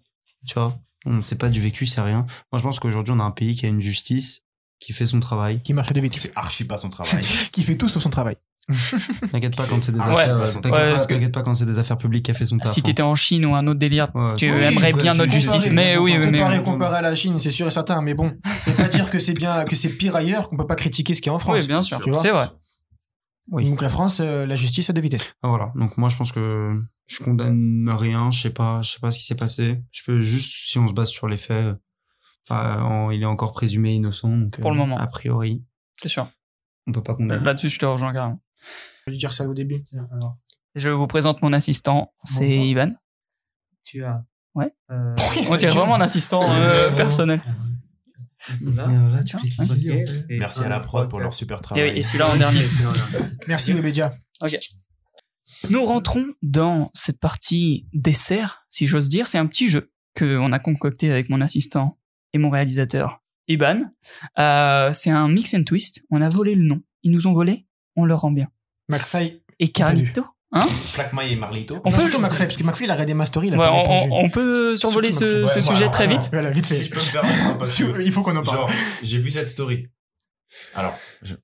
[0.46, 0.78] tu vois.
[1.06, 2.24] On sait pas du vécu, c'est rien.
[2.52, 4.40] Moi, je pense qu'aujourd'hui, on a un pays qui a une justice
[4.80, 5.60] qui fait son travail.
[5.62, 7.22] Qui marche à deux Qui fait archi pas son travail.
[7.52, 8.36] Qui fait tout sur son travail.
[9.30, 10.22] T'inquiète pas quand c'est des Ah ouais.
[10.22, 10.38] affaires.
[10.38, 12.72] Ouais, T'inquiète ouais, pas, que- quand c'est des affaires publiques qui a fait son taf.
[12.72, 12.82] Si hein.
[12.84, 15.98] t'étais en Chine ou un autre délire, Ouais, tu oui, aimerais bien notre justice, mais
[15.98, 16.38] oui, mais.
[16.38, 18.00] comparer, comparer à la Chine, c'est sûr et certain.
[18.00, 20.66] Mais bon, ça veut pas dire que c'est bien, que c'est pire ailleurs, qu'on peut
[20.66, 21.60] pas critiquer ce qu'il y a en France.
[21.60, 22.48] Oui, bien sûr, Tu vois c'est vrai.
[23.48, 23.68] Oui.
[23.68, 25.34] Donc la France, euh, la justice à deux vitesses.
[25.42, 25.72] Ah, Voilà.
[25.76, 28.30] Donc moi je pense que je condamne rien.
[28.30, 29.82] Je sais pas, je sais pas ce qui s'est passé.
[29.90, 31.76] Je peux juste si on se base sur les faits,
[32.50, 34.28] en- il est encore présumé innocent.
[34.36, 34.98] Donc, Pour le euh, moment.
[34.98, 35.62] A priori,
[36.00, 36.30] C'est sûr.
[36.86, 37.44] on peut pas condamner.
[37.44, 38.40] Là-dessus, je te rejoins carrément.
[39.06, 39.84] Je vais dire ça au début.
[40.12, 40.38] Alors,
[40.74, 42.48] Je vous présente mon assistant, c'est.
[42.66, 42.94] Ivan.
[43.84, 44.24] tu as.
[44.54, 44.72] Ouais.
[44.90, 45.14] Euh,
[45.50, 47.42] On dirait vraiment un assistant euh, personnel.
[48.60, 48.86] Là.
[48.86, 49.76] là, tu cliques ok.
[49.76, 50.26] ici, en fait.
[50.30, 51.90] Et Merci à la prod pour leur super Et, travail.
[51.90, 52.60] oui, et celui-là en dernier.
[53.48, 54.12] Merci Webedia.
[55.70, 59.26] Nous rentrons dans cette partie dessert, si j'ose dire.
[59.26, 61.98] C'est un petit jeu qu'on a concocté avec mon assistant
[62.32, 63.82] et mon réalisateur, Iban.
[64.38, 66.02] Euh, c'est un mix and twist.
[66.10, 66.80] On a volé le nom.
[67.02, 67.66] Ils nous ont volé,
[67.96, 68.48] on leur rend bien.
[68.88, 69.42] McFly.
[69.60, 70.24] Et Carlito
[70.56, 70.66] Hein
[71.28, 71.80] et Marlito.
[71.84, 73.64] On peut surtout McFly, parce que McFly, il a regardé ma story, il a Ouais,
[73.66, 73.82] pas on,
[74.12, 76.76] on- on peut survoler Surtout ce, ce Ouais, sujet voilà, très vite Voilà, vite fait.
[76.76, 78.56] Si je peux me permettre, parce que, il faut qu'on en parle.
[78.58, 78.70] genre,
[79.02, 79.88] j'ai vu cette story.
[80.76, 81.34] Alors, je-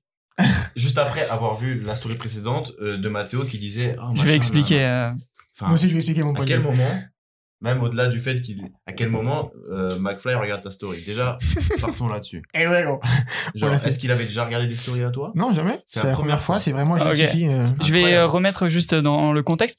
[0.77, 3.95] juste après avoir vu la story précédente euh, de Mathéo qui disait.
[3.99, 4.83] oh, Je machin, vais expliquer.
[4.85, 5.11] euh,
[5.57, 6.83] Enfin, Moi aussi, je vais expliquer mon à point de quel moment,
[7.61, 8.69] même au-delà du fait qu'il.
[8.85, 11.37] À quel moment euh, McFly regarde ta story Déjà,
[11.81, 12.41] partons là-dessus.
[12.53, 12.99] Eh ouais, gros.
[13.55, 15.31] Genre, est-ce qu'il avait déjà regardé des stories à toi?
[15.35, 15.79] Non, jamais.
[15.85, 17.15] C'est la première fois, c'est vraiment, je Ok.
[17.15, 17.47] justifie.
[17.47, 19.77] euh, Je vais euh, remettre juste dans le contexte.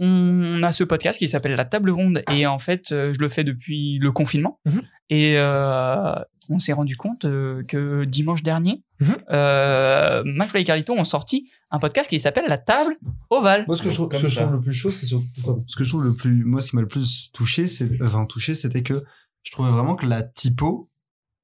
[0.00, 3.28] On a ce podcast qui s'appelle La Table Ronde et en fait, euh, je le
[3.28, 4.58] fais depuis le confinement.
[4.64, 4.82] Mhm.
[5.10, 6.14] Et euh,
[6.50, 9.16] on s'est rendu compte euh, que dimanche dernier, Mhm.
[9.30, 12.96] euh, McFly et Carlito ont sorti un podcast qui s'appelle La Table
[13.30, 13.64] Ovale.
[13.66, 15.20] Moi, ce que je ce que je trouve le plus chaud, c'est sur-
[15.66, 18.24] ce que je trouve le plus, moi, ce qui m'a le plus touché, c'est, enfin,
[18.26, 19.02] touché, c'était que
[19.42, 20.88] je trouvais vraiment que la typo,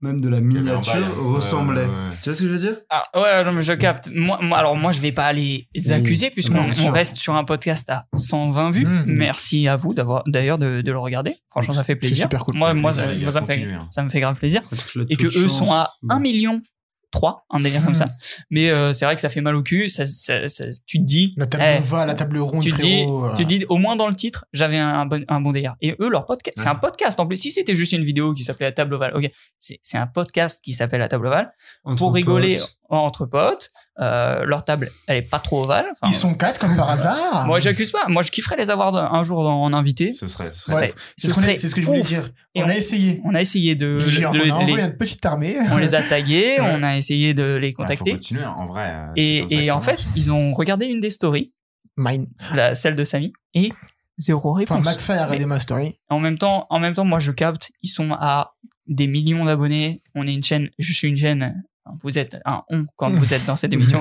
[0.02, 1.34] même de la miniature, hein.
[1.34, 1.80] ressemblait.
[1.82, 2.16] Ouais, ouais, ouais.
[2.22, 2.76] Tu vois ce que je veux dire?
[2.88, 4.08] Ah, ouais, non, mais je capte.
[4.14, 7.88] Moi, moi- alors moi, je vais pas les accuser puisqu'on on reste sur un podcast
[7.90, 8.86] à 120 vues.
[8.86, 9.04] Mhm.
[9.06, 11.36] Merci à vous d'avoir d'ailleurs de, de le regarder.
[11.50, 12.22] Franchement, ça fait C'est plaisir.
[12.24, 12.56] super cool.
[12.56, 13.88] Moi, moi, plaisir, ça, moi, me fait, hein.
[13.90, 14.62] ça me fait grave plaisir.
[15.08, 16.62] Et que eux chance, sont à bah, 1 million
[17.10, 18.06] 3, un délire comme ça.
[18.50, 19.88] Mais euh, c'est vrai que ça fait mal au cul.
[19.88, 22.76] Ça, ça- ça- tu te dis, La table Eh, ovale, la table ronde, tu te
[22.78, 23.32] dis, frérot.
[23.34, 25.76] tu te dis, au moins dans le titre, j'avais un, bon, un bon délire.
[25.80, 27.36] Et eux, leur podcast, c'est un podcast en plus.
[27.36, 30.60] Si c'était juste une vidéo qui s'appelait La Table Ovale, ok, c'est c'est un podcast
[30.62, 31.52] qui s'appelle La Table Ovale
[31.84, 32.78] entre pour rigoler potes.
[32.88, 33.70] entre potes.
[34.02, 35.84] Euh, leur table, elle est pas trop ovale.
[35.90, 37.46] Enfin, Ils sont quatre comme par hasard.
[37.46, 38.06] Moi, j'accuse pas.
[38.08, 40.14] Moi, je kifferais les avoir un jour dans- en invité.
[40.14, 40.50] Ce serait.
[40.54, 40.94] ce serait- Ouais.
[41.16, 41.28] C'est
[41.68, 42.08] ce que je voulais ouf.
[42.08, 42.22] dire.
[42.54, 43.20] Et On a essayé.
[43.26, 45.56] On a essayé de, de- on a les- envoyé notre petite armée.
[45.70, 46.66] on les a tagués, Ouais.
[46.78, 48.12] on a essayé de les Ouais, faut contacter.
[48.12, 48.88] continuer, en vrai.
[48.90, 50.04] euh, Et, et en fait, marche.
[50.16, 51.52] ils ont regardé une des stories,
[51.98, 52.26] Mine.
[52.54, 53.70] la, celle de Samy, et
[54.16, 54.86] zéro Enfin, réponse.
[54.86, 55.98] McFly a regardé ma story.
[56.08, 58.54] en même temps, en même temps, moi je capte, ils sont à
[58.86, 60.00] des millions d'abonnés.
[60.14, 61.62] On est une chaîne, je suis une chaîne.
[62.02, 64.00] Vous êtes un on quand vous êtes dans cette émission,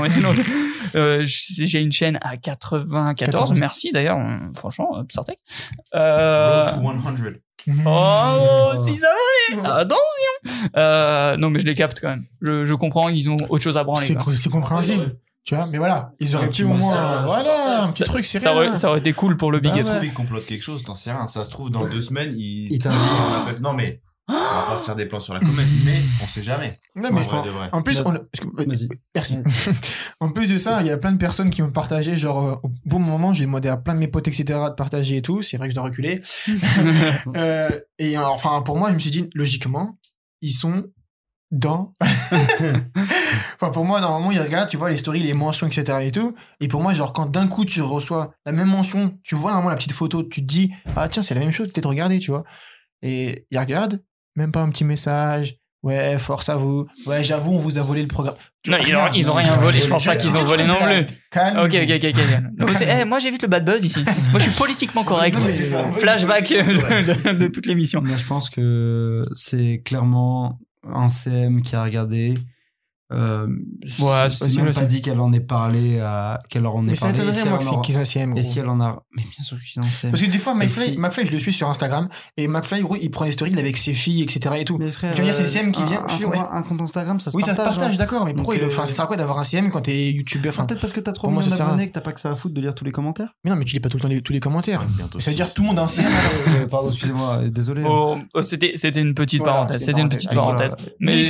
[0.96, 3.16] euh, j'ai une chaîne à 94.
[3.16, 3.54] 14.
[3.54, 4.20] Merci d'ailleurs,
[4.56, 5.38] franchement, euh, Psartec.
[5.96, 7.24] Euh, Road to
[7.74, 7.84] 100.
[7.86, 9.00] Oh, si
[9.56, 12.26] abonnés Attention euh, Non, mais je les capte quand même.
[12.42, 14.08] Je, je comprends, ils ont autre chose à branler.
[14.08, 14.24] C'est quoi.
[14.26, 15.18] co- c'est compréhensible.
[15.46, 16.78] Tu vois, mais voilà, ils auraient pu au moins.
[16.78, 17.26] massage.
[17.26, 18.68] Voilà, un petit Ça- truc, c'est Ça rien.
[18.68, 19.84] aurait, ça aurait été cool pour le Bah big.
[19.84, 20.08] Il ouais.
[20.10, 21.26] complote quelque chose, t'en sais rien.
[21.28, 22.72] Ça se trouve, dans deux semaines, il.
[22.74, 22.80] Il.
[23.62, 24.00] Non, mais.
[24.30, 26.80] On va pas se faire des plans sur la comète, mais on sait jamais.
[26.96, 27.70] Non, mais En je vrai pense- de vrai.
[27.72, 28.14] En plus, on.
[29.16, 29.38] Merci.
[30.20, 32.56] en plus de ça, il y a plein de personnes qui ont partagé, genre, euh,
[32.64, 35.42] au bon moment, j'ai demandé à plein de mes potes, etc., de partager et tout.
[35.42, 36.22] C'est vrai que je dois reculer.
[37.36, 39.98] Euh, et euh, enfin, pour moi, je me suis dit, logiquement,
[40.42, 40.86] ils sont
[41.52, 41.94] dans.
[43.56, 46.00] enfin, pour moi, normalement, ils regardent, tu vois, les stories, les mentions, etc.
[46.04, 46.36] et tout.
[46.60, 49.70] Et pour moi, genre, quand d'un coup, tu reçois la même mention, tu vois normalement
[49.72, 52.32] la petite photo, tu te dis, ah tiens, c'est la même chose, peut-être regarder, tu
[52.32, 52.44] vois.
[53.02, 54.02] Et ils regardent,
[54.40, 55.56] même pas un petit message.
[55.82, 56.88] Ouais, force à vous.
[57.06, 58.36] Ouais, j'avoue, on vous a volé le programme.
[58.64, 60.66] Tu Non, vois, ils ont- ils ont rien volé, je pense pas qu'ils ont volé
[60.66, 61.06] non plus.
[61.32, 61.58] Calme.
[61.60, 62.58] ok, ok, ok.
[62.58, 64.04] Donc, eh, moi j'évite le bad buzz ici.
[64.32, 65.36] Moi je suis politiquement correct.
[65.36, 65.52] Non, ça.
[65.94, 68.02] Flashback de, de toute l'émission.
[68.02, 72.34] Moi, je pense que c'est clairement un CM qui a regardé.
[73.12, 73.48] Euh,
[74.00, 76.92] Ouais, c'est possible même pas dit qu'elle en ait parlé à qu'elle leur en ait
[76.92, 77.22] Mais ça parlé.
[77.22, 78.38] et m'étonnerait, si moi, qu'ils ont un CM.
[78.38, 79.02] Et si elle en a.
[79.16, 80.12] Mais bien sûr qu'ils en CM.
[80.12, 82.08] Parce que des fois, McFly, si- McFly, je le suis sur Instagram,
[82.38, 84.56] et McFly, gros, il prend les stories avec ses filles, etc.
[84.60, 84.78] et tout.
[84.78, 86.40] Mais frère, Tu veux dire, c'est le euh, CM qui un- vient- Un, compte- ouais.
[86.52, 87.78] un compte Instagram, ça se oui, ça se partage.
[87.78, 87.98] partage, hein.
[87.98, 89.82] d'accord, mais pourquoi Donc, il- euh, enfin, ça sert à quoi d'avoir un CM quand
[89.82, 91.70] t'es youtubeur Enfin, enfin, Peut-être parce que t'as 3 Pour moi, millions ça sert à
[91.70, 93.34] d'abonnés que t'as pas que ça à foutre de lire tous les commentaires.
[93.44, 94.84] Mais non, mais tu lis pas tout le temps les- tous les commentaires.
[95.20, 96.06] Ça veut dire tout le monde a un CM.
[96.60, 97.84] Euh, Pardon, excusez-moi, euh, désolé.
[97.86, 99.84] Oh, oh, c'était c'était une petite parenthèse.
[99.84, 100.76] C'était une petite parenthèse.
[101.00, 101.28] Mais,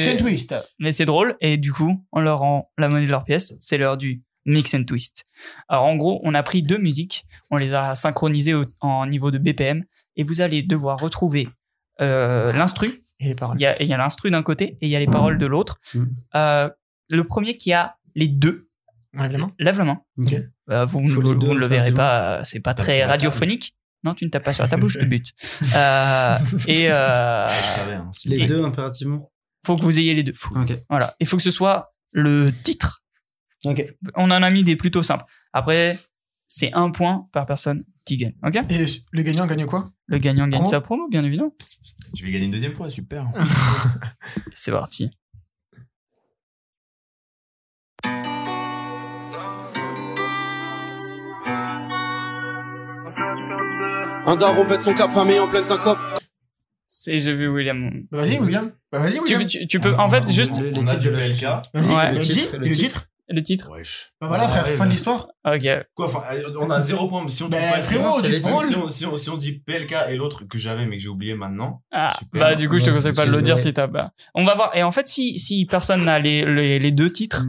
[0.80, 3.53] mais c'est drôle et du coup, on leur rend la monnaie de leur pièce.
[3.59, 5.24] C'est l'heure du mix and twist.
[5.67, 9.32] Alors en gros, on a pris deux musiques, on les a synchronisées au- en niveau
[9.32, 9.84] de BPM
[10.15, 11.49] et vous allez devoir retrouver
[12.01, 13.01] euh, l'instru.
[13.20, 13.57] Et les paroles.
[13.59, 15.38] Il y a, il y a l'instru d'un côté et il y a les paroles
[15.38, 15.80] de l'autre.
[15.93, 16.03] Mm.
[16.36, 16.70] Euh,
[17.11, 18.70] le premier qui a les deux
[19.59, 20.01] lève la main.
[20.17, 20.34] Ok.
[20.72, 23.76] Euh, vous, Faut vous- ne le verrez pas, euh, c'est pas très la radiophonique.
[24.05, 25.34] Non, tu ne tapes pas sur la table ou je te bute.
[25.76, 26.36] Euh,
[26.67, 29.30] et euh, Je savais, c'est- Les deux impérativement.
[29.66, 30.34] Faut que vous ayez les deux.
[30.89, 31.16] Voilà.
[31.20, 33.03] Il faut que ce soit le titre.
[34.16, 35.26] On en a mis des plutôt simples.
[35.53, 35.97] Après,
[36.47, 38.36] c'est un point par personne qui gagne.
[38.43, 39.91] Ok Et le gagnant gagne quoi?
[40.07, 40.70] Le gagnant gagne Promo?
[40.70, 41.53] sa promo, bien évidemment.
[42.16, 43.28] Je vais gagner une deuxième fois, super.
[44.53, 45.12] C'est parti.
[54.26, 55.99] Un daron pète son cap, famille en pleine syncope.
[56.92, 57.92] C'est j'ai vu William.
[58.12, 58.72] Bah, Vas-y, William.
[58.92, 59.46] Bah, vas-y, William.
[59.46, 61.14] tu- tu peux, en fait, juste Les On a titres du de.
[61.16, 62.10] Vas-y, Ouais.
[62.12, 62.80] le Le dit titre, le le titre.
[62.88, 63.06] titre.
[63.32, 63.70] le titre.
[63.72, 64.12] Wesh.
[64.20, 65.28] Bah voilà, frère, Ouais, fin de l'histoire.
[65.46, 65.64] Ok.
[65.94, 67.30] Quoi, enfin, euh, on a zéro point.
[67.30, 68.42] Si on, Bah, pas- frérot, si on-
[68.88, 71.36] tu si on- si on, dit PLK et l'autre que j'avais mais que j'ai oublié
[71.36, 71.84] maintenant.
[71.92, 72.42] Ah, Super.
[72.42, 74.14] bah du coup, je te conseille pas de le dire si t'as pas.
[74.34, 74.72] On va voir.
[74.76, 77.46] Et en fait, si si personne n'a les, les les deux titres,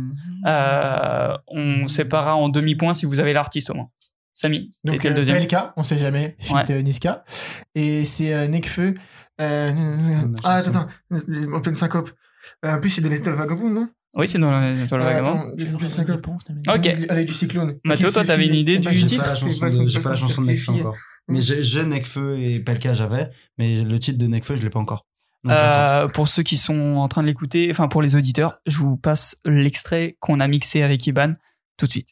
[0.46, 3.88] euh, on séparera en demi points si vous avez l'artiste au moins.
[4.32, 5.38] Samy, Donc, le euh, deuxième.
[5.38, 6.82] PLK, on sait jamais, fit Ouais.
[6.82, 7.24] Niska.
[7.74, 8.94] Et c'est euh, Nekfeu.
[9.40, 9.72] Euh,
[10.44, 12.10] ah, attends, attends, en pleine syncope.
[12.64, 13.88] Euh, en plus, c'est de l'étoile vagabond, non?
[14.16, 15.30] Oui, c'est dans la dans le Euh, vagabond.
[15.30, 16.26] Attends, en pleine syncope.
[16.68, 16.88] Ok.
[17.08, 17.78] Avec du cyclone.
[17.84, 19.36] Mathéo, toi, t'avais une idée Eh du ben, c'est titre
[19.86, 20.80] J'ai pas la chanson de, certifié.
[20.80, 20.96] encore.
[21.28, 23.30] Mais j'ai j'ai Nekfeu et Pelka, j'avais.
[23.58, 25.06] Mais le titre de Nekfeu, je l'ai pas encore.
[25.48, 28.96] Euh, pour ceux qui sont en train de l'écouter, enfin pour les auditeurs, je vous
[28.98, 31.32] passe l'extrait qu'on a mixé avec Iban
[31.78, 32.08] tout de suite.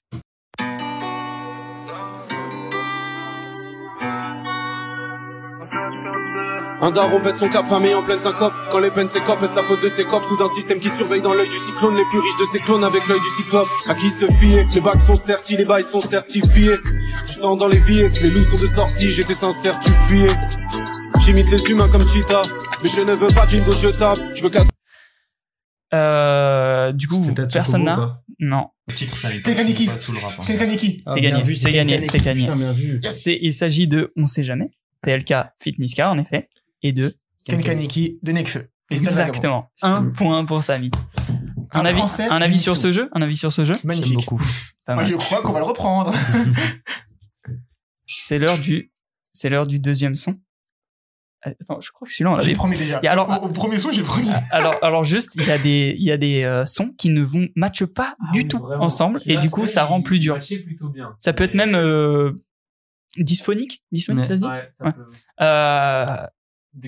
[6.80, 8.52] Un daron pète son cap, famille en pleine syncope.
[8.70, 10.22] Quand les peines s'écopent, est-ce la faute de ses copes?
[10.24, 12.84] Sous d'un système qui surveille dans l'œil du cyclone Les plus riches de ses clones
[12.84, 13.68] avec l'œil du cyclope.
[13.88, 16.76] À qui se fier Les bacs sont certis, les bails sont certifiés.
[17.26, 20.28] Tu sens dans les vies que les loups sont de sortie J'étais sincère, tu fuyais.
[21.24, 22.42] J'imite les humains comme Cheetah
[22.84, 24.18] Mais je ne veux pas d'une gauche tape.
[24.36, 24.62] Je veux qu'à
[25.94, 27.20] Euh, du coup,
[27.50, 30.76] personne n'a pas Non, ça n'est Quelqu'un qui- hein.
[30.76, 32.46] Qui Ah, c'est gagné, vu, c'est gagné, c'est gagné.
[33.10, 34.70] C'est, il s'agit de On sait jamais,
[35.02, 36.48] PLK Fitniska en effet,
[36.82, 37.14] et de
[37.44, 38.68] Kenkaniki de Nekfeu.
[38.90, 40.90] Exactement un point pour Samy.
[41.72, 42.00] Un, Un avis,
[42.30, 42.80] un avis sur tout.
[42.80, 43.74] ce jeu, un avis sur ce jeu?
[43.74, 44.14] J'aime Magnifique.
[44.14, 44.40] beaucoup.
[44.88, 46.12] Moi, je crois qu'on va le reprendre.
[48.06, 48.90] C'est l'heure du,
[49.34, 50.36] c'est l'heure du deuxième son.
[51.42, 53.00] Attends, je crois que celui-là on J'ai l'avait déjà.
[53.02, 54.30] Et alors- au, au premier son, j'ai premier.
[54.50, 57.22] alors, alors juste, il y a des, il y a des euh, sons qui ne
[57.22, 58.84] vont matchent pas Ah du oui, tout vraiment.
[58.84, 60.34] ensemble, et du coup, ça rend plus dur.
[60.34, 61.14] matchait plutôt bien.
[61.18, 62.32] Ça peut être même euh,
[63.18, 64.26] dysphonique, dysphonique, Ouais.
[64.28, 64.46] ça se dit?
[64.46, 64.92] Ouais, ça Ouais.
[64.92, 65.10] peut-
[65.42, 66.26] Euh,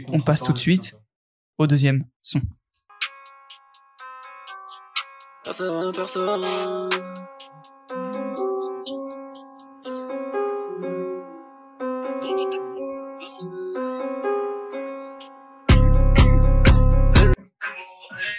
[0.08, 0.96] on passe tout de suite
[1.58, 2.40] au deuxième son.
[5.44, 6.90] Personne, personne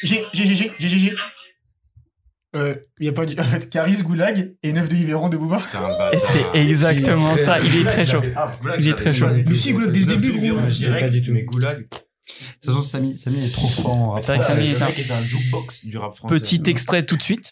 [0.04, 1.16] J'ai, j'ai, j'ai, j'ai, j'ai, j'ai, j'ai.
[2.56, 5.38] Euh, il y a pas du, en fait, Caris, Goulag et 9 de Yveron de.
[6.14, 7.60] Et c'est exactement ça.
[7.64, 8.22] Il est très chaud.
[8.80, 9.28] Il est très chaud.
[9.48, 10.60] Mais si, Goulag, dès le début, gros.
[10.70, 11.32] Je dirais pas du tout.
[11.34, 11.80] Mais Goulag.
[11.80, 11.86] De
[12.62, 14.22] toute façon, Samy, Samy est trop fort en rap.
[14.24, 16.40] C'est vrai que Samy est un mec est un jukebox du rap français.
[16.40, 17.52] petit extrait tout de suite.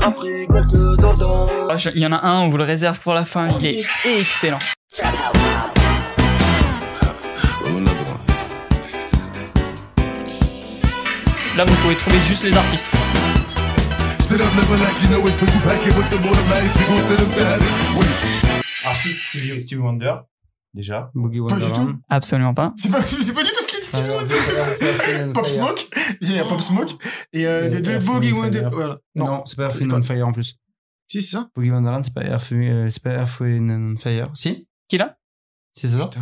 [0.00, 3.48] Ah, Il y en a un, on vous le réserve pour la fin.
[3.60, 3.86] Il est
[4.20, 4.58] excellent.
[11.56, 12.90] Là, vous pouvez trouver juste les artistes.
[18.86, 20.14] Artiste Stevie, Stevie Wonder,
[20.72, 21.10] déjà.
[21.14, 21.96] Boogie Pas du Wonderland.
[22.08, 22.72] Absolument pas.
[22.76, 25.32] C'est pas, c'est pas du tout ce qu'il dit.
[25.32, 25.86] Pop Smoke.
[26.20, 26.90] Il y a Pop Smoke.
[27.32, 28.68] Et euh, de, de Earth, Boogie Wonder.
[28.72, 28.98] Voilà.
[29.14, 29.42] Non, Non.
[29.46, 30.56] c'est pas Earth, Wind and Fire en plus.
[31.08, 31.48] Si, c'est ça.
[31.54, 34.28] Boogie Wonderland, c'est pas Earth, euh, c'est pas Earth, Wind and Fire.
[34.34, 34.66] Si?
[34.88, 35.16] Qui là?
[35.76, 36.20] C'est ça Putain.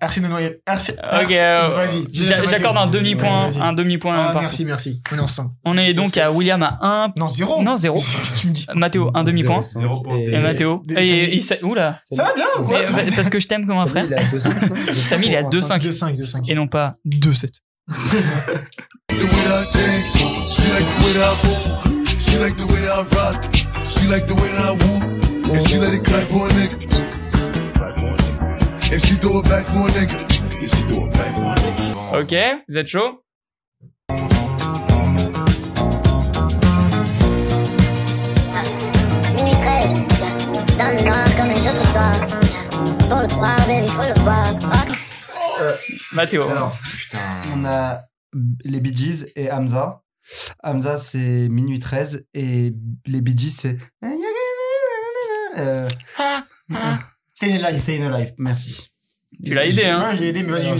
[0.00, 0.60] Arsène Noyer.
[0.68, 2.04] Ok, euh, Vas-y.
[2.48, 3.48] j'accorde un demi-point.
[3.60, 5.02] Un demi-point Ah, merci, merci.
[5.12, 5.50] On est ensemble.
[5.64, 7.08] On est donc à William à 1.
[7.16, 7.62] Non, zéro.
[7.62, 7.96] Non, zéro.
[8.00, 9.62] Qu'est-ce que tu me dis Mathéo, un demi-point.
[9.62, 10.16] Zéro point.
[10.16, 10.82] Et Mathéo.
[10.96, 11.98] Et, et, ça- oula.
[12.10, 14.06] Ça va bien ou quoi Mais- parce que je t'aime comme un frère.
[14.06, 14.92] Il est à 2-5.
[14.94, 15.80] Samy, il est à 2-5.
[15.82, 16.50] 2-5, 2-5.
[16.50, 17.50] Et non pas 2-7.
[17.88, 20.56] the way that I dance.
[20.56, 22.20] She like the way that I move.
[22.20, 23.54] She like the way that I rock.
[23.90, 25.54] She like the way that I woo.
[25.54, 27.11] And she let it clap for a nigga.
[28.98, 30.18] She throw it back for a nigga.
[30.60, 32.20] And she throw it back for a nigga.
[32.20, 32.34] Ok,
[32.68, 33.22] vous êtes chaud?
[39.34, 42.26] Minuit 13, dans le noir comme les autres soirs.
[43.08, 44.46] Pour le voir, baby, faut le voir.
[45.60, 45.70] Oh,
[46.14, 46.48] Mathéo.
[46.48, 47.18] Alors, Putain.
[47.56, 48.04] on a
[48.64, 50.02] les Bee Gees et Hamza.
[50.62, 52.72] Hamza, c'est minuit 13 et
[53.06, 53.76] les Bee Gees, c'est.
[55.58, 55.88] Euh,
[57.48, 57.76] Une live.
[57.78, 58.88] Stay in Alive, merci.
[59.44, 60.76] Tu l'as aidé, hein j'ai aidé, mais vas-y.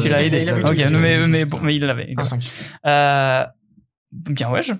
[0.00, 0.46] Tu l'as aidé.
[0.64, 2.12] Ok, tout, mais, il mais, bon, mais il l'avait.
[2.22, 2.42] 5.
[2.86, 3.44] Euh,
[4.12, 4.62] bien, ouais.
[4.62, 4.72] je-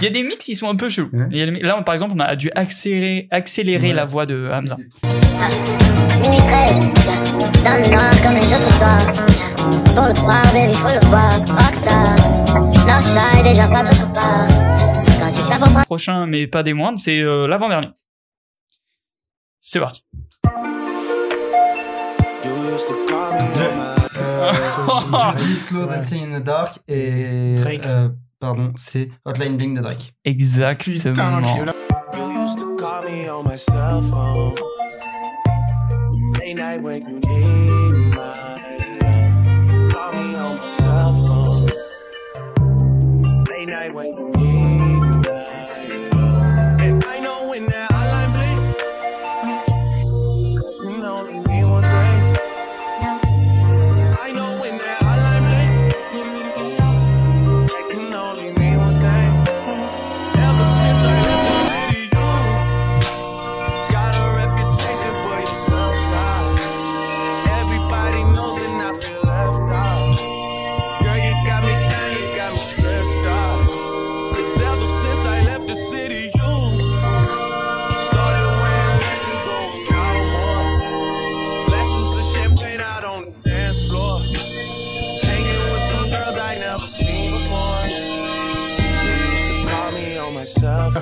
[0.00, 1.10] Il y a des mix, ils sont un peu chelous.
[1.30, 3.94] Des- Là, par exemple, on a dû accélérer, accélérer Ouais.
[3.94, 4.76] la voix de Hamza.
[6.22, 6.80] Minuit 13,
[7.64, 9.12] dans le noir comme les autres soirs.
[9.94, 11.30] Pour le voir, baby, faut le voir.
[11.40, 12.14] Rockstar.
[12.86, 14.46] Northside, déjà pas d'autre part.
[15.18, 17.88] Quand j'ai prochain, mais pas des moindres, c'est euh, l'avant-dernier.
[19.66, 20.04] C'est parti.
[24.16, 24.52] Euh,
[25.38, 27.86] Judy Slow Dancing in the Dark et Drake.
[27.86, 30.12] euh, pardon, c'est Hotline Bling de Drake.
[30.78, 31.74] Putain, Exactement.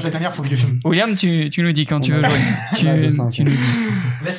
[0.03, 0.81] La dernière, faut que je le filme.
[0.85, 2.39] William, tu, tu nous dis quand tu veux jouer.
[2.77, 2.87] tu,
[3.31, 3.59] tu nous dis.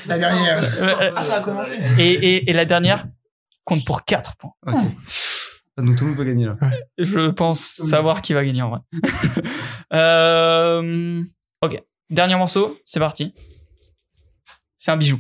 [0.07, 0.64] La dernière.
[0.64, 3.05] Euh, Ah, ça a commencé et, et, et la dernière
[3.66, 4.51] compte pour 4 points.
[4.68, 4.76] Ok.
[5.78, 6.57] Ah, Donc tout le monde peut gagner là.
[6.97, 8.80] Je pense savoir qui va gagner en vrai.
[9.93, 11.22] Euh,
[11.61, 13.32] ok, dernier morceau, c'est parti.
[14.76, 15.20] C'est un bijou.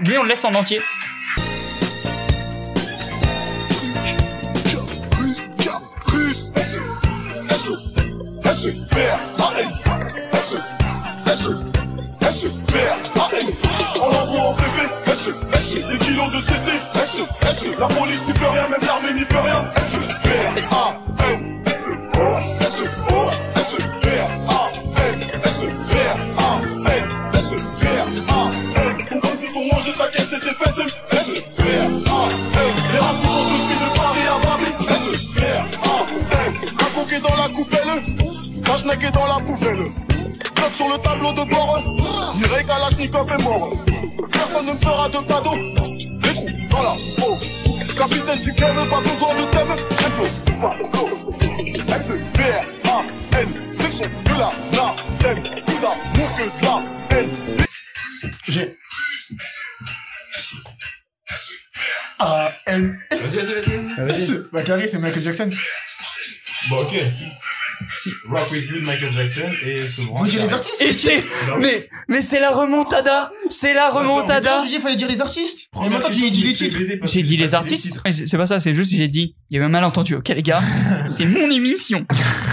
[0.00, 0.78] Lui, on le laisse en entier.
[8.64, 9.68] S, vert, A, N,
[10.32, 10.56] S,
[11.26, 11.48] S,
[12.22, 13.52] S, vert, A, N.
[14.00, 18.32] On l'envoie en féfé, S, S, des kilos de CC, S, S, la police n'y
[18.32, 20.94] peut rien, même l'armée n'y peut rien, S, vert, A,
[21.30, 21.63] N,
[41.24, 43.70] tableau de bord, Mireille Kalachnikov est mort.
[44.30, 45.54] Personne ne me fera de cadeau.
[46.20, 47.38] Des trous dans la peau.
[47.96, 49.72] Capitaine du club, pas besoin de thème.
[50.06, 50.24] Info,
[50.60, 50.76] pas.
[51.94, 52.44] S, V,
[52.84, 54.96] A, N, son de la la
[55.30, 55.42] N.
[55.66, 57.30] Plus d'amour que de la haine.
[58.48, 58.76] J'ai.
[62.18, 63.34] A, N, S.
[63.34, 64.22] Vas-y, vas-y, vas-y.
[64.22, 64.30] S.
[64.52, 65.50] Bah, carré, c'est Michael Jackson.
[66.70, 66.94] Bon, ok.
[68.28, 70.80] Rock with You de Michael Jackson et se Faut dire les artistes.
[70.80, 71.22] Et c'est.
[71.58, 73.30] Mais, mais c'est la remontada!
[73.50, 74.64] C'est la remontada!
[74.66, 75.68] Dis, fallait dire les artistes.
[75.84, 76.76] Et maintenant, tu dis les titres.
[77.04, 78.00] J'ai dit les artistes.
[78.10, 79.36] C'est pas ça, c'est juste que j'ai dit.
[79.50, 80.60] Il y a eu un malentendu, ok les gars?
[81.10, 82.06] C'est mon émission.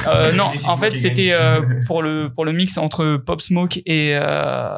[0.08, 4.16] Euh, non, en fait, c'était euh, pour le pour le mix entre Pop Smoke et.
[4.16, 4.78] Euh...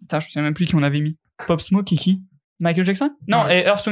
[0.00, 1.16] Putain, je sais même plus qui on avait mis.
[1.46, 2.22] Pop Smoke et qui?
[2.60, 3.10] Michael Jackson?
[3.28, 3.88] Non, et Earth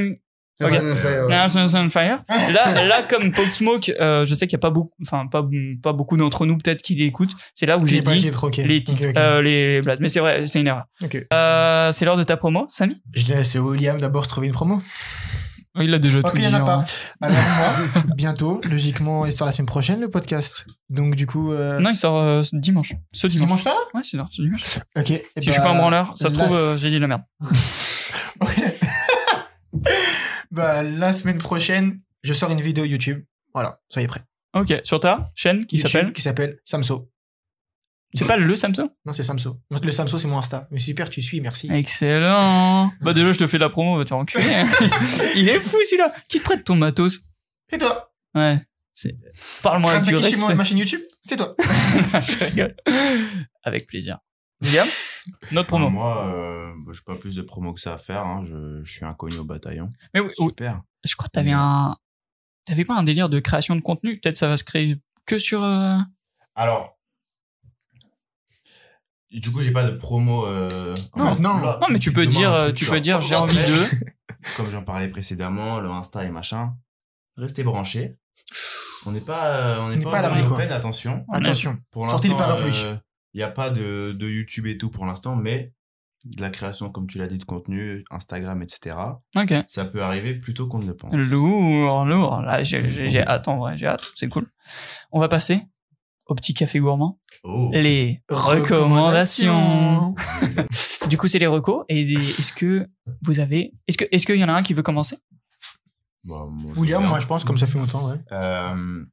[0.60, 0.68] Song.
[0.72, 1.30] Ok.
[1.30, 2.22] Earth, Wind and Fire.
[2.28, 5.44] Là, là, comme Pop Smoke, euh, je sais qu'il y a pas beaucoup, enfin pas
[5.82, 7.32] pas beaucoup d'entre nous peut-être qui l'écoutent.
[7.54, 8.56] C'est là où j'ai dit ok.
[8.58, 10.00] les titres, euh, les, les blagues.
[10.00, 10.84] Mais c'est vrai, c'est une erreur.
[11.32, 12.96] Euh, c'est l'heure de ta promo, Samy?
[13.14, 14.80] Je laisse William d'abord trouver une promo.
[15.78, 16.48] Il a déjà tout il dit.
[16.48, 16.84] n'y en a pas.
[17.20, 20.66] Alors moi, bientôt, logiquement, il sort la semaine prochaine, le podcast.
[20.88, 21.52] Donc du coup...
[21.52, 22.92] euh, Non, il sort euh, dimanche.
[23.12, 23.48] Ce dimanche.
[23.48, 24.78] dimanche là, Ouais, c'est ce dimanche.
[24.96, 25.10] Ok.
[25.12, 27.00] et Si je suis pas un bah, branleur, ça se trouve, euh, j'ai dit de
[27.02, 27.22] la merde.
[28.42, 29.86] Ok.
[30.50, 33.24] Bah, la semaine prochaine, je sors une vidéo YouTube.
[33.54, 34.22] Voilà, soyez prêts.
[34.54, 37.10] Ok, sur ta chaîne qui s'appelle Qui s'appelle Samso.
[38.14, 39.60] C'est pas le Samsung Non, c'est Samso.
[39.70, 40.66] Le Samso, c'est mon Insta.
[40.72, 41.68] Mais super, tu suis, merci.
[41.70, 44.44] Excellent Bah déjà, je te fais de la promo, va te faire enculer.
[45.36, 47.20] Il est fou celui-là Qui te prête ton matos?
[47.68, 48.12] C'est toi.
[48.34, 48.60] Ouais.
[49.62, 50.54] Parle-moi avec respect.
[50.54, 51.54] ma chaîne YouTube, c'est toi.
[51.58, 52.74] Je rigole.
[53.62, 54.18] Avec plaisir.
[54.60, 54.86] William?
[55.52, 55.90] Notre promo.
[55.90, 58.26] Moi, euh, bah, j'ai pas plus de promo que ça à faire.
[58.26, 58.40] hein.
[58.42, 59.90] Je, je suis inconnu au bataillon.
[60.14, 60.82] Mais oui, Super.
[61.04, 61.96] je crois que t'avais un...
[62.66, 64.18] T'avais pas un délire de création de contenu?
[64.20, 65.62] Peut-être ça va se créer que sur...
[65.64, 65.96] euh,
[66.54, 66.96] Alors,
[69.30, 70.44] du coup, j'ai pas de promo.
[70.46, 71.58] euh, Non, non.
[71.60, 74.06] là, Non, mais tu peux dire, euh, tu genre, peux dire, j'ai envie de...
[74.56, 76.74] Comme j'en parlais précédemment, le Insta et machin.
[77.36, 78.16] Restez branchés.
[79.06, 81.24] On n'est pas, euh, on On n'est pas, pas à l'abri, attention.
[81.32, 81.78] Attention.
[81.90, 82.74] Pour Sortez le l'instant, parapluie.
[83.34, 85.72] Il n'y a pas de, de YouTube et tout pour l'instant, mais
[86.24, 88.96] de la création, comme tu l'as dit, de contenu, Instagram, etc.
[89.36, 89.54] Ok.
[89.66, 91.14] Ça peut arriver plus tôt qu'on ne le pense.
[91.14, 92.42] Lourd, lourd.
[92.42, 94.10] Là, j'ai, hâte, en vrai, j'ai hâte.
[94.16, 94.46] C'est cool.
[95.12, 95.62] On va passer
[96.26, 97.18] au petit café gourmand.
[97.42, 97.70] Oh.
[97.72, 100.14] Les recommandations.
[101.08, 101.84] Du coup, c'est les recos.
[101.88, 102.86] Et des- est-ce que
[103.22, 103.72] vous avez...
[103.88, 105.16] Est-ce que, est-ce qu'il y en a un qui veut commencer?
[106.24, 108.18] Bah, moi, je William, moi, je pense, comme ça fait longtemps, ouais.
[108.32, 109.04] Euh,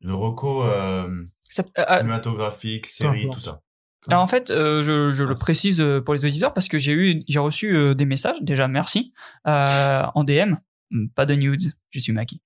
[0.00, 3.60] le reco, euh, Ça- euh, ah, Cinématographique, série, tout ça.
[4.08, 6.78] Alors, en fait, euh, je, je le Ah, précise euh, pour les auditeurs parce que
[6.78, 8.36] j'ai eu, j'ai reçu euh, des messages.
[8.40, 9.12] Déjà, merci
[9.48, 10.54] euh, en DM.
[10.90, 11.72] Hmm, Pas de nudes.
[11.90, 12.40] Je suis maquis.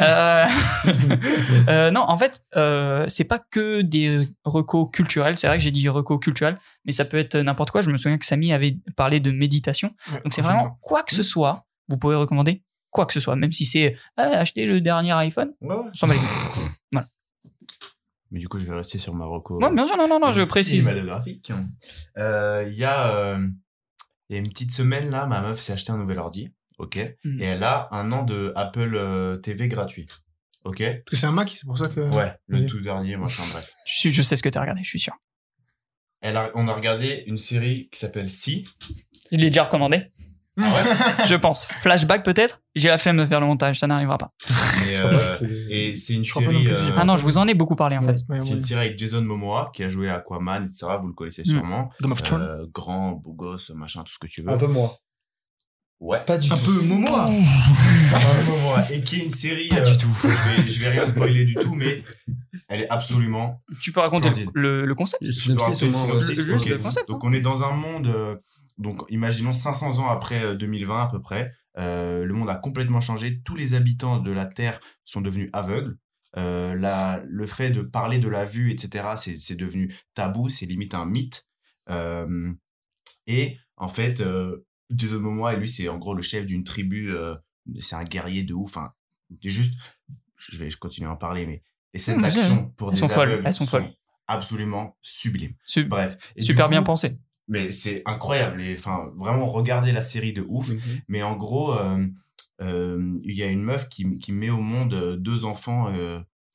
[0.00, 0.46] Euh,
[1.68, 5.36] euh, non, en fait, euh, c'est pas que des recos culturels.
[5.38, 7.82] C'est vrai que j'ai dit recos culturels, mais ça peut être n'importe quoi.
[7.82, 9.94] Je me souviens que Samy avait parlé de méditation.
[10.12, 13.36] Ouais, Donc c'est vraiment quoi que ce soit, vous pouvez recommander quoi que ce soit,
[13.36, 15.52] même si c'est ah, acheter le dernier iPhone.
[15.60, 15.82] Ouais, ouais.
[15.90, 17.00] on s'en bat les couilles.
[18.34, 19.62] Mais du coup, je vais rester sur ma reco.
[19.62, 20.90] Ouais, bien sûr, non, non, non, je précise.
[22.18, 23.38] Euh, Il y a euh,
[24.28, 26.98] il y a une petite semaine là, ma meuf s'est acheté un nouvel ordi, ok,
[27.24, 27.40] Hmm.
[27.40, 30.06] et elle a un an de Apple euh, TV gratuit,
[30.64, 30.78] ok?
[30.78, 32.00] Parce que c'est un Mac, c'est pour ça que.
[32.14, 32.66] Ouais, le oui.
[32.66, 33.72] tout dernier, machin, bref.
[33.86, 35.14] Je, suis- je sais ce que tu as regardé, je suis sûr.
[36.22, 38.64] Elle a, on a regardé une série qui s'appelle Si.
[39.30, 40.10] Je l'ai déjà recommandé.
[40.56, 41.66] Je pense.
[41.66, 42.60] Flashback peut-être?
[42.74, 44.28] J'ai la flemme de faire le montage, ça n'arrivera pas.
[44.88, 45.36] Et, euh,
[45.68, 46.68] et c'est une série.
[46.68, 48.16] euh, Ah non, je vous en ai beaucoup parlé en fait.
[48.28, 48.54] Ouais, c'est ouais.
[48.56, 50.86] une série avec Jason Momoa qui a joué à Aquaman, etc.
[51.00, 51.90] Vous le connaissez sûrement.
[52.02, 52.42] Of Thrones.
[52.42, 54.50] Euh, grand, beau gosse, machin, tout ce que tu veux.
[54.50, 54.96] Un peu moi.
[56.00, 56.18] Ouais.
[56.26, 56.64] Pas du Un tout.
[56.80, 57.26] peu Momoa.
[57.28, 58.92] Un Momoa.
[58.92, 59.68] Et qui est une série.
[59.68, 60.10] Pas euh, du tout.
[60.22, 60.28] Je
[60.62, 62.02] vais, je vais rien spoiler du tout, mais
[62.68, 63.62] elle est absolument.
[63.80, 64.50] Tu peux raconter le, Splendide.
[64.54, 65.92] le- le concept Je peux raconter le
[66.70, 68.08] le concept, Donc on est dans un monde.
[68.78, 71.50] Euh, donc imaginons 500 ans après euh, 2020 à peu près.
[71.78, 73.40] Euh, le monde a complètement changé.
[73.42, 75.96] Tous les habitants de la Terre sont devenus aveugles.
[76.36, 80.66] Euh, la, le fait de parler de la vue, etc., c'est c'est devenu tabou, c'est
[80.66, 81.46] limite un mythe.
[81.90, 82.52] Euh,
[83.26, 87.12] et en fait, euh, Jason Momoa, lui, c'est en gros le chef d'une tribu.
[87.12, 87.34] euh,
[87.80, 88.70] c'est un guerrier de ouf.
[88.76, 88.92] Enfin,
[89.42, 89.78] juste,
[90.36, 91.62] je vais continuer à en parler, mais
[91.92, 93.90] les scènes d'action pour Elles des sont folles, aveugles elles sont folles.
[94.26, 95.54] absolument sublimes.
[95.64, 96.16] Su- Bref.
[96.36, 97.18] Et super bien pensé.
[97.48, 98.62] Mais c'est incroyable.
[98.62, 100.70] Et enfin, vraiment, regardez la série de ouf.
[101.08, 102.06] Mais en gros, euh,
[102.62, 105.92] euh, il y a une meuf qui, qui met au monde euh, deux enfants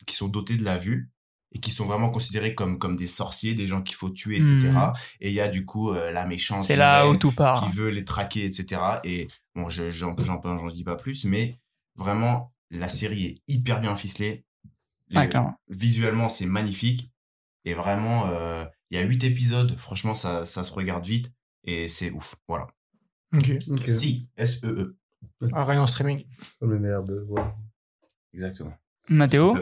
[0.08, 1.10] qui sont dotés de la vue
[1.52, 4.56] et qui sont vraiment considérés comme, comme des sorciers, des gens qu'il faut tuer, etc.
[4.70, 4.94] Mhm.
[5.20, 7.64] Et il y a du coup euh, la méchante C'est là humaine où tout part.
[7.68, 8.82] qui veut les traquer, etc.
[9.04, 11.60] Et bon, je j'en j'en j'en dis pas plus, mais
[11.96, 14.46] vraiment, la série est hyper bien ficelée.
[15.10, 15.18] Les-
[15.70, 17.12] visuellement, c'est magnifique.
[17.66, 19.78] Et vraiment, euh, il y a huit épisodes.
[19.78, 21.32] Franchement, ça, ça se regarde vite.
[21.64, 22.36] Et c'est ouf.
[22.48, 22.68] Voilà.
[23.36, 23.52] Ok.
[23.70, 23.88] Ok.
[23.88, 24.96] Si, S-E-E.
[25.54, 26.24] Ah, rien en streaming.
[26.60, 27.26] Comme le merde.
[27.30, 27.42] ouais.
[28.34, 28.74] Exactement.
[29.10, 29.58] Mathéo,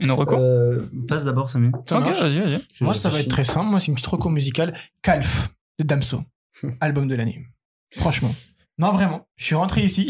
[0.00, 1.70] une reco Euh, passe d'abord, Samy.
[1.88, 2.60] Ça Ok, vas-y, vas-y.
[2.82, 3.66] Moi, ça va être très simple.
[3.70, 4.76] Moi, c'est une petite reco musicale.
[5.02, 6.22] Calf de Damso.
[6.80, 7.46] Album de l'année.
[7.94, 8.30] Franchement.
[8.78, 9.26] Non, vraiment.
[9.36, 10.02] Je suis rentré ici.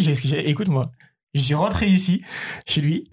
[0.44, 0.90] Écoute-moi.
[1.34, 2.24] Je suis rentré ici,
[2.66, 3.04] chez lui.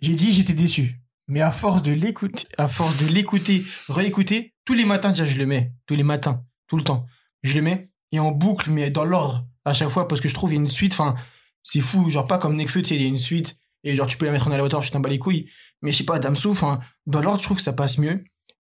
[0.00, 0.98] J'ai dit, j'étais déçu.
[1.30, 5.38] Mais à force de l'écouter, à force de l'écouter, réécouter, tous les matins, déjà, je
[5.38, 5.72] le mets.
[5.86, 6.44] Tous les matins.
[6.66, 7.06] Tout le temps.
[7.44, 7.88] Je le mets.
[8.10, 9.46] Et en boucle, mais dans l'ordre.
[9.64, 10.92] À chaque fois, parce que je trouve, il y a une suite.
[10.92, 11.14] Enfin,
[11.62, 12.10] c'est fou.
[12.10, 13.56] Genre, pas comme Nekfeu, tu sais, il y a une suite.
[13.84, 15.48] Et genre, tu peux la mettre en aléatoire, je t'en bats les couilles.
[15.82, 18.24] Mais je sais pas, Damso, enfin, dans l'ordre, je trouve que ça passe mieux.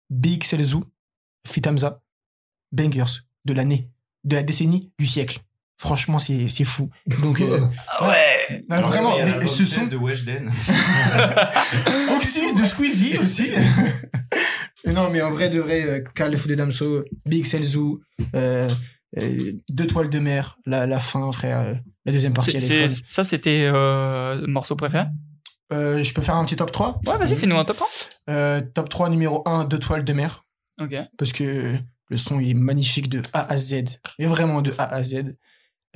[0.09, 0.85] Big Selzou,
[1.45, 2.01] Fitamza,
[2.71, 3.91] Bangers, de l'année,
[4.23, 5.41] de la décennie, du siècle.
[5.77, 6.89] Franchement, c'est c'est fou.
[7.21, 7.59] Donc, euh,
[8.01, 10.49] ouais, non, Alors, vraiment, mais ce 16 sont de Weshden.
[12.15, 13.49] Oxys de Squeezie aussi.
[14.87, 18.01] Non, mais en vrai, de vrai, euh, Karl le Fou de Damso, Big Selzou,
[18.35, 18.69] euh,
[19.17, 21.73] euh, Deux toiles de mer, la, la fin, frère, euh,
[22.05, 23.03] la deuxième partie, C'est- elle est c'est-.
[23.07, 25.05] Ça, c'était euh, morceau préféré?
[25.73, 27.89] Euh, je peux faire un petit top 3 Ouais, vas-y, fais-nous un top 3.
[28.29, 30.43] Euh, Top 3, numéro 1, Deux toiles de mer.
[30.79, 30.93] Ok.
[31.17, 31.73] parce que
[32.11, 33.85] le son il est magnifique de A à Z,
[34.19, 35.35] mais vraiment de A à Z.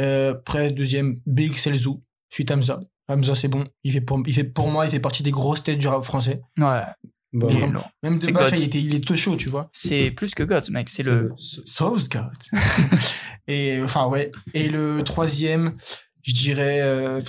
[0.01, 2.79] Euh, après, deuxième, Big Selzou, suite Hamza.
[3.07, 3.63] Hamza, c'est bon.
[3.83, 6.03] Il fait, pour, il fait pour moi, il fait partie des grosses têtes du rap
[6.03, 6.41] français.
[6.57, 6.83] Ouais.
[7.31, 7.85] Bah, vraiment-.
[8.01, 9.69] Même de base, il, était, il est tout chaud, tu vois.
[9.71, 10.89] C'est plus que God, mec.
[10.89, 11.31] C'est le.
[11.37, 12.37] Sauce God.
[13.47, 14.31] Et enfin, ouais.
[14.53, 15.75] Et le troisième,
[16.23, 17.21] je dirais euh,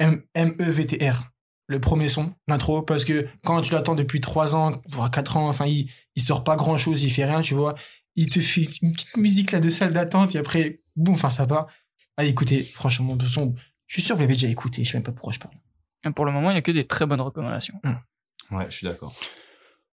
[0.00, 1.22] MEVTR.
[1.68, 5.48] Le premier son, l'intro, parce que quand tu l'attends depuis 3 ans, voire 4 ans,
[5.48, 7.74] enfin, il, il sort pas grand chose, il fait rien, tu vois.
[8.14, 11.46] Il te fait une petite musique là de salle d'attente et après, boum, enfin, ça
[11.46, 11.66] part.
[12.16, 13.54] Allez, écoutez, franchement, le son,
[13.86, 15.54] je suis sûr que vous l'avez déjà écouté, je sais même pas pourquoi je parle.
[16.14, 17.80] Pour le moment, il n'y a que des très bonnes recommandations.
[18.52, 19.12] Ouais, je suis d'accord.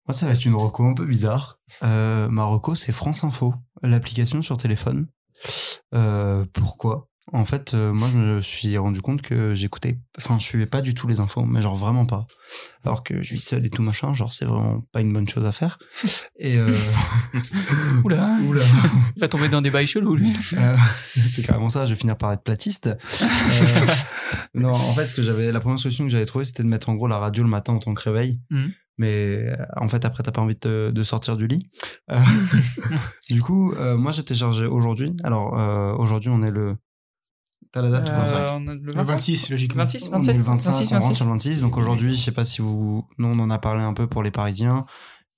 [0.06, 1.58] Moi, ça va être une reco un peu bizarre.
[1.82, 5.06] Euh, ma reco, c'est France Info, l'application sur téléphone.
[5.94, 7.07] Euh, pourquoi?
[7.32, 10.80] En fait, euh, moi, je me suis rendu compte que j'écoutais, enfin, je suivais pas
[10.80, 12.26] du tout les infos, mais genre vraiment pas.
[12.84, 15.44] Alors que je vis seul et tout machin, genre c'est vraiment pas une bonne chose
[15.44, 15.78] à faire.
[16.38, 16.72] Et euh...
[18.04, 18.62] Oula, Oula.
[19.16, 20.32] il va tomber dans des bails chelous, lui.
[20.58, 20.76] Euh,
[21.30, 22.90] c'est carrément ça, je vais finir par être platiste.
[24.54, 26.88] Non, en fait, ce que j'avais, la première solution que j'avais trouvée, c'était de mettre
[26.88, 28.40] en gros la radio le matin en tant que réveil.
[28.50, 28.72] Mhm.
[28.96, 31.68] Mais en fait, après, t'as pas envie de, de sortir du lit.
[33.30, 35.14] Du coup, moi, j'ai téléchargé aujourd'hui.
[35.22, 35.52] Alors,
[36.00, 36.76] aujourd'hui, on est le
[37.72, 39.04] T'as la date Euh, on a le Le 25.
[39.04, 39.82] 26, logiquement.
[39.84, 41.14] 26, On est 27, le 25, 26, on rentre 26.
[41.16, 41.60] sur le 26.
[41.60, 43.06] Donc aujourd'hui, je sais pas si vous.
[43.18, 44.84] Nous, on en a parlé un peu pour les Parisiens.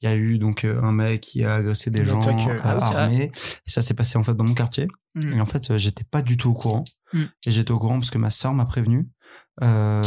[0.02, 3.02] Il y a eu donc euh, un mec qui a agressé des gens euh, ah
[3.02, 3.30] armés.
[3.66, 4.88] Et ça s'est passé en fait dans mon quartier.
[5.14, 5.34] Mm.
[5.34, 6.84] Et en fait, j'étais pas du tout au courant.
[7.12, 7.24] Mm.
[7.46, 9.08] Et j'étais au courant parce que ma sœur m'a prévenu.
[9.62, 10.02] Euh,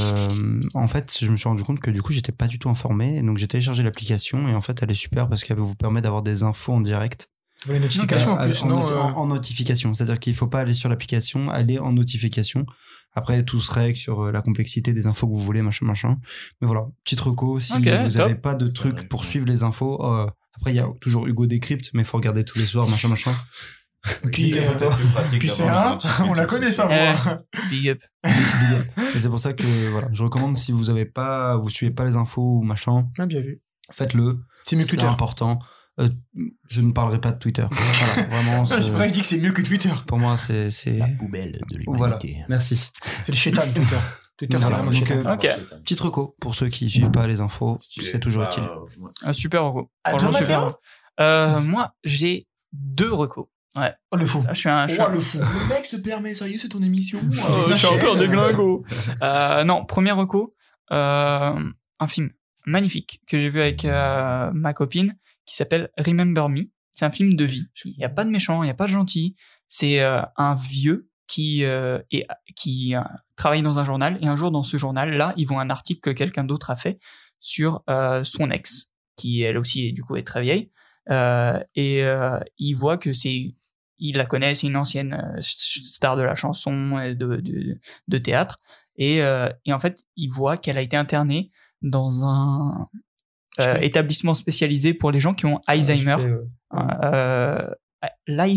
[0.74, 3.18] en fait, je me suis rendu compte que du coup, j'étais pas du tout informé.
[3.18, 4.48] Et donc, j'ai téléchargé l'application.
[4.48, 7.30] Et en fait, elle est super parce qu'elle vous permet d'avoir des infos en direct.
[7.68, 9.94] Les notifications en plus, en, non euh, en- en notification.
[9.94, 12.66] C'est-à-dire qu'il faut pas aller sur l'application, aller en notification.
[13.16, 16.18] Après, tout se règle sur euh, la complexité des infos que vous voulez, machin, machin.
[16.62, 17.60] Mais voilà, petite reco.
[17.60, 19.28] Si vous n'avez pas de truc Ouais, pour ouais.
[19.28, 20.26] suivre les infos, euh,
[20.56, 23.08] après, il y a toujours Hugo Décrypte, mais il faut regarder tous les soirs, machin,
[23.10, 23.34] machin.
[24.34, 24.66] Puis, euh,
[25.40, 27.14] puis c'est un, on la connaît sa Eh.
[27.24, 27.42] voix.
[27.70, 28.02] Big up.
[29.16, 32.04] Et c'est pour ça que voilà, je recommande si vous avez pas, vous suivez pas
[32.04, 33.62] les infos ou machin, Ah, bien vu.
[33.92, 34.40] faites-le.
[34.66, 35.10] C'est mieux que C'est Twitter.
[35.10, 35.60] important.
[36.00, 36.10] Euh,
[36.70, 37.66] je ne parlerai pas de Twitter.
[37.70, 38.66] Voilà, vraiment.
[38.66, 39.92] C'est pour ça que c'est- je dis que c'est mieux que Twitter.
[40.08, 40.72] Pour moi, c'est.
[40.72, 42.18] c'est- La poubelle de Voilà.
[42.20, 42.44] l'humanité.
[42.50, 42.76] Merci.
[43.24, 43.96] C'est le chétan, Twitter.
[44.38, 45.30] Twitter, c'est Voilà, vraiment le donc, chétan.
[45.30, 45.34] euh,
[45.78, 45.80] Ok.
[45.84, 48.64] Petite reco pour ceux qui suivent pas les infos, c'est toujours utile.
[49.24, 49.92] Un super reco.
[50.04, 50.78] Ah, super reco.
[51.20, 53.46] Euh, moi, j'ai deux recos.
[53.76, 53.94] Ouais.
[54.12, 54.44] Oh, le fou.
[54.50, 54.88] Je suis un.
[54.88, 55.38] je suis Oh, un- le fou.
[55.40, 57.20] Le mec se permet, ça y est, c'est ton émission.
[57.48, 58.84] Oh, je suis encore glingos.
[59.22, 60.56] Euh, non, premier reco,
[60.92, 61.60] euh,
[62.00, 62.30] un film
[62.66, 65.16] magnifique que j'ai vu avec euh, ma copine
[65.46, 66.64] qui s'appelle Remember Me.
[66.92, 67.66] C'est un film de vie.
[67.86, 69.36] Il n'y a pas de méchant, il n'y a pas de gentil.
[69.68, 73.02] C'est euh, un vieux qui, euh, est, qui euh,
[73.36, 76.10] travaille dans un journal et un jour dans ce journal-là, ils voient un article que
[76.12, 77.00] quelqu'un d'autre a fait
[77.40, 77.84] sur
[78.24, 80.72] son ex, qui elle aussi du coup est très vieille.
[81.76, 82.04] Et
[82.58, 83.56] ils voient que c'est
[84.00, 88.60] il la connaît, c'est une ancienne star de la chanson et de, de, de théâtre.
[88.96, 91.52] Et, euh, et en fait, il voit qu'elle a été internée
[91.82, 92.88] dans un
[93.62, 96.18] euh, établissement spécialisé pour les gens qui ont Alzheimer.
[96.74, 97.70] Euh,
[98.28, 98.52] l'Al-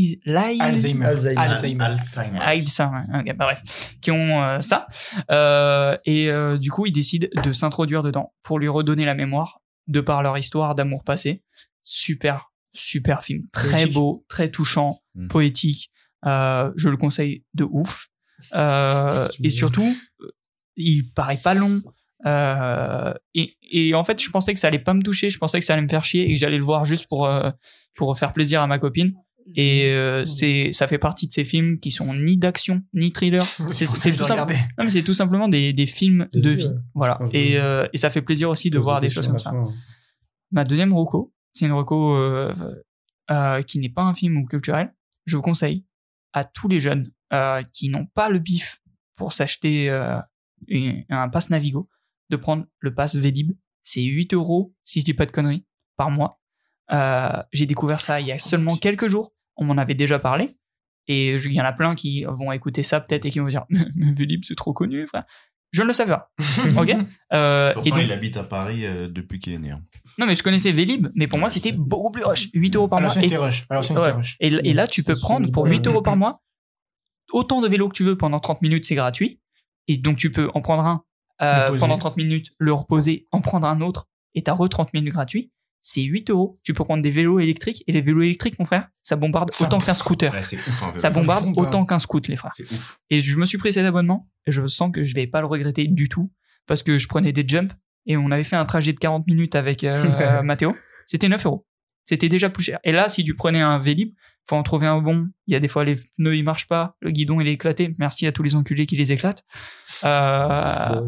[0.60, 1.04] Alzheimer.
[1.06, 1.06] Alzheimer.
[1.36, 1.84] Alzheimer.
[1.84, 2.38] Alzheimer.
[2.40, 4.86] Alzheimer, ok, bah bref, qui ont euh, ça.
[5.30, 9.60] Euh, et euh, du coup, ils décident de s'introduire dedans pour lui redonner la mémoire
[9.86, 11.44] de par leur histoire d'amour passé.
[11.82, 13.44] Super, super film.
[13.52, 13.92] Très Poétique.
[13.94, 15.28] beau, très touchant, Mm.
[15.28, 15.90] poétique.
[16.26, 18.08] Euh, je le conseille de ouf.
[18.54, 20.26] Euh, et surtout, euh,
[20.76, 21.80] il paraît pas long.
[22.26, 25.30] Euh, et, et en fait, je pensais que ça allait pas me toucher.
[25.30, 27.26] Je pensais que ça allait me faire chier et que j'allais le voir juste pour,
[27.26, 27.50] euh,
[27.94, 29.14] pour faire plaisir à ma copine.
[29.54, 33.44] Et euh, c'est, ça fait partie de ces films qui sont ni d'action ni thriller.
[33.70, 34.54] C'est, tout, dois simple- regarder.
[34.76, 36.70] non, mais c'est tout simplement des, des films Des de vie.
[36.96, 37.20] Voilà.
[37.32, 39.52] Et, euh, et ça fait plaisir aussi de voir des choses comme ça.
[40.50, 42.52] Ma deuxième reco, c'est une reco euh,
[43.30, 44.92] euh, qui n'est pas un film ou culturel.
[45.26, 45.84] Je vous conseille
[46.32, 48.80] à tous les jeunes euh, qui n'ont pas le bif
[49.14, 50.18] pour s'acheter euh,
[51.08, 51.88] un pass Navigo
[52.30, 53.52] de prendre le pass Vélib.
[53.82, 55.64] C'est 8 euros, si je dis pas de conneries,
[55.96, 56.40] par mois.
[56.92, 59.32] Euh, J'ai découvert ça il y a seulement quelques jours.
[59.56, 60.56] On m'en avait déjà parlé.
[61.08, 63.46] Et je- il y en a plein qui vont écouter ça peut-être et qui vont
[63.48, 65.24] dire Mais mais Vélib, c'est trop connu, frère.
[65.72, 66.30] Je ne le savais pas.
[66.80, 66.96] ok?
[67.32, 69.70] Euh, Pourtant, et donc, il habite à Paris euh, depuis qu'il est né.
[69.72, 69.82] hein.
[70.18, 72.48] non, mais je connaissais Vélib, mais pour moi, c'était beaucoup plus rush.
[72.54, 73.24] 8 euros par Alors, mois.
[73.24, 73.66] Et, rush.
[73.68, 73.96] Alors, ouais.
[73.96, 74.36] c'était rush.
[74.40, 75.84] et, et là, tu peux prendre pour solide.
[75.84, 76.42] 8 euros par mois
[77.32, 79.40] autant de vélos que tu veux pendant 30 minutes, c'est gratuit.
[79.88, 81.02] Et donc, tu peux en prendre un
[81.42, 85.12] euh, pendant 30 minutes, le reposer, en prendre un autre, et t'as re 30 minutes
[85.12, 85.50] gratuits.
[85.82, 86.58] C'est 8 euros.
[86.64, 87.84] Tu peux prendre des vélos électriques.
[87.86, 90.32] Et les vélos électriques, mon frère, ça bombarde Ça- autant qu'un scooter.
[90.32, 90.98] Ouais, c'est ouf, un vélo.
[90.98, 92.50] Ça bombarde autant qu'un scoot, les frères.
[92.56, 92.98] C'est ouf.
[93.08, 95.46] Et je me suis pris cet abonnement et je sens que je vais pas le
[95.46, 96.32] regretter du tout
[96.66, 97.72] parce que je prenais des jumps
[98.06, 100.74] et on avait fait un trajet de 40 minutes avec euh, Mathéo.
[101.06, 101.65] C'était 9 euros.
[102.06, 102.78] C'était déjà plus cher.
[102.84, 104.12] Et là, si tu prenais un Vélib,
[104.48, 105.26] faut en trouver un bon.
[105.48, 107.94] Il y a des fois les pneus ils marchent pas, le guidon il est éclaté.
[107.98, 109.42] Merci à tous les enculés qui les éclatent.
[110.04, 111.00] Euh,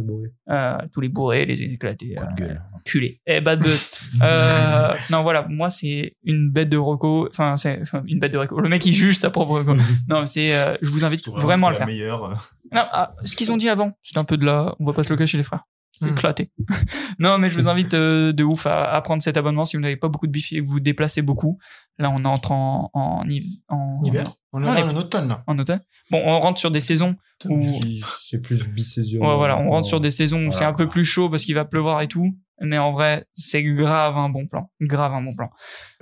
[0.50, 2.16] euh, tous les bourrés, les éclatés.
[2.18, 2.62] Euh, gueule.
[2.74, 3.20] enculés.
[3.26, 3.90] Eh, bad buzz.
[5.10, 7.28] Non, voilà, moi, c'est une bête de reco.
[7.28, 8.58] Enfin, c'est une bête de reco.
[8.60, 9.76] Le mec, il juge sa propre reco.
[10.08, 10.50] non, c'est,
[10.82, 11.86] je vous invite Vraiment, à le c'est faire.
[11.86, 12.28] la meilleure.
[12.72, 14.74] Non, ah, ce qu'ils ont dit avant, c'était un peu de la.
[14.80, 15.62] On va pas se le cacher, les frères.
[16.00, 16.08] Hmm.
[16.08, 16.50] Éclaté.
[17.18, 19.82] non, mais je vous invite euh, de ouf à, à prendre cet abonnement si vous
[19.82, 21.58] n'avez pas beaucoup de bif et que vous vous déplacez beaucoup.
[21.98, 24.24] Là, on entre en, en, hiv- en, Hiver.
[24.52, 25.42] On est Non, en automne, là.
[25.46, 25.80] en automne.
[26.10, 27.16] Bon, on rentre sur des saisons
[27.46, 27.60] où.
[28.20, 29.24] C'est plus bisaisonnier.
[29.24, 31.42] Ouais, voilà, on rentre sur des saisons où Voilà, c'est un peu plus chaud parce
[31.44, 32.30] qu'il va pleuvoir et tout.
[32.60, 34.68] Mais en vrai, c'est grave un bon plan.
[34.80, 35.48] Grave un bon plan.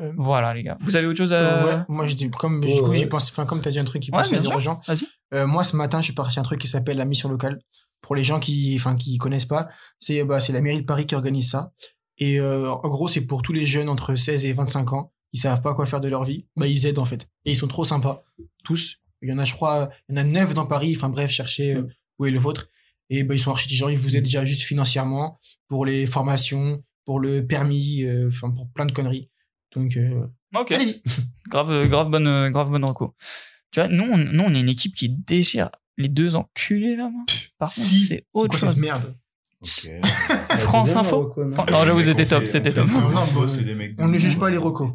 [0.01, 0.77] Euh, Voilà, les gars.
[0.81, 1.37] Vous avez autre chose à.
[1.37, 2.97] Euh, ouais, moi, je dis, comme, du Ouais, coup, ouais.
[2.97, 4.75] j'ai pensé, enfin, comme t'as dit un truc qui Ouais, pensait à dire aux gens.
[4.87, 5.07] Vas-y.
[5.35, 7.59] Euh, moi, ce matin, je suis parti à un truc qui s'appelle la mission locale.
[8.07, 9.69] Pour les gens qui, enfin, qui connaissent pas,
[9.99, 11.73] c'est, bah, c'est la mairie de Paris qui organise ça.
[12.19, 15.13] Et, euh, en gros, c'est pour tous les jeunes entre 16 et 25 ans.
[15.33, 16.47] Ils savent pas quoi faire de leur vie.
[16.55, 17.29] Bah, ils aident, en fait.
[17.45, 18.23] Et ils sont trop sympas.
[18.65, 18.99] Tous.
[19.23, 20.95] Il y en a, je crois, il y en a neuf dans Paris.
[20.97, 21.83] Enfin, bref, cherchez euh,
[22.21, 22.69] où est le vôtre.
[23.11, 23.89] Et bah, ils sont archi gens.
[23.89, 28.71] Ils vous aident déjà juste financièrement pour les formations, pour le permis, euh, enfin, pour
[28.71, 29.29] plein de conneries.
[29.75, 29.99] Donc,
[30.55, 30.71] Ok.
[30.71, 31.03] allez-y.
[31.51, 33.17] grave, grave bonne, grave bonne reco.
[33.73, 35.71] Tu vois, nous, on, nous, on est une équipe qui déchire.
[35.97, 37.09] Les deux enculés là.
[37.11, 37.25] moi.
[37.59, 38.69] Par contre, Si, c'est autre quoi chose.
[38.71, 39.17] cette merde
[39.63, 39.91] Ok.
[40.59, 41.33] France bien, Info.
[41.39, 42.87] Non Oh, non, j'avoue, c'était top, c'était top.
[42.89, 44.91] le Non, boss, c'est des mecs on ne juge pas les recos.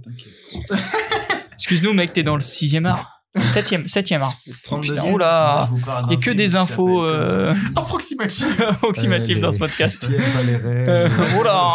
[1.53, 3.17] Excuse-nous, mec, t'es dans le sixième art.
[3.47, 4.35] Septième, septième art.
[4.67, 4.81] 32e.
[4.81, 5.69] Putain, oula.
[6.09, 10.05] Il y a que des infos euh, approximatives dans ce podcast.
[10.11, 11.07] Euh,
[11.39, 11.69] Oula.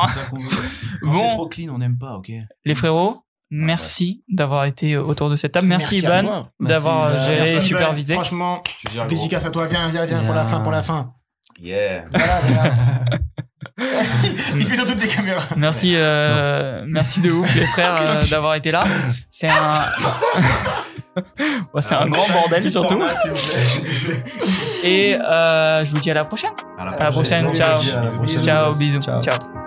[1.03, 1.15] Bon.
[1.15, 2.31] C'est trop clean, on n'aime pas, ok
[2.67, 5.67] Les frérots, merci d'avoir été autour de cette table.
[5.67, 7.27] Merci, à Ivan d'avoir Merci, Ivan.
[7.35, 8.15] géré et Merci, supervisé.
[8.15, 8.63] Franchement,
[9.09, 9.67] dédicace à toi.
[9.67, 11.13] Viens, viens, viens, pour la fin, pour la fin.
[11.61, 12.05] Yeah.
[12.13, 12.75] Voilà, voilà.
[14.55, 15.43] Il se met dans toutes les caméras.
[15.57, 18.83] Merci, euh, merci de ouf les frères euh, d'avoir été là.
[19.29, 19.83] C'est un,
[21.73, 22.89] Ouais, c'est un grand bordel surtout.
[22.99, 23.13] format.
[24.85, 26.51] Et euh, je vous dis à la prochaine.
[26.79, 27.55] À À la prochaine.
[27.55, 27.81] Ciao.
[27.81, 28.45] bisous, bisous.
[28.45, 29.01] Ciao, bisous.
[29.01, 29.23] Ciao.
[29.23, 29.66] Ciao.